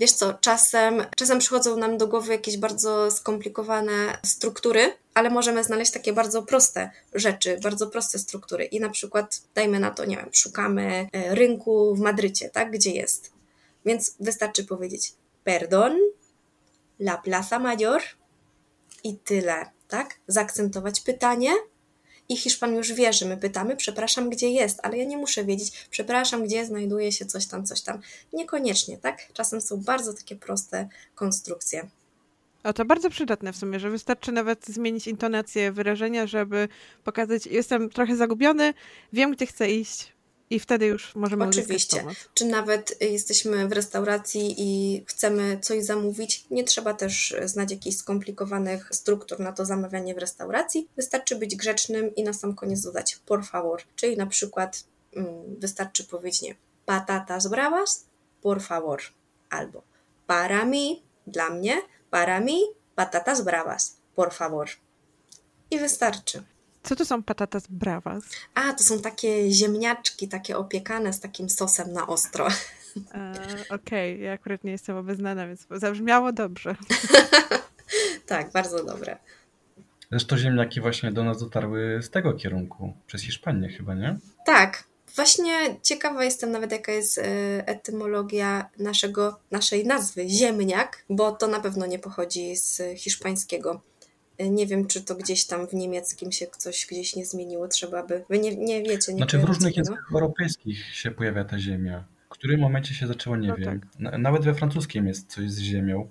wiesz 0.00 0.12
co, 0.12 0.34
czasem, 0.34 1.04
czasem 1.16 1.38
przychodzą 1.38 1.76
nam 1.76 1.98
do 1.98 2.06
głowy 2.06 2.32
jakieś 2.32 2.56
bardzo 2.56 3.10
skomplikowane 3.10 4.18
struktury, 4.26 4.92
ale 5.14 5.30
możemy 5.30 5.64
znaleźć 5.64 5.92
takie 5.92 6.12
bardzo 6.12 6.42
proste 6.42 6.90
rzeczy, 7.14 7.58
bardzo 7.62 7.86
proste 7.86 8.18
struktury. 8.18 8.64
I 8.64 8.80
na 8.80 8.88
przykład, 8.90 9.42
dajmy 9.54 9.80
na 9.80 9.90
to, 9.90 10.04
nie 10.04 10.16
wiem, 10.16 10.28
szukamy 10.32 11.08
e, 11.12 11.34
rynku 11.34 11.94
w 11.94 12.00
Madrycie, 12.00 12.50
tak, 12.50 12.70
gdzie 12.70 12.90
jest 12.90 13.39
więc 13.90 14.14
wystarczy 14.20 14.64
powiedzieć 14.64 15.12
perdon, 15.44 15.96
la 16.98 17.18
plaza 17.18 17.58
mayor 17.58 18.02
i 19.04 19.16
tyle, 19.16 19.70
tak? 19.88 20.14
Zaakcentować 20.26 21.00
pytanie 21.00 21.50
i 22.28 22.36
Hiszpan 22.36 22.74
już 22.74 22.92
wie, 22.92 23.12
że 23.12 23.26
my 23.26 23.36
pytamy, 23.36 23.76
przepraszam, 23.76 24.30
gdzie 24.30 24.50
jest, 24.50 24.78
ale 24.82 24.98
ja 24.98 25.04
nie 25.04 25.16
muszę 25.16 25.44
wiedzieć, 25.44 25.86
przepraszam, 25.90 26.44
gdzie 26.44 26.66
znajduje 26.66 27.12
się 27.12 27.26
coś 27.26 27.46
tam, 27.46 27.66
coś 27.66 27.80
tam. 27.82 28.00
Niekoniecznie, 28.32 28.98
tak? 28.98 29.32
Czasem 29.32 29.60
są 29.60 29.76
bardzo 29.76 30.14
takie 30.14 30.36
proste 30.36 30.88
konstrukcje. 31.14 31.88
O, 32.64 32.72
to 32.72 32.84
bardzo 32.84 33.10
przydatne 33.10 33.52
w 33.52 33.56
sumie, 33.56 33.80
że 33.80 33.90
wystarczy 33.90 34.32
nawet 34.32 34.66
zmienić 34.66 35.06
intonację 35.06 35.72
wyrażenia, 35.72 36.26
żeby 36.26 36.68
pokazać, 37.04 37.46
jestem 37.46 37.90
trochę 37.90 38.16
zagubiony, 38.16 38.74
wiem, 39.12 39.32
gdzie 39.32 39.46
chcę 39.46 39.70
iść, 39.70 40.12
i 40.50 40.60
wtedy 40.60 40.86
już 40.86 41.14
możemy 41.14 41.44
Oczywiście. 41.44 42.04
Czy 42.34 42.44
nawet 42.44 43.02
jesteśmy 43.02 43.68
w 43.68 43.72
restauracji 43.72 44.54
i 44.58 45.04
chcemy 45.06 45.58
coś 45.62 45.84
zamówić, 45.84 46.44
nie 46.50 46.64
trzeba 46.64 46.94
też 46.94 47.34
znać 47.44 47.70
jakichś 47.70 47.96
skomplikowanych 47.96 48.88
struktur 48.92 49.40
na 49.40 49.52
to 49.52 49.64
zamawianie 49.64 50.14
w 50.14 50.18
restauracji. 50.18 50.88
Wystarczy 50.96 51.36
być 51.36 51.56
grzecznym 51.56 52.14
i 52.14 52.22
na 52.22 52.32
sam 52.32 52.54
koniec 52.54 52.82
dodać 52.82 53.16
por 53.26 53.44
favor, 53.44 53.82
czyli 53.96 54.16
na 54.16 54.26
przykład 54.26 54.84
mm, 55.16 55.56
wystarczy 55.58 56.04
powiedzieć 56.04 56.42
nie, 56.42 56.54
patatas 56.86 57.48
bravas, 57.48 58.06
por 58.42 58.62
favor, 58.62 59.00
albo 59.50 59.82
para 60.26 60.64
mi, 60.64 61.02
dla 61.26 61.50
mnie, 61.50 61.82
para 62.10 62.40
mi, 62.40 62.62
patatas 62.94 63.40
bravas, 63.44 63.96
por 64.14 64.32
favor. 64.32 64.68
I 65.70 65.78
wystarczy. 65.78 66.42
Co 66.82 66.96
to 66.96 67.04
są 67.04 67.22
patatas 67.22 67.66
bravas? 67.66 68.24
A, 68.54 68.72
to 68.72 68.84
są 68.84 69.00
takie 69.00 69.50
ziemniaczki, 69.50 70.28
takie 70.28 70.56
opiekane 70.56 71.12
z 71.12 71.20
takim 71.20 71.50
sosem 71.50 71.92
na 71.92 72.06
ostro. 72.06 72.48
Okej, 73.70 74.14
okay. 74.14 74.16
ja 74.18 74.32
akurat 74.32 74.64
nie 74.64 74.72
jestem 74.72 74.96
obeznana, 74.96 75.46
więc 75.46 75.66
zabrzmiało 75.70 76.32
dobrze. 76.32 76.76
tak, 78.26 78.52
bardzo 78.52 78.84
dobre. 78.84 79.16
Zresztą 80.10 80.36
ziemniaki 80.36 80.80
właśnie 80.80 81.12
do 81.12 81.24
nas 81.24 81.40
dotarły 81.40 81.98
z 82.02 82.10
tego 82.10 82.32
kierunku, 82.32 82.92
przez 83.06 83.22
Hiszpanię 83.22 83.68
chyba, 83.68 83.94
nie? 83.94 84.18
Tak. 84.46 84.84
Właśnie 85.16 85.52
ciekawa 85.82 86.24
jestem 86.24 86.50
nawet, 86.50 86.72
jaka 86.72 86.92
jest 86.92 87.18
e, 87.18 87.22
etymologia 87.66 88.70
naszego, 88.78 89.40
naszej 89.50 89.86
nazwy, 89.86 90.28
ziemniak, 90.28 91.04
bo 91.10 91.32
to 91.32 91.46
na 91.46 91.60
pewno 91.60 91.86
nie 91.86 91.98
pochodzi 91.98 92.56
z 92.56 92.82
hiszpańskiego. 92.96 93.80
Nie 94.48 94.66
wiem, 94.66 94.86
czy 94.86 95.02
to 95.02 95.14
gdzieś 95.14 95.44
tam 95.44 95.66
w 95.66 95.74
niemieckim 95.74 96.32
się 96.32 96.46
coś 96.58 96.86
gdzieś 96.86 97.16
nie 97.16 97.26
zmieniło, 97.26 97.68
trzeba 97.68 98.06
by. 98.06 98.24
Wy 98.30 98.38
nie, 98.38 98.56
nie 98.56 98.82
wiecie, 98.82 99.12
nie 99.12 99.18
Znaczy 99.18 99.38
w 99.38 99.44
różnych 99.44 99.76
językach 99.76 100.08
europejskich 100.12 100.84
się 100.94 101.10
pojawia 101.10 101.44
ta 101.44 101.58
ziemia. 101.58 102.04
W 102.26 102.28
którym 102.28 102.60
momencie 102.60 102.94
się 102.94 103.06
zaczęło, 103.06 103.36
nie 103.36 103.48
no 103.48 103.56
wiem. 103.56 103.80
Tak. 103.80 104.18
Nawet 104.18 104.44
we 104.44 104.54
francuskim 104.54 105.06
jest 105.06 105.30
coś 105.30 105.50
z 105.50 105.58
ziemią. 105.58 106.08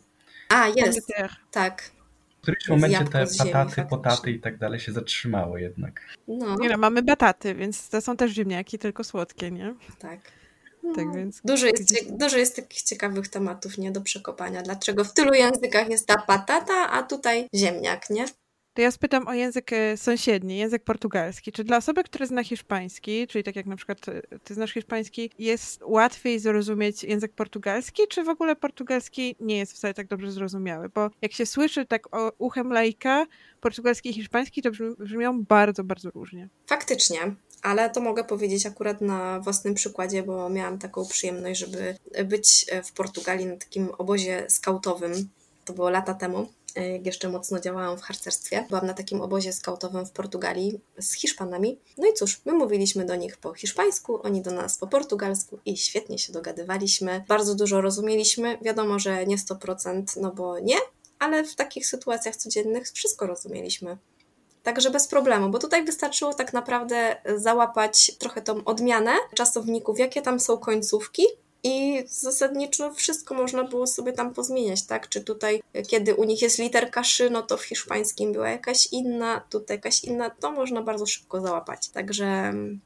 A, 0.50 0.68
jest. 0.68 1.14
Tak. 1.52 1.92
W 2.38 2.42
którymś 2.42 2.70
momencie 2.70 3.06
te 3.06 3.26
pataty, 3.38 3.76
ziemi, 3.76 3.90
potaty 3.90 4.32
i 4.32 4.40
tak 4.40 4.58
dalej 4.58 4.80
się 4.80 4.92
zatrzymały 4.92 5.62
jednak. 5.62 6.02
No. 6.28 6.56
Nie 6.56 6.70
no, 6.70 6.78
mamy 6.78 7.04
bataty, 7.04 7.56
więc 7.56 7.90
to 7.90 8.02
są 8.02 8.18
też 8.18 8.32
ziemniaki, 8.32 8.80
tylko 8.80 9.04
słodkie, 9.04 9.52
nie? 9.52 9.76
Tak. 10.00 10.20
Tak 10.96 11.06
no. 11.06 11.14
więc... 11.14 11.42
dużo, 11.46 11.68
jest, 11.68 12.18
dużo 12.18 12.38
jest 12.38 12.56
takich 12.56 12.82
ciekawych 12.82 13.28
tematów 13.28 13.78
nie 13.78 13.92
do 13.92 14.02
przekopania. 14.02 14.62
Dlaczego 14.62 15.04
w 15.04 15.14
tylu 15.14 15.34
językach 15.34 15.90
jest 15.90 16.08
ta 16.08 16.18
patata, 16.28 16.90
a 16.92 17.04
tutaj 17.04 17.48
ziemniak, 17.56 18.10
nie? 18.10 18.26
To 18.74 18.82
ja 18.82 18.92
spytam 18.92 19.28
o 19.28 19.34
język 19.34 19.74
e, 19.74 19.98
sąsiedni, 19.98 20.58
język 20.58 20.84
portugalski. 20.84 21.52
Czy 21.52 21.64
dla 21.64 21.78
osoby, 21.78 22.04
która 22.04 22.26
zna 22.26 22.44
hiszpański, 22.44 23.28
czyli 23.28 23.44
tak 23.44 23.56
jak 23.56 23.66
na 23.66 23.76
przykład 23.76 24.10
e, 24.10 24.22
ty 24.44 24.54
znasz 24.54 24.74
hiszpański, 24.74 25.32
jest 25.40 25.82
łatwiej 25.86 26.40
zrozumieć 26.40 27.04
język 27.04 27.34
portugalski, 27.34 28.04
czy 28.10 28.24
w 28.24 28.30
ogóle 28.30 28.56
portugalski 28.56 29.36
nie 29.40 29.58
jest 29.58 29.74
wcale 29.74 29.94
tak 29.94 30.08
dobrze 30.08 30.32
zrozumiały? 30.32 30.90
Bo 30.90 31.10
jak 31.22 31.34
się 31.34 31.46
słyszy 31.46 31.86
tak 31.86 32.16
o 32.16 32.32
uchem 32.38 32.74
laika, 32.74 33.26
portugalski 33.62 34.10
i 34.10 34.14
hiszpański 34.14 34.62
to 34.62 34.72
brzmią 35.00 35.44
bardzo, 35.44 35.84
bardzo 35.84 36.10
różnie. 36.10 36.50
Faktycznie 36.68 37.20
ale 37.62 37.90
to 37.90 38.02
mogę 38.02 38.24
powiedzieć 38.24 38.66
akurat 38.66 39.02
na 39.02 39.40
własnym 39.40 39.74
przykładzie, 39.74 40.24
bo 40.24 40.50
miałam 40.50 40.80
taką 40.80 41.06
przyjemność, 41.06 41.60
żeby 41.60 41.96
być 42.26 42.66
w 42.84 42.92
Portugalii 42.92 43.46
na 43.46 43.58
takim 43.58 43.90
obozie 43.98 44.46
skautowym. 44.50 45.30
To 45.66 45.74
było 45.74 45.90
lata 45.90 46.14
temu, 46.14 46.48
jak 46.76 47.06
jeszcze 47.06 47.30
mocno 47.30 47.60
działałam 47.60 47.98
w 47.98 48.02
harcerstwie. 48.02 48.66
Byłam 48.70 48.86
na 48.86 48.94
takim 48.94 49.22
obozie 49.22 49.54
skautowym 49.54 50.06
w 50.06 50.12
Portugalii 50.12 50.80
z 51.00 51.14
Hiszpanami. 51.14 51.80
No 51.98 52.08
i 52.08 52.14
cóż, 52.14 52.42
my 52.46 52.54
mówiliśmy 52.54 53.06
do 53.06 53.16
nich 53.16 53.38
po 53.38 53.54
hiszpańsku, 53.54 54.20
oni 54.24 54.42
do 54.42 54.52
nas 54.52 54.78
po 54.78 54.88
portugalsku 54.88 55.60
i 55.66 55.78
świetnie 55.78 56.20
się 56.20 56.34
dogadywaliśmy. 56.34 57.24
Bardzo 57.28 57.56
dużo 57.56 57.82
rozumieliśmy. 57.82 58.58
Wiadomo, 58.62 59.00
że 59.00 59.26
nie 59.26 59.38
100%, 59.38 60.04
no 60.22 60.32
bo 60.32 60.60
nie, 60.60 60.78
ale 61.20 61.44
w 61.44 61.56
takich 61.56 61.88
sytuacjach 61.88 62.36
codziennych 62.36 62.92
wszystko 62.92 63.28
rozumieliśmy. 63.28 63.98
Także 64.64 64.90
bez 64.90 65.08
problemu, 65.08 65.50
bo 65.50 65.60
tutaj 65.60 65.86
wystarczyło 65.86 66.34
tak 66.34 66.54
naprawdę 66.54 67.16
załapać 67.36 68.12
trochę 68.18 68.42
tą 68.42 68.64
odmianę 68.64 69.12
czasowników, 69.36 70.00
jakie 70.00 70.22
tam 70.22 70.40
są 70.40 70.58
końcówki, 70.58 71.24
i 71.64 72.04
zasadniczo 72.08 72.94
wszystko 72.94 73.36
można 73.36 73.64
było 73.64 73.88
sobie 73.88 74.14
tam 74.14 74.34
pozmieniać, 74.34 74.86
tak? 74.86 75.10
Czy 75.10 75.22
tutaj, 75.22 75.62
kiedy 75.88 76.16
u 76.16 76.24
nich 76.24 76.42
jest 76.42 76.60
literka 76.60 77.04
szy, 77.04 77.30
no 77.30 77.42
to 77.42 77.58
w 77.58 77.64
hiszpańskim 77.64 78.34
była 78.34 78.50
jakaś 78.50 78.88
inna, 78.92 79.42
tutaj 79.50 79.78
jakaś 79.78 80.04
inna, 80.04 80.30
to 80.30 80.52
można 80.52 80.82
bardzo 80.82 81.06
szybko 81.06 81.42
załapać. 81.42 81.90
Także 81.90 82.26
mm, 82.26 82.80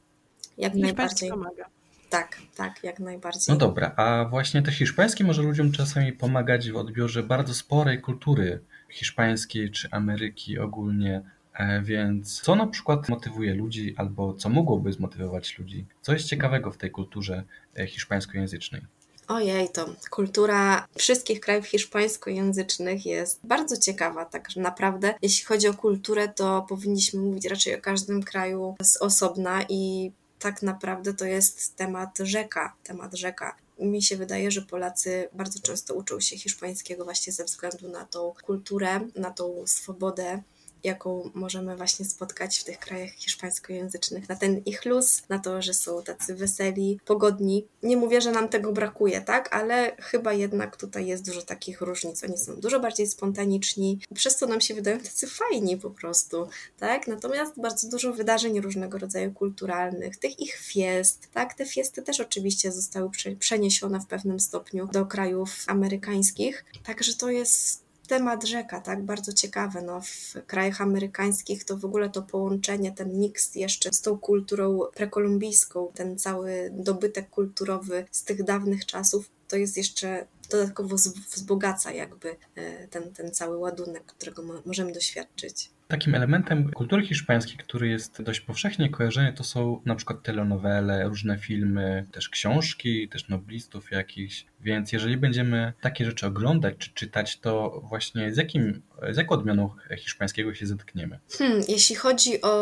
jak 0.57 0.75
najbardziej. 0.75 1.29
pomaga. 1.29 1.65
Tak, 2.09 2.37
tak, 2.55 2.83
jak 2.83 2.99
najbardziej. 2.99 3.45
No 3.47 3.55
dobra, 3.55 3.93
a 3.95 4.25
właśnie 4.29 4.61
to 4.61 4.71
hiszpańskie 4.71 5.23
może 5.23 5.41
ludziom 5.41 5.71
czasami 5.71 6.13
pomagać 6.13 6.71
w 6.71 6.75
odbiorze 6.75 7.23
bardzo 7.23 7.53
sporej 7.53 8.01
kultury 8.01 8.59
hiszpańskiej 8.89 9.71
czy 9.71 9.87
Ameryki 9.91 10.59
ogólnie. 10.59 11.21
E, 11.53 11.81
więc 11.81 12.41
co 12.41 12.55
na 12.55 12.67
przykład 12.67 13.09
motywuje 13.09 13.53
ludzi, 13.53 13.95
albo 13.97 14.33
co 14.33 14.49
mogłoby 14.49 14.93
zmotywować 14.93 15.57
ludzi? 15.59 15.85
Co 16.01 16.13
jest 16.13 16.25
ciekawego 16.25 16.71
w 16.71 16.77
tej 16.77 16.91
kulturze 16.91 17.43
e, 17.77 17.87
hiszpańskojęzycznej? 17.87 18.81
Ojej, 19.27 19.69
to 19.69 19.85
kultura 20.09 20.87
wszystkich 20.97 21.39
krajów 21.39 21.65
hiszpańskojęzycznych 21.65 23.05
jest 23.05 23.39
bardzo 23.43 23.77
ciekawa, 23.77 24.25
tak 24.25 24.55
naprawdę. 24.55 25.13
Jeśli 25.21 25.45
chodzi 25.45 25.67
o 25.67 25.73
kulturę, 25.73 26.29
to 26.29 26.65
powinniśmy 26.69 27.21
mówić 27.21 27.45
raczej 27.45 27.75
o 27.75 27.81
każdym 27.81 28.23
kraju 28.23 28.75
z 28.81 28.97
osobna 28.97 29.63
i 29.69 30.11
tak 30.39 30.61
naprawdę 30.61 31.13
to 31.13 31.25
jest 31.25 31.75
temat 31.75 32.17
rzeka, 32.19 32.73
temat 32.83 33.13
rzeka. 33.13 33.55
Mi 33.79 34.03
się 34.03 34.17
wydaje, 34.17 34.51
że 34.51 34.61
Polacy 34.61 35.29
bardzo 35.33 35.59
często 35.59 35.93
uczą 35.93 36.19
się 36.19 36.37
hiszpańskiego 36.37 37.03
właśnie 37.03 37.33
ze 37.33 37.43
względu 37.43 37.89
na 37.89 38.05
tą 38.05 38.33
kulturę, 38.45 38.99
na 39.15 39.31
tą 39.31 39.63
swobodę 39.65 40.41
jaką 40.83 41.31
możemy 41.33 41.77
właśnie 41.77 42.05
spotkać 42.05 42.59
w 42.59 42.63
tych 42.63 42.79
krajach 42.79 43.11
hiszpańskojęzycznych, 43.11 44.29
na 44.29 44.35
ten 44.35 44.61
ich 44.65 44.85
luz, 44.85 45.23
na 45.29 45.39
to, 45.39 45.61
że 45.61 45.73
są 45.73 46.03
tacy 46.03 46.35
weseli, 46.35 46.99
pogodni. 47.05 47.67
Nie 47.83 47.97
mówię, 47.97 48.21
że 48.21 48.31
nam 48.31 48.49
tego 48.49 48.71
brakuje, 48.71 49.21
tak, 49.21 49.55
ale 49.55 49.95
chyba 49.99 50.33
jednak 50.33 50.77
tutaj 50.77 51.07
jest 51.07 51.25
dużo 51.25 51.41
takich 51.41 51.81
różnic. 51.81 52.23
Oni 52.23 52.37
są 52.37 52.55
dużo 52.55 52.79
bardziej 52.79 53.07
spontaniczni, 53.07 53.99
przez 54.13 54.35
co 54.35 54.47
nam 54.47 54.61
się 54.61 54.73
wydają 54.73 54.99
tacy 54.99 55.27
fajni 55.27 55.77
po 55.77 55.89
prostu, 55.89 56.47
tak. 56.79 57.07
Natomiast 57.07 57.61
bardzo 57.61 57.89
dużo 57.89 58.13
wydarzeń 58.13 58.61
różnego 58.61 58.97
rodzaju 58.97 59.33
kulturalnych, 59.33 60.17
tych 60.17 60.39
ich 60.39 60.55
fiest, 60.55 61.27
tak. 61.33 61.53
Te 61.53 61.65
fiesty 61.65 62.01
też 62.01 62.19
oczywiście 62.19 62.71
zostały 62.71 63.09
przeniesione 63.39 63.99
w 63.99 64.07
pewnym 64.07 64.39
stopniu 64.39 64.87
do 64.87 65.05
krajów 65.05 65.55
amerykańskich, 65.67 66.65
także 66.83 67.13
to 67.13 67.29
jest 67.29 67.83
temat 68.07 68.47
rzeka, 68.47 68.81
tak, 68.81 69.03
bardzo 69.03 69.33
ciekawe. 69.33 69.81
No, 69.81 70.01
w 70.01 70.45
krajach 70.47 70.81
amerykańskich 70.81 71.63
to 71.63 71.77
w 71.77 71.85
ogóle 71.85 72.09
to 72.09 72.21
połączenie, 72.21 72.91
ten 72.91 73.19
miks 73.19 73.55
jeszcze 73.55 73.93
z 73.93 74.01
tą 74.01 74.17
kulturą 74.17 74.79
prekolumbijską, 74.95 75.91
ten 75.95 76.19
cały 76.19 76.71
dobytek 76.73 77.29
kulturowy 77.29 78.05
z 78.11 78.23
tych 78.23 78.43
dawnych 78.43 78.85
czasów, 78.85 79.29
to 79.47 79.57
jest 79.57 79.77
jeszcze 79.77 80.25
dodatkowo 80.49 80.95
wzbogaca 81.31 81.91
jakby 81.91 82.35
e, 82.55 82.87
ten, 82.87 83.13
ten 83.13 83.31
cały 83.31 83.57
ładunek, 83.57 84.05
którego 84.05 84.43
możemy 84.65 84.91
doświadczyć. 84.91 85.69
Takim 85.87 86.15
elementem 86.15 86.71
kultury 86.71 87.05
hiszpańskiej, 87.05 87.57
który 87.57 87.87
jest 87.87 88.21
dość 88.21 88.39
powszechnie 88.39 88.89
kojarzony, 88.89 89.33
to 89.33 89.43
są 89.43 89.81
na 89.85 89.95
przykład 89.95 90.23
telenowele, 90.23 91.03
różne 91.03 91.37
filmy, 91.37 92.05
też 92.11 92.29
książki, 92.29 93.09
też 93.09 93.29
noblistów 93.29 93.91
jakichś, 93.91 94.45
Więc 94.63 94.91
jeżeli 94.91 95.17
będziemy 95.17 95.73
takie 95.81 96.05
rzeczy 96.05 96.27
oglądać 96.27 96.75
czy 96.77 96.93
czytać, 96.93 97.39
to 97.39 97.81
właśnie 97.89 98.33
z, 98.33 98.37
jakim, 98.37 98.81
z 99.11 99.17
jaką 99.17 99.35
odmianą 99.35 99.69
hiszpańskiego 99.97 100.53
się 100.53 100.65
zetkniemy? 100.65 101.19
Hmm, 101.37 101.61
jeśli 101.67 101.95
chodzi 101.95 102.41
o 102.41 102.53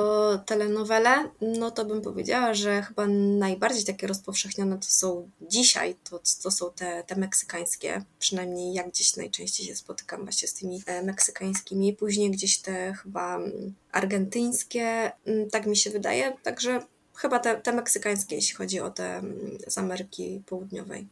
telenowele, 0.45 1.29
no 1.41 1.71
to 1.71 1.85
bym 1.85 2.01
powiedziała, 2.01 2.53
że 2.53 2.81
chyba 2.81 3.07
najbardziej 3.39 3.85
takie 3.85 4.07
rozpowszechnione 4.07 4.77
to 4.77 4.87
są 4.87 5.29
dzisiaj, 5.41 5.95
to, 6.09 6.21
to 6.43 6.51
są 6.51 6.71
te, 6.75 7.03
te 7.07 7.15
meksykańskie, 7.15 8.01
przynajmniej 8.19 8.73
jak 8.73 8.89
gdzieś 8.89 9.15
najczęściej 9.15 9.67
się 9.67 9.75
spotykam 9.75 10.23
właśnie 10.23 10.47
z 10.47 10.53
tymi 10.53 10.81
e, 10.85 11.03
meksykańskimi, 11.03 11.93
później 11.93 12.31
gdzieś 12.31 12.59
te 12.59 12.93
chyba 12.93 13.35
mm, 13.35 13.73
argentyńskie, 13.91 15.11
mm, 15.25 15.49
tak 15.49 15.65
mi 15.65 15.77
się 15.77 15.89
wydaje, 15.89 16.33
także 16.43 16.81
chyba 17.15 17.39
te, 17.39 17.55
te 17.55 17.73
meksykańskie, 17.73 18.35
jeśli 18.35 18.55
chodzi 18.55 18.79
o 18.79 18.89
te 18.89 19.17
mm, 19.17 19.57
z 19.67 19.77
Ameryki 19.77 20.41
Południowej. 20.45 21.07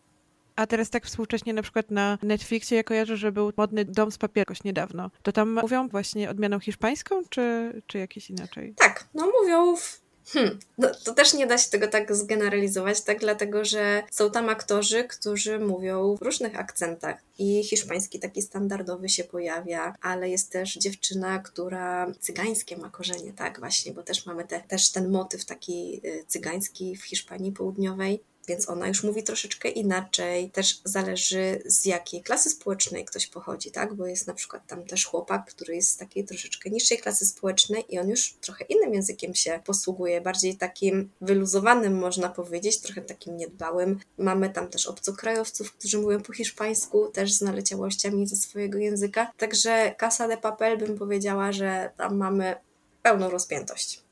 A 0.60 0.68
teraz 0.68 0.90
tak 0.90 1.06
współcześnie 1.06 1.54
na 1.54 1.62
przykład 1.62 1.92
na 1.92 2.18
Netflixie 2.24 2.78
ja 2.78 2.84
kojarzę, 2.84 3.18
że 3.18 3.32
był 3.32 3.52
modny 3.58 3.86
Dom 3.86 4.12
z 4.12 4.18
papierkoś 4.18 4.64
niedawno. 4.64 5.12
To 5.24 5.32
tam 5.32 5.60
mówią 5.62 5.88
właśnie 5.88 6.30
odmianą 6.30 6.60
hiszpańską, 6.60 7.22
czy, 7.30 7.74
czy 7.88 7.98
jakieś 7.98 8.30
inaczej? 8.30 8.74
Tak, 8.78 9.08
no 9.14 9.32
mówią 9.42 9.76
w 9.76 10.02
Hmm, 10.34 10.60
no, 10.78 10.92
to 11.06 11.14
też 11.14 11.34
nie 11.34 11.48
da 11.48 11.58
się 11.58 11.70
tego 11.70 11.88
tak 11.88 12.16
zgeneralizować, 12.16 13.02
tak? 13.02 13.20
Dlatego, 13.20 13.66
że 13.66 14.04
są 14.12 14.32
tam 14.32 14.50
aktorzy, 14.50 15.04
którzy 15.04 15.60
mówią 15.60 16.16
w 16.16 16.22
różnych 16.22 16.60
akcentach 16.60 17.18
i 17.38 17.64
hiszpański 17.64 18.20
taki 18.20 18.42
standardowy 18.42 19.10
się 19.10 19.24
pojawia, 19.24 19.96
ale 20.02 20.30
jest 20.30 20.52
też 20.52 20.74
dziewczyna, 20.74 21.40
która 21.40 22.12
cygańskie 22.20 22.78
ma 22.78 22.90
korzenie, 22.90 23.34
tak? 23.34 23.60
Właśnie, 23.60 23.94
bo 23.94 24.04
też 24.04 24.26
mamy 24.26 24.46
te, 24.46 24.60
też 24.60 24.92
ten 24.92 25.10
motyw 25.10 25.46
taki 25.46 26.02
y, 26.06 26.24
cygański 26.28 26.96
w 26.96 27.04
Hiszpanii 27.04 27.52
Południowej 27.52 28.24
więc 28.50 28.70
ona 28.70 28.88
już 28.88 29.04
mówi 29.04 29.24
troszeczkę 29.24 29.70
inaczej. 29.70 30.52
Też 30.52 30.82
zależy 30.84 31.62
z 31.66 31.86
jakiej 31.86 32.24
klasy 32.24 32.50
społecznej 32.50 33.06
ktoś 33.06 33.28
pochodzi, 33.28 33.72
tak? 33.72 33.94
Bo 33.94 34.08
jest 34.08 34.28
na 34.28 34.34
przykład 34.34 34.68
tam 34.68 34.86
też 34.86 35.06
chłopak, 35.06 35.46
który 35.46 35.76
jest 35.76 35.90
z 35.90 35.98
takiej 35.98 36.26
troszeczkę 36.26 36.70
niższej 36.70 36.98
klasy 36.98 37.26
społecznej 37.26 37.86
i 37.90 38.00
on 38.00 38.10
już 38.10 38.34
trochę 38.42 38.66
innym 38.66 38.94
językiem 38.94 39.36
się 39.36 39.60
posługuje, 39.66 40.22
bardziej 40.22 40.58
takim 40.58 41.10
wyluzowanym, 41.22 41.98
można 41.98 42.30
powiedzieć, 42.30 42.82
trochę 42.82 43.02
takim 43.02 43.38
niedbałym. 43.38 44.00
Mamy 44.18 44.50
tam 44.50 44.68
też 44.68 44.88
obcokrajowców, 44.88 45.74
którzy 45.74 45.98
mówią 45.98 46.22
po 46.22 46.34
hiszpańsku, 46.34 47.08
też 47.08 47.34
z 47.34 47.42
naleciałościami 47.42 48.28
ze 48.28 48.36
swojego 48.36 48.78
języka. 48.78 49.32
Także 49.38 49.96
Casa 50.00 50.28
de 50.28 50.38
Papel 50.38 50.78
bym 50.78 50.98
powiedziała, 50.98 51.52
że 51.52 51.92
tam 51.98 52.18
mamy 52.18 52.56
pełną 53.04 53.30
rozpiętość. 53.30 54.09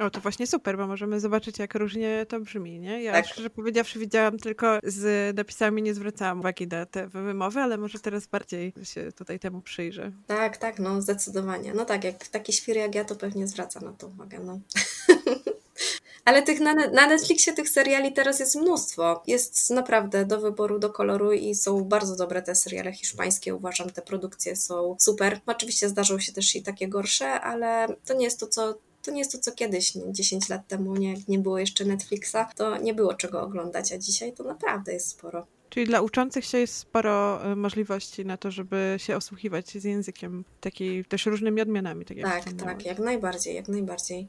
O, 0.00 0.10
to 0.10 0.20
właśnie 0.20 0.46
super, 0.46 0.76
bo 0.76 0.86
możemy 0.86 1.20
zobaczyć, 1.20 1.58
jak 1.58 1.74
różnie 1.74 2.26
to 2.28 2.40
brzmi, 2.40 2.80
nie? 2.80 3.02
Ja 3.02 3.12
tak. 3.12 3.26
szczerze 3.26 3.50
powiedziawszy 3.50 3.98
widziałam 3.98 4.38
tylko 4.38 4.78
z 4.82 5.36
napisami, 5.36 5.82
nie 5.82 5.94
zwracałam 5.94 6.40
uwagi 6.40 6.66
na 6.66 6.86
te 6.86 7.08
wymowy, 7.08 7.60
ale 7.60 7.76
może 7.76 7.98
teraz 7.98 8.26
bardziej 8.26 8.72
się 8.82 9.12
tutaj 9.12 9.38
temu 9.38 9.60
przyjrzę. 9.60 10.12
Tak, 10.26 10.56
tak, 10.56 10.78
no 10.78 11.02
zdecydowanie. 11.02 11.74
No 11.74 11.84
tak, 11.84 12.04
jak 12.04 12.28
taki 12.28 12.52
świr 12.52 12.76
jak 12.76 12.94
ja, 12.94 13.04
to 13.04 13.16
pewnie 13.16 13.46
zwraca 13.46 13.80
na 13.80 13.92
to 13.92 14.06
uwagę, 14.06 14.38
no. 14.38 14.60
Ale 16.24 16.42
tych 16.42 16.60
na, 16.60 16.74
na 16.74 17.06
Netflixie 17.06 17.52
tych 17.52 17.68
seriali 17.68 18.12
teraz 18.12 18.40
jest 18.40 18.56
mnóstwo. 18.56 19.22
Jest 19.26 19.70
naprawdę 19.70 20.24
do 20.24 20.40
wyboru, 20.40 20.78
do 20.78 20.90
koloru 20.90 21.32
i 21.32 21.54
są 21.54 21.84
bardzo 21.84 22.16
dobre 22.16 22.42
te 22.42 22.54
seriale 22.54 22.92
hiszpańskie. 22.92 23.54
Uważam, 23.54 23.90
te 23.90 24.02
produkcje 24.02 24.56
są 24.56 24.96
super. 24.98 25.40
Oczywiście 25.46 25.88
zdarzą 25.88 26.18
się 26.18 26.32
też 26.32 26.56
i 26.56 26.62
takie 26.62 26.88
gorsze, 26.88 27.40
ale 27.40 27.86
to 28.04 28.14
nie 28.14 28.24
jest 28.24 28.40
to, 28.40 28.46
co 28.46 28.74
to 29.02 29.10
nie 29.10 29.18
jest 29.18 29.32
to, 29.32 29.38
co 29.38 29.52
kiedyś, 29.52 29.94
nie, 29.94 30.12
10 30.12 30.48
lat 30.48 30.68
temu, 30.68 30.96
nie, 30.96 31.14
nie 31.28 31.38
było 31.38 31.58
jeszcze 31.58 31.84
Netflixa, 31.84 32.36
to 32.56 32.76
nie 32.76 32.94
było 32.94 33.14
czego 33.14 33.42
oglądać, 33.42 33.92
a 33.92 33.98
dzisiaj 33.98 34.32
to 34.32 34.44
naprawdę 34.44 34.92
jest 34.92 35.08
sporo. 35.08 35.46
Czyli 35.70 35.86
dla 35.86 36.00
uczących 36.00 36.44
się 36.44 36.58
jest 36.58 36.74
sporo 36.74 37.44
e, 37.44 37.56
możliwości 37.56 38.26
na 38.26 38.36
to, 38.36 38.50
żeby 38.50 38.94
się 38.98 39.16
osłuchiwać 39.16 39.70
z 39.70 39.84
językiem, 39.84 40.44
takiej 40.60 41.04
też 41.04 41.26
różnymi 41.26 41.60
odmianami. 41.60 42.04
Tak, 42.04 42.16
jak 42.16 42.44
tak, 42.44 42.54
tak, 42.54 42.84
jak 42.84 42.98
najbardziej, 42.98 43.54
jak 43.54 43.68
najbardziej. 43.68 44.28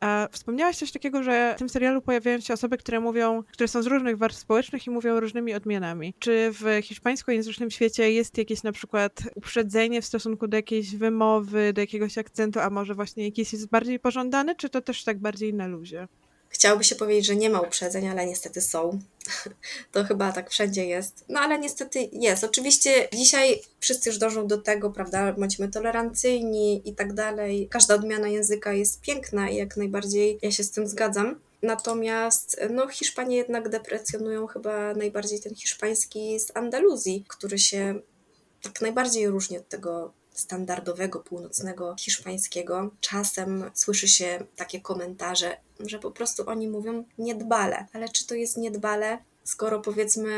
A 0.00 0.28
wspomniałaś 0.32 0.76
coś 0.76 0.92
takiego, 0.92 1.22
że 1.22 1.54
w 1.56 1.58
tym 1.58 1.68
serialu 1.68 2.02
pojawiają 2.02 2.40
się 2.40 2.54
osoby, 2.54 2.78
które 2.78 3.00
mówią, 3.00 3.42
które 3.52 3.68
są 3.68 3.82
z 3.82 3.86
różnych 3.86 4.18
warstw 4.18 4.42
społecznych 4.42 4.86
i 4.86 4.90
mówią 4.90 5.20
różnymi 5.20 5.54
odmianami. 5.54 6.14
Czy 6.18 6.50
w 6.52 6.80
hiszpańskojęzycznym 6.82 7.70
świecie 7.70 8.12
jest 8.12 8.38
jakieś 8.38 8.62
na 8.62 8.72
przykład 8.72 9.22
uprzedzenie 9.34 10.02
w 10.02 10.04
stosunku 10.04 10.48
do 10.48 10.56
jakiejś 10.56 10.96
wymowy, 10.96 11.72
do 11.72 11.80
jakiegoś 11.80 12.18
akcentu, 12.18 12.60
a 12.60 12.70
może 12.70 12.94
właśnie 12.94 13.24
jakiś 13.24 13.52
jest 13.52 13.68
bardziej 13.68 14.00
pożądany, 14.00 14.56
czy 14.56 14.68
to 14.68 14.80
też 14.80 15.04
tak 15.04 15.18
bardziej 15.18 15.54
na 15.54 15.66
luzie? 15.66 16.08
Chciałoby 16.60 16.84
się 16.84 16.94
powiedzieć, 16.94 17.26
że 17.26 17.36
nie 17.36 17.50
ma 17.50 17.60
uprzedzeń, 17.60 18.08
ale 18.08 18.26
niestety 18.26 18.60
są. 18.60 18.98
To 19.92 20.04
chyba 20.04 20.32
tak 20.32 20.50
wszędzie 20.50 20.86
jest. 20.86 21.24
No 21.28 21.40
ale 21.40 21.58
niestety 21.58 22.08
jest. 22.12 22.44
Oczywiście 22.44 23.08
dzisiaj 23.12 23.62
wszyscy 23.78 24.10
już 24.10 24.18
dążą 24.18 24.46
do 24.46 24.58
tego, 24.58 24.90
prawda? 24.90 25.32
Bądźmy 25.32 25.68
tolerancyjni 25.68 26.88
i 26.88 26.94
tak 26.94 27.12
dalej. 27.12 27.68
Każda 27.70 27.94
odmiana 27.94 28.28
języka 28.28 28.72
jest 28.72 29.00
piękna 29.00 29.50
i 29.50 29.56
jak 29.56 29.76
najbardziej 29.76 30.38
ja 30.42 30.50
się 30.50 30.64
z 30.64 30.70
tym 30.70 30.86
zgadzam. 30.86 31.40
Natomiast 31.62 32.60
no, 32.70 32.88
Hiszpanie 32.88 33.36
jednak 33.36 33.68
deprecjonują 33.68 34.46
chyba 34.46 34.94
najbardziej 34.94 35.40
ten 35.40 35.54
hiszpański 35.54 36.40
z 36.40 36.56
Andaluzji, 36.56 37.24
który 37.28 37.58
się 37.58 38.00
tak 38.62 38.80
najbardziej 38.80 39.28
różni 39.28 39.58
od 39.58 39.68
tego 39.68 40.12
standardowego 40.40 41.20
północnego 41.20 41.94
hiszpańskiego. 41.98 42.90
Czasem 43.00 43.70
słyszy 43.74 44.08
się 44.08 44.44
takie 44.56 44.80
komentarze, 44.80 45.56
że 45.80 45.98
po 45.98 46.10
prostu 46.10 46.48
oni 46.48 46.68
mówią 46.68 47.04
niedbale. 47.18 47.86
Ale 47.92 48.08
czy 48.08 48.26
to 48.26 48.34
jest 48.34 48.56
niedbale, 48.56 49.18
skoro 49.44 49.80
powiedzmy 49.80 50.32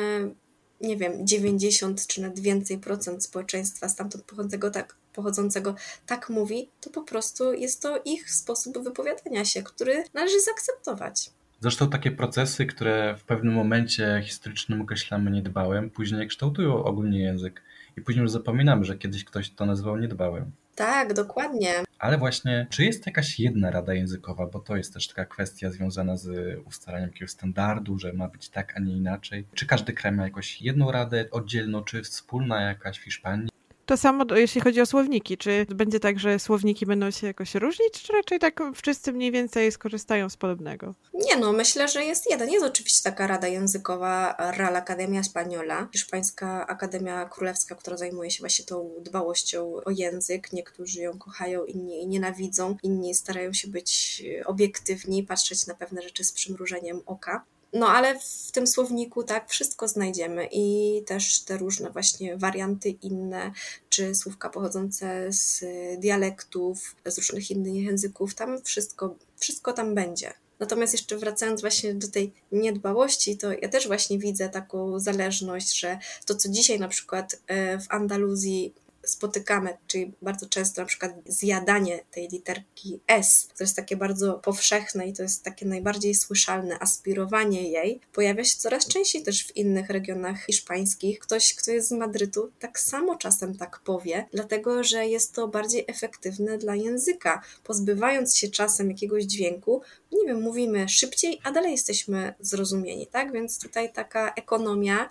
nie 0.83 0.97
wiem, 0.97 1.27
90 1.27 2.07
czy 2.07 2.23
nawet 2.23 2.41
więcej 2.41 2.79
procent 2.79 3.25
społeczeństwa 3.25 3.89
stamtąd 3.89 4.25
pochodzącego 4.25 4.71
tak, 4.71 4.97
pochodzącego 5.13 5.75
tak 6.07 6.29
mówi, 6.29 6.69
to 6.81 6.91
po 6.91 7.03
prostu 7.03 7.53
jest 7.53 7.83
to 7.83 8.03
ich 8.05 8.31
sposób 8.31 8.79
wypowiadania 8.79 9.45
się, 9.45 9.63
który 9.63 10.05
należy 10.15 10.41
zaakceptować. 10.41 11.31
Zresztą 11.61 11.91
takie 11.91 12.11
procesy, 12.11 12.67
które 12.67 13.17
w 13.19 13.25
pewnym 13.25 13.55
momencie 13.55 14.23
historycznym 14.25 14.81
określamy 14.81 15.31
niedbałym, 15.31 15.91
później 15.91 16.29
kształtują 16.29 16.85
ogólnie 16.85 17.21
język 17.21 17.63
i 17.97 18.01
później 18.01 18.23
już 18.23 18.31
zapominamy, 18.31 18.85
że 18.85 18.99
kiedyś 18.99 19.25
ktoś 19.25 19.51
to 19.51 19.67
nazywał 19.67 19.99
niedbałym. 19.99 20.53
Tak, 20.75 21.15
dokładnie. 21.15 21.73
Ale 21.99 22.19
właśnie, 22.19 22.67
czy 22.71 22.85
jest 22.85 23.07
jakaś 23.07 23.41
jedna 23.41 23.71
rada 23.71 23.95
językowa, 23.95 24.47
bo 24.47 24.61
to 24.61 24.77
jest 24.77 24.95
też 24.95 25.09
taka 25.09 25.25
kwestia 25.25 25.71
związana 25.71 26.17
z 26.17 26.59
ustalaniem 26.67 27.09
jakiegoś 27.09 27.31
standardu, 27.31 27.99
że 27.99 28.13
ma 28.13 28.29
być 28.29 28.49
tak, 28.49 28.77
a 28.77 28.81
nie 28.81 28.97
inaczej. 28.97 29.47
Czy 29.55 29.67
każdy 29.67 29.93
kraj 29.93 30.13
ma 30.13 30.25
jakąś 30.25 30.63
jedną 30.63 30.93
radę 30.93 31.29
oddzielną, 31.31 31.85
czy 31.85 32.03
wspólna 32.03 32.63
jakaś 32.63 32.99
w 32.99 33.03
Hiszpanii? 33.03 33.52
To 33.87 33.97
samo 33.97 34.25
jeśli 34.35 34.61
chodzi 34.61 34.81
o 34.81 34.87
słowniki. 34.87 35.39
Czy 35.39 35.67
będzie 35.69 36.01
tak, 36.01 36.19
że 36.19 36.39
słowniki 36.39 36.87
będą 36.87 37.11
się 37.11 37.27
jakoś 37.27 37.55
różnić, 37.55 38.03
czy 38.03 38.13
raczej 38.13 38.39
tak 38.39 38.61
wszyscy 38.75 39.13
mniej 39.13 39.31
więcej 39.33 39.73
skorzystają 39.73 40.29
z 40.29 40.37
podobnego? 40.37 40.95
Nie 41.15 41.37
no, 41.37 41.53
myślę, 41.53 41.89
że 41.89 42.05
jest 42.05 42.31
jeden. 42.31 42.51
Jest 42.51 42.65
oczywiście 42.65 43.11
taka 43.11 43.27
rada 43.27 43.49
językowa 43.49 44.37
Real 44.57 44.77
Academia 44.77 45.21
Española, 45.21 45.87
hiszpańska 45.93 46.67
akademia 46.67 47.25
królewska, 47.25 47.75
która 47.75 47.97
zajmuje 47.97 48.31
się 48.31 48.41
właśnie 48.41 48.65
tą 48.65 48.91
dbałością 49.01 49.75
o 49.85 49.91
język. 49.91 50.53
Niektórzy 50.53 51.01
ją 51.01 51.19
kochają, 51.19 51.65
inni 51.65 52.07
nienawidzą, 52.07 52.77
inni 52.83 53.15
starają 53.15 53.53
się 53.53 53.69
być 53.69 54.23
obiektywni, 54.45 55.23
patrzeć 55.23 55.67
na 55.67 55.75
pewne 55.75 56.03
rzeczy 56.03 56.25
z 56.25 56.33
przymrużeniem 56.33 57.01
oka. 57.07 57.45
No 57.73 57.89
ale 57.89 58.21
w 58.21 58.53
tym 58.53 58.67
słowniku 58.67 59.23
tak 59.23 59.51
wszystko 59.51 59.89
znajdziemy 59.89 60.49
i 60.53 61.03
też 61.07 61.41
te 61.41 61.59
różne 61.59 61.91
właśnie 61.91 62.37
warianty 62.37 62.91
inne, 62.91 63.53
czy 63.89 64.15
słówka 64.15 64.51
pochodzące 64.51 65.33
z 65.33 65.65
dialektów, 66.01 66.97
z 67.07 67.19
różnych 67.19 67.51
innych 67.51 67.75
języków, 67.75 68.35
tam 68.35 68.63
wszystko, 68.63 69.15
wszystko 69.37 69.73
tam 69.73 69.95
będzie. 69.95 70.33
Natomiast 70.59 70.93
jeszcze 70.93 71.17
wracając 71.17 71.61
właśnie 71.61 71.95
do 71.95 72.09
tej 72.09 72.33
niedbałości, 72.53 73.37
to 73.37 73.53
ja 73.53 73.69
też 73.69 73.87
właśnie 73.87 74.19
widzę 74.19 74.49
taką 74.49 74.99
zależność, 74.99 75.81
że 75.81 75.99
to, 76.27 76.35
co 76.35 76.49
dzisiaj 76.49 76.79
na 76.79 76.89
przykład 76.89 77.41
e, 77.47 77.79
w 77.79 77.87
Andaluzji 77.89 78.75
spotykamy, 79.05 79.77
czyli 79.87 80.13
bardzo 80.23 80.47
często 80.47 80.81
na 80.81 80.87
przykład 80.87 81.13
zjadanie 81.27 82.05
tej 82.11 82.29
literki 82.29 83.01
S, 83.07 83.49
to 83.59 83.65
jest 83.65 83.77
takie 83.77 83.97
bardzo 83.97 84.35
powszechne 84.35 85.09
i 85.09 85.13
to 85.13 85.23
jest 85.23 85.45
takie 85.45 85.67
najbardziej 85.67 86.15
słyszalne, 86.15 86.79
aspirowanie 86.81 87.71
jej, 87.71 88.01
pojawia 88.13 88.45
się 88.45 88.57
coraz 88.57 88.89
częściej 88.89 89.23
też 89.23 89.47
w 89.47 89.57
innych 89.57 89.91
regionach 89.91 90.47
hiszpańskich. 90.47 91.19
Ktoś, 91.19 91.55
kto 91.55 91.71
jest 91.71 91.89
z 91.89 91.93
Madrytu, 91.93 92.51
tak 92.59 92.81
samo 92.81 93.17
czasem 93.17 93.57
tak 93.57 93.81
powie, 93.81 94.29
dlatego 94.33 94.85
że 94.85 95.07
jest 95.07 95.35
to 95.35 95.49
bardziej 95.49 95.85
efektywne 95.89 96.59
dla 96.59 96.75
języka. 96.75 97.43
Pozbywając 97.65 98.37
się 98.37 98.49
czasem 98.49 98.89
jakiegoś 98.89 99.25
dźwięku, 99.25 99.83
nie 100.13 100.27
wiem, 100.27 100.41
mówimy 100.41 100.89
szybciej, 100.89 101.41
a 101.45 101.53
dalej 101.53 101.73
jesteśmy 101.73 102.35
zrozumieni, 102.41 103.07
tak? 103.07 103.33
Więc 103.33 103.59
tutaj 103.59 103.93
taka 103.93 104.33
ekonomia 104.35 105.11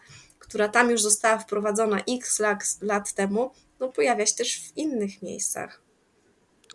która 0.51 0.69
tam 0.69 0.91
już 0.91 1.01
została 1.01 1.37
wprowadzona 1.37 2.01
x 2.09 2.39
lat, 2.39 2.63
lat 2.81 3.13
temu, 3.13 3.51
no, 3.81 3.89
pojawia 3.91 4.25
się 4.25 4.35
też 4.35 4.59
w 4.59 4.77
innych 4.77 5.21
miejscach. 5.21 5.81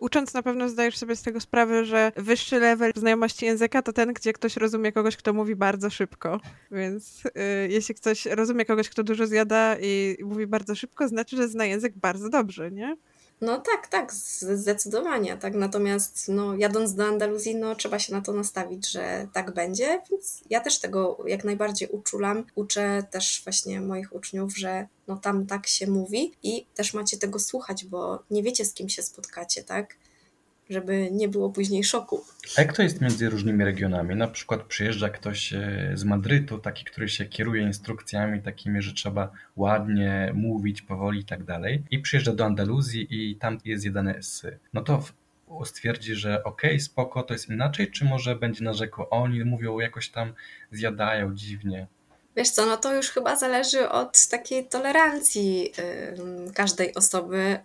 ucząc 0.01 0.33
na 0.33 0.43
pewno 0.43 0.69
zdajesz 0.69 0.97
sobie 0.97 1.15
z 1.15 1.21
tego 1.21 1.39
sprawę, 1.39 1.85
że 1.85 2.11
wyższy 2.15 2.59
level 2.59 2.91
znajomości 2.95 3.45
języka 3.45 3.81
to 3.81 3.93
ten, 3.93 4.13
gdzie 4.13 4.33
ktoś 4.33 4.57
rozumie 4.57 4.91
kogoś, 4.91 5.17
kto 5.17 5.33
mówi 5.33 5.55
bardzo 5.55 5.89
szybko. 5.89 6.39
Więc 6.71 7.25
y, 7.25 7.31
jeśli 7.69 7.95
ktoś 7.95 8.25
rozumie 8.25 8.65
kogoś, 8.65 8.89
kto 8.89 9.03
dużo 9.03 9.27
zjada 9.27 9.77
i 9.81 10.17
mówi 10.23 10.47
bardzo 10.47 10.75
szybko, 10.75 11.07
znaczy, 11.07 11.37
że 11.37 11.47
zna 11.47 11.65
język 11.65 11.93
bardzo 11.97 12.29
dobrze, 12.29 12.71
nie? 12.71 12.97
No 13.41 13.59
tak, 13.59 13.87
tak, 13.87 14.13
zdecydowanie, 14.13 15.37
tak. 15.37 15.53
Natomiast 15.53 16.27
no, 16.27 16.55
jadąc 16.55 16.95
do 16.95 17.05
Andaluzji, 17.05 17.55
no 17.55 17.75
trzeba 17.75 17.99
się 17.99 18.13
na 18.13 18.21
to 18.21 18.33
nastawić, 18.33 18.91
że 18.91 19.27
tak 19.33 19.53
będzie, 19.53 20.01
więc 20.11 20.43
ja 20.49 20.59
też 20.59 20.79
tego 20.79 21.23
jak 21.27 21.43
najbardziej 21.43 21.89
uczulam. 21.89 22.43
Uczę 22.55 23.03
też 23.11 23.41
właśnie 23.43 23.81
moich 23.81 24.15
uczniów, 24.15 24.57
że 24.57 24.87
no 25.07 25.17
tam 25.17 25.45
tak 25.45 25.67
się 25.67 25.87
mówi 25.87 26.33
i 26.43 26.65
też 26.75 26.93
macie 26.93 27.17
tego 27.17 27.39
słuchać, 27.39 27.85
bo 27.85 28.23
nie 28.31 28.43
wiecie 28.43 28.65
z 28.65 28.73
kim 28.73 28.89
się 28.89 29.03
spotkacie, 29.03 29.63
tak? 29.63 29.95
Żeby 30.69 31.09
nie 31.11 31.27
było 31.27 31.49
później 31.49 31.83
szoku. 31.83 32.25
A 32.57 32.61
jak 32.61 32.73
to 32.73 32.83
jest 32.83 33.01
między 33.01 33.29
różnymi 33.29 33.63
regionami? 33.63 34.15
Na 34.15 34.27
przykład 34.27 34.63
przyjeżdża 34.63 35.09
ktoś 35.09 35.53
e, 35.53 35.91
z 35.93 36.03
Madrytu, 36.03 36.57
taki, 36.57 36.85
który 36.85 37.09
się 37.09 37.25
kieruje 37.25 37.63
instrukcjami 37.63 38.41
takimi, 38.41 38.81
że 38.81 38.93
trzeba 38.93 39.31
ładnie 39.55 40.31
mówić, 40.35 40.81
powoli 40.81 41.19
i 41.19 41.25
tak 41.25 41.43
dalej, 41.43 41.83
i 41.91 41.99
przyjeżdża 41.99 42.33
do 42.33 42.45
Andaluzji 42.45 43.07
i 43.09 43.35
tam 43.35 43.57
jest 43.65 43.85
jedane 43.85 44.15
S. 44.15 44.45
No 44.73 44.81
to 44.81 45.03
stwierdzi, 45.65 46.15
że 46.15 46.43
okej, 46.43 46.69
okay, 46.69 46.79
spoko, 46.79 47.23
to 47.23 47.33
jest 47.33 47.49
inaczej, 47.49 47.91
czy 47.91 48.05
może 48.05 48.35
będzie 48.35 48.63
narzekał, 48.63 49.07
oni 49.09 49.43
mówią 49.43 49.79
jakoś 49.79 50.09
tam, 50.09 50.33
zjadają 50.71 51.35
dziwnie. 51.35 51.87
Wiesz 52.35 52.49
co, 52.49 52.65
no 52.65 52.77
to 52.77 52.95
już 52.95 53.09
chyba 53.09 53.35
zależy 53.35 53.89
od 53.89 54.27
takiej 54.27 54.65
tolerancji 54.65 55.71
każdej 56.53 56.93
osoby 56.93 57.59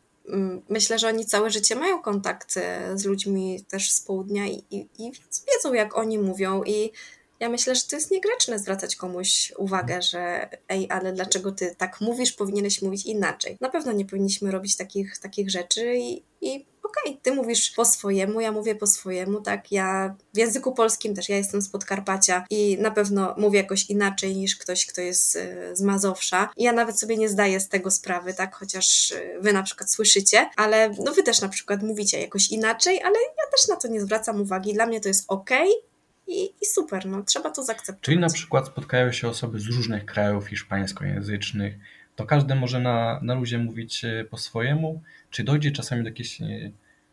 myślę, 0.69 0.99
że 0.99 1.09
oni 1.09 1.27
całe 1.27 1.51
życie 1.51 1.77
mają 1.77 2.03
kontakt 2.03 2.55
z 2.95 3.05
ludźmi 3.05 3.65
też 3.69 3.91
z 3.91 4.01
południa 4.01 4.47
i, 4.47 4.65
i, 4.71 4.89
i 4.99 5.13
wiedzą, 5.53 5.75
jak 5.75 5.97
oni 5.97 6.19
mówią. 6.19 6.63
I 6.63 6.93
ja 7.41 7.49
myślę, 7.49 7.75
że 7.75 7.83
to 7.91 7.97
jest 7.97 8.11
niegrzeczne 8.11 8.59
zwracać 8.59 8.97
komuś 8.97 9.53
uwagę, 9.59 10.03
że 10.03 10.49
ej, 10.69 10.87
ale 10.91 11.13
dlaczego 11.13 11.53
ty 11.53 11.75
tak 11.79 12.01
mówisz, 12.01 12.33
powinieneś 12.33 12.83
mówić 12.83 13.07
inaczej. 13.07 13.57
Na 13.61 13.69
pewno 13.69 13.93
nie 13.93 14.05
powinniśmy 14.05 14.51
robić 14.51 14.77
takich, 14.77 15.19
takich 15.19 15.51
rzeczy 15.51 15.95
i, 15.97 16.23
i 16.41 16.67
okej, 16.83 17.13
okay, 17.13 17.23
ty 17.23 17.35
mówisz 17.35 17.71
po 17.71 17.85
swojemu, 17.85 18.41
ja 18.41 18.53
mówię 18.53 18.75
po 18.75 18.87
swojemu, 18.87 19.41
tak? 19.41 19.73
Ja 19.73 20.17
w 20.35 20.39
języku 20.39 20.75
polskim 20.75 21.15
też, 21.15 21.29
ja 21.29 21.37
jestem 21.37 21.63
z 21.63 21.69
Podkarpacia 21.69 22.45
i 22.51 22.79
na 22.81 22.91
pewno 22.91 23.35
mówię 23.39 23.59
jakoś 23.59 23.91
inaczej 23.91 24.37
niż 24.37 24.57
ktoś, 24.57 24.87
kto 24.87 25.01
jest 25.01 25.37
e, 25.37 25.77
z 25.77 25.83
Mazowsza. 25.83 26.49
I 26.57 26.65
ja 26.65 26.73
nawet 26.73 27.01
sobie 27.01 27.17
nie 27.17 27.29
zdaję 27.29 27.61
z 27.61 27.69
tego 27.69 27.91
sprawy, 27.91 28.35
tak? 28.35 28.55
Chociaż 28.55 29.13
e, 29.13 29.41
wy 29.41 29.53
na 29.53 29.63
przykład 29.63 29.91
słyszycie, 29.91 30.51
ale 30.57 30.91
no 31.05 31.13
wy 31.13 31.23
też 31.23 31.41
na 31.41 31.49
przykład 31.49 31.83
mówicie 31.83 32.21
jakoś 32.21 32.51
inaczej, 32.51 33.03
ale 33.03 33.15
ja 33.15 33.51
też 33.57 33.69
na 33.69 33.77
to 33.77 33.89
nie 33.89 34.01
zwracam 34.01 34.41
uwagi. 34.41 34.75
Dla 34.75 34.87
mnie 34.87 35.01
to 35.01 35.09
jest 35.09 35.25
okej, 35.29 35.69
i, 36.27 36.45
i, 36.63 36.67
super, 36.67 37.07
no 37.07 37.23
trzeba 37.23 37.51
to 37.51 37.63
zaakceptować. 37.63 38.05
Czyli 38.05 38.19
na 38.19 38.29
przykład 38.29 38.67
spotkają 38.67 39.13
się 39.13 39.29
osoby 39.29 39.61
z 39.61 39.67
różnych 39.67 40.07
krajów 40.07 40.49
hiszpańskojęzycznych, 40.49 41.75
to 42.17 42.27
każdy 42.27 42.55
może 42.55 42.81
na, 42.81 43.21
na 43.23 43.35
luzie 43.35 43.59
mówić 43.59 44.05
e, 44.05 44.25
po 44.31 44.39
swojemu, 44.39 45.03
czy 45.33 45.45
dojdzie 45.45 45.71
czasami 45.71 46.03
do 46.03 46.09
jakichś 46.09 46.39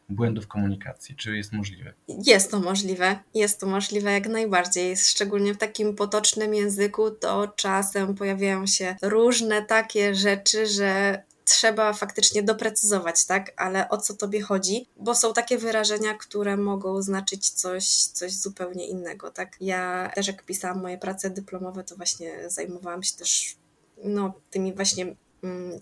błędów 0.09 0.47
komunikacji? 0.47 1.15
Czy 1.15 1.37
jest 1.37 1.53
możliwe? 1.53 1.93
Jest 2.07 2.51
to 2.51 2.59
możliwe, 2.59 3.19
jest 3.33 3.59
to 3.59 3.67
możliwe 3.67 4.11
jak 4.11 4.27
najbardziej. 4.27 4.97
Szczególnie 4.97 5.53
w 5.53 5.57
takim 5.57 5.95
potocznym 5.95 6.53
języku, 6.53 7.11
to 7.11 7.47
czasem 7.47 8.15
pojawiają 8.15 8.67
się 8.67 8.95
różne 9.01 9.61
takie 9.61 10.15
rzeczy, 10.15 10.67
że 10.67 11.23
trzeba 11.45 11.93
faktycznie 11.93 12.43
doprecyzować, 12.43 13.25
tak? 13.25 13.51
Ale 13.57 13.89
o 13.89 13.97
co 13.97 14.13
tobie 14.13 14.41
chodzi? 14.41 14.87
Bo 14.97 15.15
są 15.15 15.33
takie 15.33 15.57
wyrażenia, 15.57 16.13
które 16.13 16.57
mogą 16.57 17.01
znaczyć 17.01 17.49
coś, 17.49 17.87
coś 17.89 18.33
zupełnie 18.33 18.87
innego, 18.87 19.31
tak? 19.31 19.57
Ja 19.61 20.11
też 20.15 20.27
jak 20.27 20.45
pisałam 20.45 20.81
moje 20.81 20.97
prace 20.97 21.29
dyplomowe, 21.29 21.83
to 21.83 21.95
właśnie 21.95 22.49
zajmowałam 22.49 23.03
się 23.03 23.17
też 23.17 23.55
no, 24.03 24.33
tymi 24.49 24.73
właśnie 24.73 25.15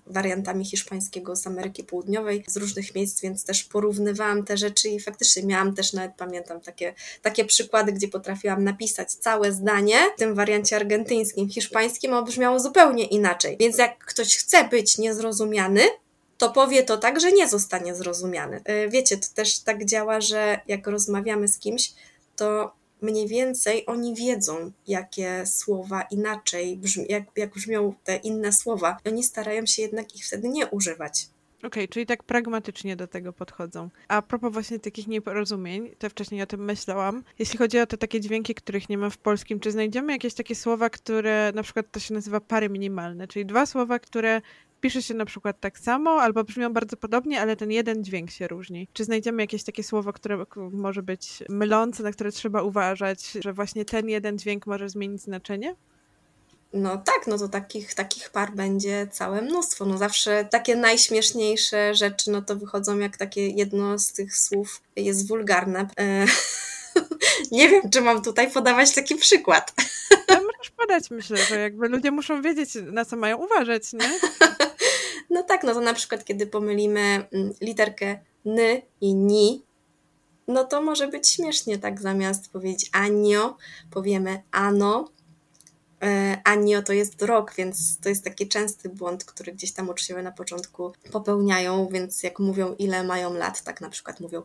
wariantami 0.07 0.65
hiszpańskiego 0.65 1.35
z 1.35 1.47
Ameryki 1.47 1.83
Południowej, 1.83 2.43
z 2.47 2.57
różnych 2.57 2.95
miejsc, 2.95 3.21
więc 3.21 3.43
też 3.43 3.63
porównywałam 3.63 4.43
te 4.43 4.57
rzeczy 4.57 4.89
i 4.89 4.99
faktycznie 4.99 5.43
miałam 5.43 5.75
też 5.75 5.93
nawet, 5.93 6.11
pamiętam, 6.17 6.61
takie, 6.61 6.93
takie 7.21 7.45
przykłady, 7.45 7.91
gdzie 7.91 8.07
potrafiłam 8.07 8.63
napisać 8.63 9.13
całe 9.13 9.51
zdanie 9.51 9.97
w 10.15 10.19
tym 10.19 10.35
wariancie 10.35 10.75
argentyńskim, 10.75 11.49
hiszpańskim, 11.49 12.13
a 12.13 12.21
brzmiało 12.21 12.59
zupełnie 12.59 13.05
inaczej. 13.05 13.57
Więc 13.59 13.77
jak 13.77 14.05
ktoś 14.05 14.37
chce 14.37 14.63
być 14.69 14.97
niezrozumiany, 14.97 15.81
to 16.37 16.49
powie 16.49 16.83
to 16.83 16.97
tak, 16.97 17.19
że 17.19 17.31
nie 17.31 17.47
zostanie 17.47 17.95
zrozumiany. 17.95 18.61
Y, 18.85 18.89
wiecie, 18.89 19.17
to 19.17 19.27
też 19.35 19.59
tak 19.59 19.85
działa, 19.85 20.21
że 20.21 20.59
jak 20.67 20.87
rozmawiamy 20.87 21.47
z 21.47 21.59
kimś, 21.59 21.93
to 22.35 22.76
mniej 23.01 23.27
więcej 23.27 23.85
oni 23.85 24.15
wiedzą, 24.15 24.71
jakie 24.87 25.45
słowa 25.45 26.01
inaczej, 26.01 26.77
brzmi, 26.77 27.05
jak, 27.09 27.23
jak 27.35 27.53
brzmią 27.53 27.93
te 28.03 28.15
inne 28.15 28.53
słowa. 28.53 28.97
I 29.05 29.09
oni 29.09 29.23
starają 29.23 29.65
się 29.65 29.81
jednak 29.81 30.15
ich 30.15 30.25
wtedy 30.25 30.49
nie 30.49 30.67
używać. 30.67 31.27
Okej, 31.57 31.67
okay, 31.67 31.87
czyli 31.87 32.05
tak 32.05 32.23
pragmatycznie 32.23 32.95
do 32.95 33.07
tego 33.07 33.33
podchodzą. 33.33 33.89
A 34.07 34.21
propos 34.21 34.53
właśnie 34.53 34.79
takich 34.79 35.07
nieporozumień, 35.07 35.91
to 35.99 36.09
wcześniej 36.09 36.41
o 36.41 36.45
tym 36.45 36.65
myślałam. 36.65 37.23
Jeśli 37.39 37.57
chodzi 37.57 37.79
o 37.79 37.87
te 37.87 37.97
takie 37.97 38.21
dźwięki, 38.21 38.55
których 38.55 38.89
nie 38.89 38.97
ma 38.97 39.09
w 39.09 39.17
polskim, 39.17 39.59
czy 39.59 39.71
znajdziemy 39.71 40.13
jakieś 40.13 40.33
takie 40.33 40.55
słowa, 40.55 40.89
które 40.89 41.51
na 41.55 41.63
przykład 41.63 41.91
to 41.91 41.99
się 41.99 42.13
nazywa 42.13 42.39
pary 42.39 42.69
minimalne, 42.69 43.27
czyli 43.27 43.45
dwa 43.45 43.65
słowa, 43.65 43.99
które 43.99 44.41
pisze 44.87 45.01
się 45.01 45.13
na 45.13 45.25
przykład 45.25 45.59
tak 45.59 45.79
samo, 45.79 46.11
albo 46.11 46.43
brzmią 46.43 46.73
bardzo 46.73 46.97
podobnie, 46.97 47.41
ale 47.41 47.55
ten 47.55 47.71
jeden 47.71 48.03
dźwięk 48.03 48.31
się 48.31 48.47
różni. 48.47 48.87
Czy 48.93 49.03
znajdziemy 49.03 49.43
jakieś 49.43 49.63
takie 49.63 49.83
słowo, 49.83 50.13
które 50.13 50.45
może 50.71 51.03
być 51.03 51.43
mylące, 51.49 52.03
na 52.03 52.11
które 52.11 52.31
trzeba 52.31 52.61
uważać, 52.61 53.31
że 53.43 53.53
właśnie 53.53 53.85
ten 53.85 54.09
jeden 54.09 54.37
dźwięk 54.37 54.67
może 54.67 54.89
zmienić 54.89 55.21
znaczenie? 55.21 55.75
No 56.73 56.97
tak, 56.97 57.27
no 57.27 57.37
to 57.37 57.47
takich, 57.49 57.93
takich 57.93 58.29
par 58.29 58.51
będzie 58.55 59.07
całe 59.11 59.41
mnóstwo. 59.41 59.85
No 59.85 59.97
zawsze 59.97 60.47
takie 60.51 60.75
najśmieszniejsze 60.75 61.95
rzeczy, 61.95 62.31
no 62.31 62.41
to 62.41 62.55
wychodzą 62.55 62.99
jak 62.99 63.17
takie 63.17 63.47
jedno 63.47 63.99
z 63.99 64.13
tych 64.13 64.37
słów 64.37 64.81
jest 64.95 65.27
wulgarne. 65.27 65.87
E, 65.99 66.25
nie 67.57 67.69
wiem, 67.69 67.89
czy 67.89 68.01
mam 68.01 68.21
tutaj 68.21 68.51
podawać 68.51 68.95
taki 68.95 69.15
przykład. 69.15 69.73
Ja 70.29 70.41
możesz 70.41 70.69
podać, 70.69 71.11
myślę, 71.11 71.37
że 71.37 71.59
jakby 71.59 71.89
ludzie 71.89 72.11
muszą 72.11 72.41
wiedzieć, 72.41 72.69
na 72.91 73.05
co 73.05 73.15
mają 73.15 73.37
uważać, 73.37 73.93
nie? 73.93 74.19
No 75.29 75.43
tak, 75.43 75.63
no 75.63 75.73
to 75.73 75.81
na 75.81 75.93
przykład, 75.93 76.25
kiedy 76.25 76.47
pomylimy 76.47 77.27
mm, 77.31 77.53
literkę 77.61 78.19
n 78.45 78.59
i 79.01 79.15
ni, 79.15 79.63
no 80.47 80.63
to 80.63 80.81
może 80.81 81.07
być 81.07 81.29
śmiesznie, 81.29 81.77
tak 81.77 82.01
zamiast 82.01 82.51
powiedzieć 82.51 82.89
anio, 82.93 83.57
powiemy 83.91 84.41
ano. 84.51 85.09
E, 86.03 86.41
anio 86.43 86.81
to 86.81 86.93
jest 86.93 87.21
rok, 87.21 87.53
więc 87.55 87.99
to 87.99 88.09
jest 88.09 88.23
taki 88.23 88.47
częsty 88.47 88.89
błąd, 88.89 89.25
który 89.25 89.51
gdzieś 89.51 89.71
tam 89.71 89.89
uczniowie 89.89 90.23
na 90.23 90.31
początku 90.31 90.93
popełniają, 91.11 91.87
więc 91.87 92.23
jak 92.23 92.39
mówią 92.39 92.75
ile 92.79 93.03
mają 93.03 93.33
lat, 93.33 93.63
tak 93.63 93.81
na 93.81 93.89
przykład 93.89 94.19
mówią 94.19 94.43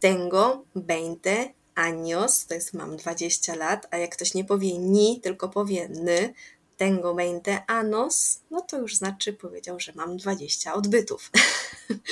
tengo 0.00 0.64
20 0.76 1.30
años, 1.74 2.46
to 2.46 2.54
jest 2.54 2.74
mam 2.74 2.96
20 2.96 3.56
lat, 3.56 3.86
a 3.90 3.96
jak 3.96 4.10
ktoś 4.10 4.34
nie 4.34 4.44
powie 4.44 4.78
ni, 4.78 5.20
tylko 5.20 5.48
powie 5.48 5.88
ny, 5.88 6.32
tengo 6.78 7.12
20 7.12 7.64
anos, 7.66 8.40
no 8.50 8.60
to 8.60 8.78
już 8.78 8.96
znaczy 8.96 9.32
powiedział, 9.32 9.80
że 9.80 9.92
mam 9.94 10.16
20 10.16 10.74
odbytów. 10.74 11.30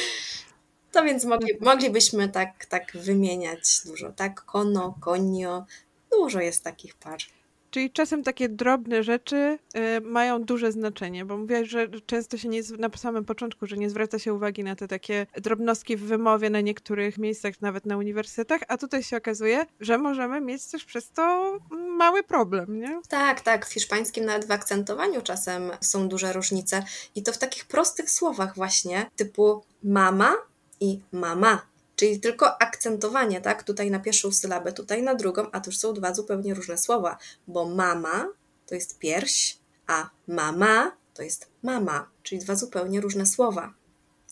to 0.93 1.05
więc 1.05 1.25
mogli, 1.25 1.53
moglibyśmy 1.61 2.29
tak, 2.29 2.67
tak 2.67 2.93
wymieniać 2.97 3.81
dużo, 3.85 4.13
tak? 4.13 4.45
Kono, 4.45 4.95
konio, 5.01 5.67
dużo 6.11 6.41
jest 6.41 6.65
takich 6.65 6.95
par. 6.95 7.19
Czyli 7.77 7.91
czasem 7.91 8.23
takie 8.23 8.49
drobne 8.49 9.03
rzeczy 9.03 9.59
y, 9.97 10.01
mają 10.01 10.45
duże 10.45 10.73
znaczenie, 10.73 11.25
bo 11.25 11.37
mówiłaś, 11.37 11.69
że 11.69 11.89
często 12.07 12.37
się 12.37 12.49
nie, 12.49 12.61
na 12.79 12.89
samym 12.97 13.25
początku, 13.25 13.67
że 13.67 13.77
nie 13.77 13.91
zwraca 13.91 14.19
się 14.19 14.35
uwagi 14.35 14.65
na 14.65 14.77
te 14.77 14.89
takie 14.89 15.27
drobnostki 15.37 15.97
w 15.97 16.01
wymowie 16.01 16.51
na 16.51 16.61
niektórych 16.61 17.19
miejscach, 17.19 17.61
nawet 17.61 17.87
na 17.87 17.97
uniwersytetach, 17.97 18.61
a 18.69 18.79
tutaj 18.79 19.03
się 19.03 19.17
okazuje, 19.17 19.67
że 19.81 19.99
możemy 19.99 20.41
mieć 20.41 20.67
też 20.67 20.85
przez 20.85 21.11
to 21.11 21.57
mały 21.99 22.23
problem, 22.23 22.81
nie? 22.81 23.01
Tak, 23.09 23.41
tak. 23.41 23.67
W 23.67 23.73
hiszpańskim 23.73 24.25
nawet 24.25 24.45
w 24.45 24.51
akcentowaniu 24.51 25.23
czasem 25.23 25.71
są 25.81 26.09
duże 26.09 26.33
różnice 26.33 26.85
i 27.15 27.23
to 27.23 27.33
w 27.33 27.39
takich 27.39 27.65
prostych 27.65 28.11
słowach 28.11 28.55
właśnie, 28.55 29.11
typu 29.17 29.65
mama 29.83 30.35
i 30.81 31.01
mama 31.13 31.76
Czyli 31.97 32.21
tylko 32.21 32.63
akcentowanie, 32.63 33.41
tak? 33.41 33.63
Tutaj 33.63 33.91
na 33.91 34.01
pierwszą 34.01 34.33
sylabę, 34.33 34.73
tutaj 34.73 35.03
na 35.03 35.15
drugą, 35.15 35.51
a 35.53 35.61
to 35.61 35.71
już 35.71 35.79
są 35.79 35.95
dwa 35.95 36.15
zupełnie 36.15 36.55
różne 36.55 36.79
słowa, 36.79 37.19
bo 37.49 37.69
mama 37.69 38.29
to 38.67 38.75
jest 38.75 38.99
pierś, 38.99 39.59
a 39.87 40.11
mama 40.29 40.97
to 41.15 41.23
jest 41.23 41.49
mama, 41.63 42.09
czyli 42.23 42.41
dwa 42.41 42.55
zupełnie 42.55 43.01
różne 43.01 43.27
słowa. 43.27 43.75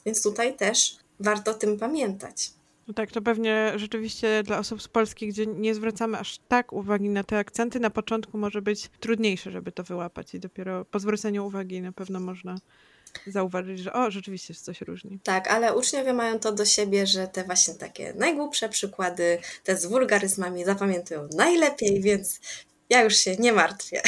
Więc 0.06 0.22
tutaj 0.22 0.56
też 0.56 0.98
warto 1.20 1.50
o 1.50 1.54
tym 1.54 1.78
pamiętać. 1.78 2.50
No 2.88 2.94
tak, 2.94 3.12
to 3.12 3.22
pewnie 3.22 3.72
rzeczywiście 3.76 4.42
dla 4.42 4.58
osób 4.58 4.82
z 4.82 4.88
Polski, 4.88 5.28
gdzie 5.28 5.46
nie 5.46 5.74
zwracamy 5.74 6.18
aż 6.18 6.38
tak 6.48 6.72
uwagi 6.72 7.08
na 7.08 7.24
te 7.24 7.38
akcenty, 7.38 7.80
na 7.80 7.90
początku 7.90 8.38
może 8.38 8.62
być 8.62 8.90
trudniejsze, 9.00 9.50
żeby 9.50 9.72
to 9.72 9.82
wyłapać 9.82 10.34
i 10.34 10.40
dopiero 10.40 10.84
po 10.84 10.98
zwróceniu 10.98 11.46
uwagi 11.46 11.82
na 11.82 11.92
pewno 11.92 12.20
można 12.20 12.58
zauważyć, 13.26 13.78
że 13.78 13.92
o, 13.92 14.10
rzeczywiście 14.10 14.54
coś 14.54 14.80
różni. 14.80 15.18
Tak, 15.22 15.48
ale 15.48 15.76
uczniowie 15.76 16.12
mają 16.12 16.38
to 16.38 16.52
do 16.52 16.64
siebie, 16.64 17.06
że 17.06 17.28
te 17.28 17.44
właśnie 17.44 17.74
takie 17.74 18.14
najgłupsze 18.14 18.68
przykłady, 18.68 19.38
te 19.64 19.76
z 19.76 19.86
wulgaryzmami 19.86 20.64
zapamiętują 20.64 21.28
najlepiej, 21.36 22.00
więc 22.02 22.40
ja 22.90 23.02
już 23.02 23.16
się 23.16 23.36
nie 23.36 23.52
martwię. 23.52 24.02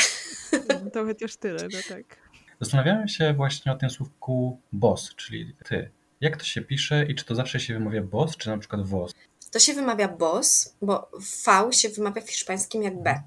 No, 0.69 0.91
to 0.91 1.05
chociaż 1.05 1.37
tyle, 1.37 1.63
no 1.73 1.79
tak. 1.89 2.17
Zastanawiałem 2.61 3.09
się 3.09 3.35
właśnie 3.35 3.73
o 3.73 3.75
tym 3.75 3.91
słówku 3.91 4.61
boss, 4.73 5.15
czyli 5.17 5.57
ty. 5.65 5.91
Jak 6.21 6.37
to 6.37 6.45
się 6.45 6.61
pisze 6.63 7.05
i 7.05 7.15
czy 7.15 7.25
to 7.25 7.35
zawsze 7.35 7.61
się 7.61 7.75
wymawia 7.75 8.03
boss, 8.03 8.37
czy 8.37 8.49
na 8.49 8.59
przykład 8.59 8.87
wos? 8.87 9.13
To 9.51 9.59
się 9.59 9.75
wymawia 9.75 10.09
boss, 10.09 10.77
bo 10.83 11.11
V 11.47 11.73
się 11.73 11.89
wymawia 11.89 12.23
w 12.23 12.31
hiszpańskim 12.31 12.83
jak 12.83 13.03
B. 13.03 13.23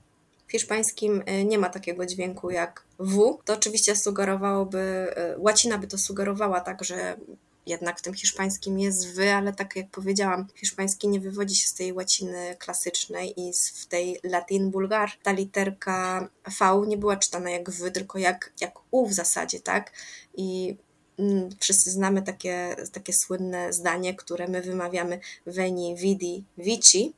W 0.50 0.52
hiszpańskim 0.52 1.24
y, 1.30 1.46
nie 1.46 1.58
ma 1.58 1.70
takiego 1.70 2.06
dźwięku 2.06 2.50
jak 2.52 2.84
W. 3.00 3.40
To 3.46 3.54
oczywiście 3.54 3.96
sugerowałoby, 3.96 5.14
y, 5.36 5.40
łacina 5.40 5.78
by 5.78 5.88
to 5.88 5.98
sugerowała 5.98 6.62
tak, 6.62 6.84
że 6.84 7.18
jednak 7.66 8.00
w 8.00 8.02
tym 8.02 8.14
hiszpańskim 8.14 8.80
jest 8.80 9.14
wy, 9.14 9.34
ale 9.34 9.54
tak 9.54 9.76
jak 9.76 9.90
powiedziałam, 9.90 10.48
hiszpański 10.56 11.08
nie 11.08 11.20
wywodzi 11.20 11.56
się 11.56 11.68
z 11.68 11.74
tej 11.74 11.94
łaciny 11.94 12.56
klasycznej 12.60 13.42
i 13.42 13.54
w 13.76 13.86
tej 13.86 14.20
latin 14.24 14.72
bulgar 14.72 15.12
ta 15.24 15.32
literka 15.32 16.30
V 16.60 16.86
nie 16.88 16.98
była 16.98 17.18
czytana 17.18 17.50
jak 17.50 17.70
wy, 17.70 17.92
tylko 17.92 18.18
jak, 18.18 18.54
jak 18.62 18.80
u 18.92 19.08
w 19.08 19.14
zasadzie, 19.14 19.60
tak? 19.60 19.92
I 20.38 20.76
mm, 21.20 21.50
wszyscy 21.60 21.92
znamy 21.92 22.22
takie, 22.22 22.76
takie 22.92 23.14
słynne 23.14 23.74
zdanie, 23.74 24.16
które 24.16 24.48
my 24.48 24.62
wymawiamy 24.62 25.20
veni, 25.46 25.96
vidi, 25.96 26.44
vici, 26.58 27.14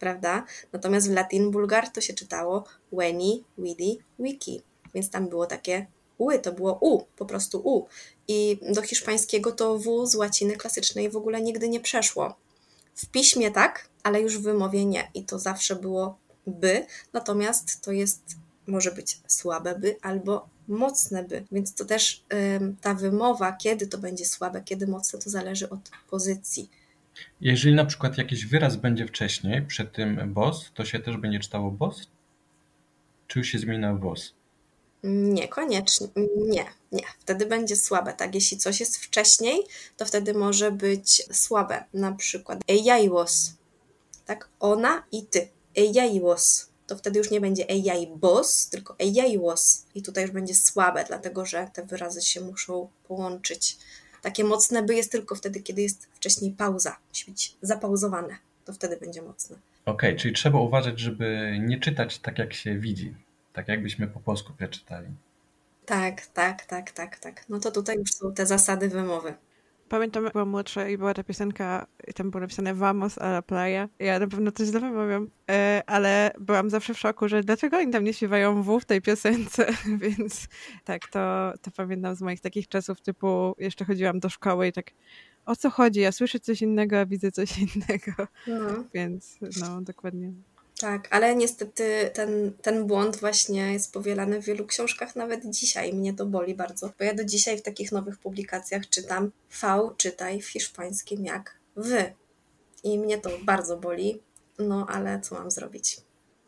prawda? 0.00 0.44
Natomiast 0.72 1.08
w 1.08 1.12
latin 1.12 1.50
bulgar 1.50 1.88
to 1.88 2.00
się 2.00 2.14
czytało 2.14 2.64
weni, 2.92 3.44
widi, 3.58 3.98
wiki, 4.18 4.62
więc 4.94 5.10
tam 5.10 5.28
było 5.28 5.46
takie 5.46 5.86
ły, 6.18 6.38
to 6.38 6.52
było 6.52 6.78
u, 6.80 7.04
po 7.16 7.26
prostu 7.26 7.60
u. 7.64 7.86
I 8.28 8.58
do 8.72 8.82
hiszpańskiego 8.82 9.52
to 9.52 9.78
w 9.78 10.06
z 10.06 10.14
łaciny 10.14 10.56
klasycznej 10.56 11.10
w 11.10 11.16
ogóle 11.16 11.40
nigdy 11.40 11.68
nie 11.68 11.80
przeszło. 11.80 12.34
W 12.94 13.06
piśmie 13.06 13.50
tak, 13.50 13.88
ale 14.02 14.20
już 14.20 14.38
w 14.38 14.42
wymowie 14.42 14.84
nie. 14.84 15.10
I 15.14 15.24
to 15.24 15.38
zawsze 15.38 15.76
było 15.76 16.18
by, 16.46 16.86
natomiast 17.12 17.80
to 17.80 17.92
jest, 17.92 18.22
może 18.66 18.92
być 18.92 19.20
słabe 19.26 19.78
by 19.78 19.96
albo 20.02 20.48
mocne 20.68 21.24
by. 21.24 21.44
Więc 21.52 21.74
to 21.74 21.84
też 21.84 22.24
ta 22.80 22.94
wymowa, 22.94 23.52
kiedy 23.52 23.86
to 23.86 23.98
będzie 23.98 24.26
słabe, 24.26 24.62
kiedy 24.64 24.86
mocne, 24.86 25.18
to 25.18 25.30
zależy 25.30 25.70
od 25.70 25.80
pozycji. 26.10 26.70
Jeżeli 27.40 27.74
na 27.74 27.84
przykład 27.84 28.18
jakiś 28.18 28.46
wyraz 28.46 28.76
będzie 28.76 29.06
wcześniej, 29.06 29.62
przed 29.62 29.92
tym 29.92 30.34
boss, 30.34 30.70
to 30.74 30.84
się 30.84 30.98
też 30.98 31.16
będzie 31.16 31.38
czytało 31.38 31.70
boss? 31.70 32.06
Czy 33.26 33.38
już 33.38 33.48
się 33.48 33.58
zmienia 33.58 33.94
boss? 33.94 34.34
Niekoniecznie, 35.04 36.08
nie, 36.36 36.64
nie. 36.92 37.04
Wtedy 37.18 37.46
będzie 37.46 37.76
słabe, 37.76 38.12
tak? 38.12 38.34
Jeśli 38.34 38.58
coś 38.58 38.80
jest 38.80 38.96
wcześniej, 38.96 39.62
to 39.96 40.04
wtedy 40.04 40.34
może 40.34 40.72
być 40.72 41.22
słabe. 41.32 41.84
Na 41.94 42.12
przykład 42.12 42.60
was, 43.10 43.54
tak? 44.26 44.48
Ona 44.60 45.02
i 45.12 45.26
ty. 45.26 45.48
Was. 46.22 46.70
To 46.86 46.96
wtedy 46.96 47.18
już 47.18 47.30
nie 47.30 47.40
będzie 47.40 47.68
ella 47.68 47.94
y 47.94 48.16
boss, 48.16 48.68
tylko 48.68 48.96
was. 49.42 49.86
I 49.94 50.02
tutaj 50.02 50.24
już 50.24 50.32
będzie 50.32 50.54
słabe, 50.54 51.04
dlatego 51.08 51.46
że 51.46 51.70
te 51.72 51.86
wyrazy 51.86 52.22
się 52.22 52.40
muszą 52.40 52.88
połączyć. 53.08 53.78
Takie 54.22 54.44
mocne 54.44 54.82
by 54.82 54.94
jest 54.94 55.12
tylko 55.12 55.34
wtedy, 55.34 55.60
kiedy 55.60 55.82
jest 55.82 56.08
wcześniej 56.14 56.52
pauza. 56.52 56.96
Musi 57.08 57.30
być 57.30 57.54
zapauzowane. 57.62 58.36
To 58.64 58.72
wtedy 58.72 58.96
będzie 58.96 59.22
mocne. 59.22 59.56
Okej, 59.84 60.10
okay, 60.10 60.20
czyli 60.20 60.34
trzeba 60.34 60.58
uważać, 60.58 60.98
żeby 60.98 61.58
nie 61.60 61.80
czytać 61.80 62.18
tak, 62.18 62.38
jak 62.38 62.54
się 62.54 62.78
widzi 62.78 63.14
tak 63.52 63.68
jakbyśmy 63.68 64.06
po 64.06 64.20
polsku 64.20 64.52
przeczytali. 64.52 65.08
Tak, 65.86 66.26
tak, 66.26 66.64
tak, 66.64 66.90
tak, 66.90 67.18
tak. 67.18 67.44
No 67.48 67.60
to 67.60 67.70
tutaj 67.70 67.96
już 67.96 68.10
są 68.10 68.34
te 68.34 68.46
zasady 68.46 68.88
wymowy. 68.88 69.34
Pamiętam, 69.90 70.24
jak 70.24 70.32
byłam 70.32 70.48
młodsza 70.48 70.88
i 70.88 70.98
była 70.98 71.14
ta 71.14 71.24
piosenka, 71.24 71.86
i 72.08 72.12
tam 72.12 72.30
było 72.30 72.40
napisane 72.40 72.74
Vamos 72.74 73.18
a 73.18 73.26
la 73.26 73.42
playa. 73.42 73.88
Ja 73.98 74.18
na 74.18 74.26
pewno 74.26 74.52
coś 74.52 74.68
źle 74.68 74.80
wymawiam, 74.80 75.30
e, 75.50 75.82
ale 75.86 76.30
byłam 76.40 76.70
zawsze 76.70 76.94
w 76.94 76.98
szoku, 76.98 77.28
że 77.28 77.42
dlaczego 77.42 77.76
oni 77.76 77.92
tam 77.92 78.04
nie 78.04 78.14
śpiewają 78.14 78.62
W 78.62 78.80
w 78.80 78.84
tej 78.84 79.02
piosence, 79.02 79.66
więc 80.02 80.48
tak, 80.84 81.08
to, 81.08 81.52
to 81.62 81.70
pamiętam 81.70 82.14
z 82.14 82.22
moich 82.22 82.40
takich 82.40 82.68
czasów, 82.68 83.00
typu 83.00 83.54
jeszcze 83.58 83.84
chodziłam 83.84 84.20
do 84.20 84.28
szkoły 84.28 84.68
i 84.68 84.72
tak 84.72 84.90
o 85.46 85.56
co 85.56 85.70
chodzi? 85.70 86.00
Ja 86.00 86.12
słyszę 86.12 86.40
coś 86.40 86.62
innego, 86.62 87.00
a 87.00 87.06
widzę 87.06 87.32
coś 87.32 87.58
innego. 87.74 88.28
No. 88.46 88.84
Więc 88.94 89.38
no, 89.60 89.82
dokładnie. 89.82 90.32
Tak, 90.80 91.08
ale 91.10 91.36
niestety 91.36 92.10
ten, 92.14 92.52
ten 92.62 92.86
błąd 92.86 93.16
właśnie 93.16 93.72
jest 93.72 93.92
powielany 93.92 94.42
w 94.42 94.44
wielu 94.44 94.66
książkach 94.66 95.16
nawet 95.16 95.46
dzisiaj. 95.46 95.92
Mnie 95.92 96.14
to 96.14 96.26
boli 96.26 96.54
bardzo, 96.54 96.90
bo 96.98 97.04
ja 97.04 97.14
do 97.14 97.24
dzisiaj 97.24 97.58
w 97.58 97.62
takich 97.62 97.92
nowych 97.92 98.18
publikacjach 98.18 98.88
czytam 98.88 99.30
V 99.62 99.90
czytaj 99.96 100.42
w 100.42 100.48
hiszpańskim 100.48 101.24
jak 101.24 101.58
wy. 101.76 102.14
I 102.84 102.98
mnie 102.98 103.18
to 103.18 103.30
bardzo 103.42 103.76
boli, 103.76 104.22
no 104.58 104.86
ale 104.88 105.20
co 105.20 105.34
mam 105.34 105.50
zrobić? 105.50 106.00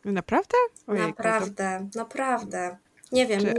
Naprawdę? 0.05 0.57
Naprawdę, 0.87 1.89
to... 1.93 1.99
naprawdę. 1.99 2.77
Nie 3.13 3.27
wiem, 3.27 3.41
nie, 3.41 3.55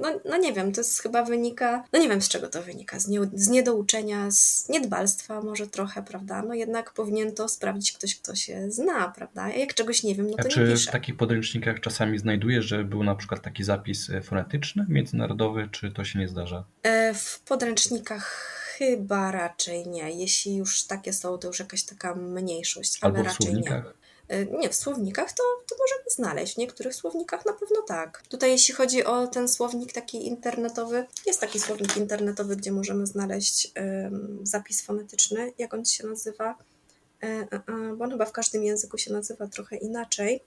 no, 0.00 0.08
no, 0.24 0.36
nie 0.36 0.52
wiem, 0.52 0.72
to 0.72 0.80
jest 0.80 1.02
chyba 1.02 1.24
wynika, 1.24 1.84
no 1.92 1.98
nie 1.98 2.08
wiem 2.08 2.22
z 2.22 2.28
czego 2.28 2.48
to 2.48 2.62
wynika, 2.62 3.00
z, 3.00 3.08
nie, 3.08 3.20
z 3.34 3.48
niedouczenia, 3.48 4.30
z 4.30 4.68
niedbalstwa 4.68 5.40
może 5.40 5.66
trochę, 5.66 6.02
prawda? 6.02 6.42
No 6.42 6.54
jednak 6.54 6.92
powinien 6.92 7.34
to 7.34 7.48
sprawdzić 7.48 7.92
ktoś, 7.92 8.16
kto 8.16 8.34
się 8.34 8.70
zna, 8.70 9.12
prawda? 9.16 9.42
A 9.42 9.48
jak 9.48 9.74
czegoś 9.74 10.02
nie 10.02 10.14
wiem, 10.14 10.30
no 10.30 10.36
to 10.36 10.42
A 10.46 10.48
czy 10.48 10.60
nie 10.60 10.72
piszę. 10.72 10.90
w 10.90 10.92
takich 10.92 11.16
podręcznikach 11.16 11.80
czasami 11.80 12.18
znajdujesz, 12.18 12.64
że 12.64 12.84
był 12.84 13.04
na 13.04 13.14
przykład 13.14 13.42
taki 13.42 13.64
zapis 13.64 14.10
e, 14.10 14.20
fonetyczny, 14.22 14.86
międzynarodowy, 14.88 15.68
czy 15.72 15.90
to 15.90 16.04
się 16.04 16.18
nie 16.18 16.28
zdarza? 16.28 16.64
E, 16.82 17.14
w 17.14 17.40
podręcznikach 17.40 18.54
chyba 18.78 19.32
raczej 19.32 19.86
nie. 19.88 20.10
Jeśli 20.10 20.56
już 20.56 20.84
takie 20.84 21.12
są, 21.12 21.38
to 21.38 21.48
już 21.48 21.58
jakaś 21.58 21.82
taka 21.82 22.14
mniejszość, 22.14 22.98
ale 23.00 23.10
Albo 23.10 23.22
w 23.22 23.26
raczej 23.26 23.46
słownikach? 23.46 23.84
nie. 23.84 23.90
E, 24.28 24.46
nie, 24.46 24.68
w 24.68 24.74
słownikach 24.74 25.32
to, 25.32 25.42
to 25.68 25.76
możemy 25.78 26.10
znaleźć. 26.10 26.54
W 26.54 26.58
niektórych 26.58 26.94
słownikach 26.94 27.46
na 27.46 27.52
pewno 27.52 27.82
tak. 27.82 28.22
Tutaj, 28.28 28.50
jeśli 28.50 28.74
chodzi 28.74 29.04
o 29.04 29.26
ten 29.26 29.48
słownik 29.48 29.92
taki 29.92 30.26
internetowy, 30.26 31.06
jest 31.26 31.40
taki 31.40 31.60
słownik 31.60 31.96
internetowy, 31.96 32.56
gdzie 32.56 32.72
możemy 32.72 33.06
znaleźć 33.06 33.72
um, 33.76 34.40
zapis 34.42 34.82
fonetyczny. 34.82 35.52
Jak 35.58 35.74
on 35.74 35.84
się 35.84 36.06
nazywa? 36.06 36.58
E, 37.22 37.26
e, 37.26 37.60
bo 37.96 38.04
on 38.04 38.10
chyba 38.10 38.24
w 38.24 38.32
każdym 38.32 38.64
języku 38.64 38.98
się 38.98 39.12
nazywa 39.12 39.46
trochę 39.46 39.76
inaczej. 39.76 40.40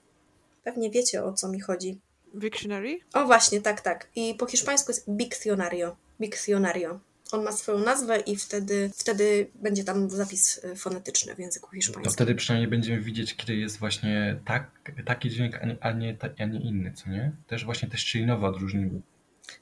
Pewnie 0.64 0.90
wiecie 0.90 1.24
o 1.24 1.32
co 1.32 1.48
mi 1.48 1.60
chodzi. 1.60 1.98
Dictionary? 2.34 3.00
O 3.14 3.26
właśnie, 3.26 3.60
tak, 3.60 3.80
tak. 3.80 4.08
I 4.16 4.34
po 4.34 4.46
hiszpańsku 4.46 4.92
jest 4.92 5.10
Biccionario. 5.10 5.96
Biccionario 6.20 7.00
on 7.32 7.44
ma 7.44 7.52
swoją 7.52 7.78
nazwę 7.78 8.20
i 8.20 8.36
wtedy, 8.36 8.90
wtedy 8.96 9.50
będzie 9.54 9.84
tam 9.84 10.10
zapis 10.10 10.64
e, 10.64 10.76
fonetyczny 10.76 11.34
w 11.34 11.38
języku 11.38 11.70
hiszpańskim. 11.70 12.04
To 12.04 12.10
wtedy 12.10 12.34
przynajmniej 12.34 12.70
będziemy 12.70 13.00
widzieć, 13.00 13.36
kiedy 13.36 13.56
jest 13.56 13.78
właśnie 13.78 14.40
tak, 14.44 14.70
taki 15.04 15.30
dźwięk, 15.30 15.54
a 15.54 15.66
nie, 15.66 15.76
a, 15.80 15.92
nie, 15.92 16.16
a 16.38 16.44
nie 16.44 16.60
inny, 16.60 16.92
co 16.92 17.10
nie? 17.10 17.32
Też 17.46 17.64
właśnie 17.64 17.88
te 17.88 17.98
szczelinowe 17.98 18.46
odróżniły. 18.46 19.00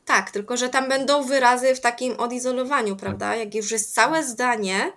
Tak, 0.04 0.30
tylko 0.30 0.56
że 0.56 0.68
tam 0.68 0.88
będą 0.88 1.24
wyrazy 1.26 1.74
w 1.74 1.80
takim 1.80 2.12
odizolowaniu, 2.12 2.96
prawda? 2.96 3.30
Tak. 3.30 3.38
Jak 3.38 3.54
już 3.54 3.70
jest 3.70 3.94
całe 3.94 4.24
zdanie, 4.24 4.92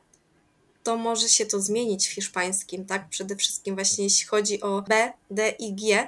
to 0.83 0.97
może 0.97 1.29
się 1.29 1.45
to 1.45 1.59
zmienić 1.59 2.07
w 2.07 2.11
hiszpańskim, 2.11 2.85
tak? 2.85 3.09
Przede 3.09 3.35
wszystkim 3.35 3.75
właśnie 3.75 4.03
jeśli 4.03 4.27
chodzi 4.27 4.61
o 4.61 4.81
B, 4.81 5.13
D 5.31 5.49
i 5.49 5.75
G 5.75 6.07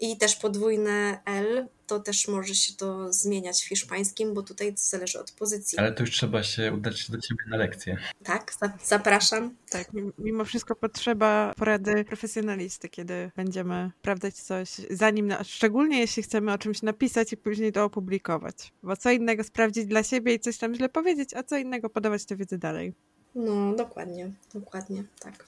i 0.00 0.16
też 0.16 0.36
podwójne 0.36 1.20
L, 1.24 1.68
to 1.86 2.00
też 2.00 2.28
może 2.28 2.54
się 2.54 2.72
to 2.72 3.12
zmieniać 3.12 3.62
w 3.62 3.68
hiszpańskim, 3.68 4.34
bo 4.34 4.42
tutaj 4.42 4.74
to 4.74 4.80
zależy 4.80 5.20
od 5.20 5.32
pozycji. 5.32 5.78
Ale 5.78 5.92
to 5.92 6.02
już 6.02 6.10
trzeba 6.10 6.42
się 6.42 6.72
udać 6.72 7.10
do 7.10 7.18
ciebie 7.20 7.44
na 7.48 7.56
lekcję. 7.56 7.98
Tak, 8.22 8.52
zapraszam. 8.84 9.56
Tak, 9.70 9.90
mimo 10.18 10.44
wszystko 10.44 10.76
potrzeba 10.76 11.52
porady 11.56 12.04
profesjonalisty, 12.04 12.88
kiedy 12.88 13.30
będziemy 13.36 13.90
sprawdzać 13.98 14.34
coś, 14.34 14.68
zanim, 14.90 15.26
na, 15.26 15.44
szczególnie 15.44 16.00
jeśli 16.00 16.22
chcemy 16.22 16.52
o 16.52 16.58
czymś 16.58 16.82
napisać 16.82 17.32
i 17.32 17.36
później 17.36 17.72
to 17.72 17.84
opublikować. 17.84 18.72
Bo 18.82 18.96
co 18.96 19.10
innego 19.10 19.44
sprawdzić 19.44 19.86
dla 19.86 20.02
siebie 20.02 20.34
i 20.34 20.40
coś 20.40 20.58
tam 20.58 20.74
źle 20.74 20.88
powiedzieć, 20.88 21.34
a 21.34 21.42
co 21.42 21.56
innego 21.56 21.90
podawać 21.90 22.24
tę 22.24 22.36
wiedzę 22.36 22.58
dalej. 22.58 22.94
No, 23.34 23.74
dokładnie, 23.74 24.30
dokładnie, 24.54 25.04
tak. 25.20 25.46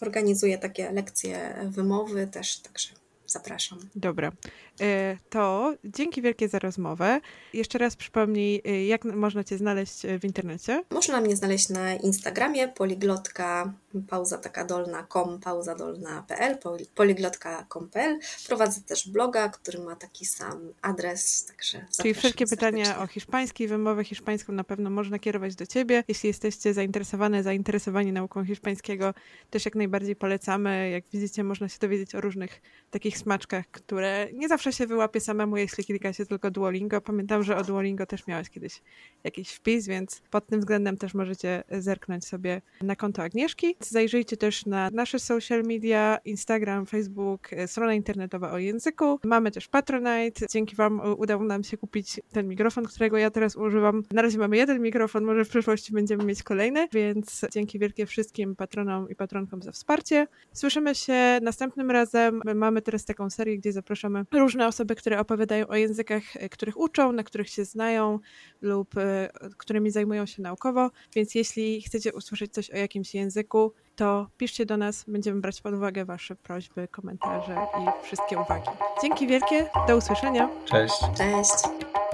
Organizuję 0.00 0.58
takie 0.58 0.92
lekcje 0.92 1.54
wymowy 1.68 2.26
też, 2.26 2.58
także 2.58 2.88
zapraszam. 3.26 3.78
Dobra. 3.94 4.32
E, 4.80 5.16
to 5.30 5.74
dzięki 5.84 6.22
wielkie 6.22 6.48
za 6.48 6.58
rozmowę. 6.58 7.20
Jeszcze 7.52 7.78
raz 7.78 7.96
przypomnij, 7.96 8.62
e, 8.64 8.86
jak 8.86 9.04
można 9.04 9.44
Cię 9.44 9.58
znaleźć 9.58 10.04
e, 10.04 10.18
w 10.18 10.24
internecie? 10.24 10.84
Można 10.90 11.20
mnie 11.20 11.36
znaleźć 11.36 11.68
na 11.68 11.94
Instagramie 11.94 12.68
poliglotka 12.68 13.72
pauza 14.08 14.38
taka 14.38 14.64
dolna 14.64 15.06
com, 15.12 15.40
pauza 15.40 15.74
dolna.pl, 15.74 16.58
poliglotka.com.pl. 16.94 18.18
Prowadzę 18.46 18.80
też 18.80 19.08
bloga, 19.08 19.48
który 19.48 19.78
ma 19.78 19.96
taki 19.96 20.26
sam 20.26 20.72
adres, 20.82 21.44
także 21.44 21.86
Czyli 22.02 22.14
wszelkie 22.14 22.46
pytania 22.46 22.98
o 22.98 23.06
hiszpański, 23.06 23.68
wymowę 23.68 24.04
hiszpańską 24.04 24.52
na 24.52 24.64
pewno 24.64 24.90
można 24.90 25.18
kierować 25.18 25.54
do 25.54 25.66
Ciebie. 25.66 26.04
Jeśli 26.08 26.26
jesteście 26.26 26.74
zainteresowane, 26.74 27.42
zainteresowani 27.42 28.12
nauką 28.12 28.44
hiszpańskiego, 28.44 29.14
też 29.50 29.64
jak 29.64 29.74
najbardziej 29.74 30.16
polecamy. 30.16 30.90
Jak 30.90 31.04
widzicie, 31.12 31.44
można 31.44 31.68
się 31.68 31.78
dowiedzieć 31.80 32.14
o 32.14 32.20
różnych 32.20 32.62
takich 32.90 33.18
smaczkach, 33.18 33.66
które 33.70 34.28
nie 34.32 34.48
zawsze 34.48 34.65
zawsze 34.66 34.78
się 34.78 34.86
wyłapie 34.86 35.20
samemu, 35.20 35.56
jeśli 35.56 35.84
klika 35.84 36.12
się 36.12 36.26
tylko 36.26 36.50
Duolingo. 36.50 37.00
Pamiętam, 37.00 37.42
że 37.42 37.56
o 37.56 37.64
Duolingo 37.64 38.06
też 38.06 38.26
miałeś 38.26 38.50
kiedyś 38.50 38.82
jakiś 39.24 39.52
wpis, 39.52 39.86
więc 39.86 40.22
pod 40.30 40.46
tym 40.46 40.60
względem 40.60 40.96
też 40.96 41.14
możecie 41.14 41.62
zerknąć 41.70 42.24
sobie 42.26 42.62
na 42.82 42.96
konto 42.96 43.22
Agnieszki. 43.22 43.76
Zajrzyjcie 43.80 44.36
też 44.36 44.66
na 44.66 44.90
nasze 44.90 45.18
social 45.18 45.62
media, 45.62 46.18
Instagram, 46.24 46.86
Facebook, 46.86 47.50
strona 47.66 47.94
internetowa 47.94 48.52
o 48.52 48.58
języku. 48.58 49.20
Mamy 49.24 49.50
też 49.50 49.68
Patronite. 49.68 50.46
Dzięki 50.50 50.76
Wam 50.76 51.00
udało 51.18 51.44
nam 51.44 51.64
się 51.64 51.76
kupić 51.76 52.20
ten 52.32 52.48
mikrofon, 52.48 52.84
którego 52.84 53.18
ja 53.18 53.30
teraz 53.30 53.56
używam. 53.56 54.02
Na 54.12 54.22
razie 54.22 54.38
mamy 54.38 54.56
jeden 54.56 54.82
mikrofon, 54.82 55.24
może 55.24 55.44
w 55.44 55.48
przyszłości 55.48 55.92
będziemy 55.92 56.24
mieć 56.24 56.42
kolejny, 56.42 56.88
więc 56.92 57.46
dzięki 57.52 57.78
wielkie 57.78 58.06
wszystkim 58.06 58.56
patronom 58.56 59.10
i 59.10 59.14
patronkom 59.14 59.62
za 59.62 59.72
wsparcie. 59.72 60.26
Słyszymy 60.52 60.94
się 60.94 61.38
następnym 61.42 61.90
razem. 61.90 62.40
Mamy 62.54 62.82
teraz 62.82 63.04
taką 63.04 63.30
serię, 63.30 63.58
gdzie 63.58 63.72
zapraszamy 63.72 64.24
różne 64.32 64.55
osoby, 64.64 64.94
które 64.94 65.20
opowiadają 65.20 65.66
o 65.66 65.76
językach, 65.76 66.22
których 66.50 66.76
uczą, 66.76 67.12
na 67.12 67.22
których 67.22 67.48
się 67.48 67.64
znają 67.64 68.18
lub 68.60 68.98
e, 68.98 69.28
którymi 69.56 69.90
zajmują 69.90 70.26
się 70.26 70.42
naukowo, 70.42 70.90
więc 71.14 71.34
jeśli 71.34 71.82
chcecie 71.82 72.12
usłyszeć 72.12 72.52
coś 72.52 72.70
o 72.70 72.76
jakimś 72.76 73.14
języku, 73.14 73.72
to 73.96 74.30
piszcie 74.36 74.66
do 74.66 74.76
nas, 74.76 75.04
będziemy 75.08 75.40
brać 75.40 75.60
pod 75.60 75.74
uwagę 75.74 76.04
Wasze 76.04 76.36
prośby, 76.36 76.88
komentarze 76.88 77.54
i 77.54 78.04
wszystkie 78.04 78.38
uwagi. 78.38 78.68
Dzięki 79.02 79.26
wielkie, 79.26 79.70
do 79.88 79.96
usłyszenia. 79.96 80.48
Cześć. 80.64 80.94
Cześć. 81.16 82.05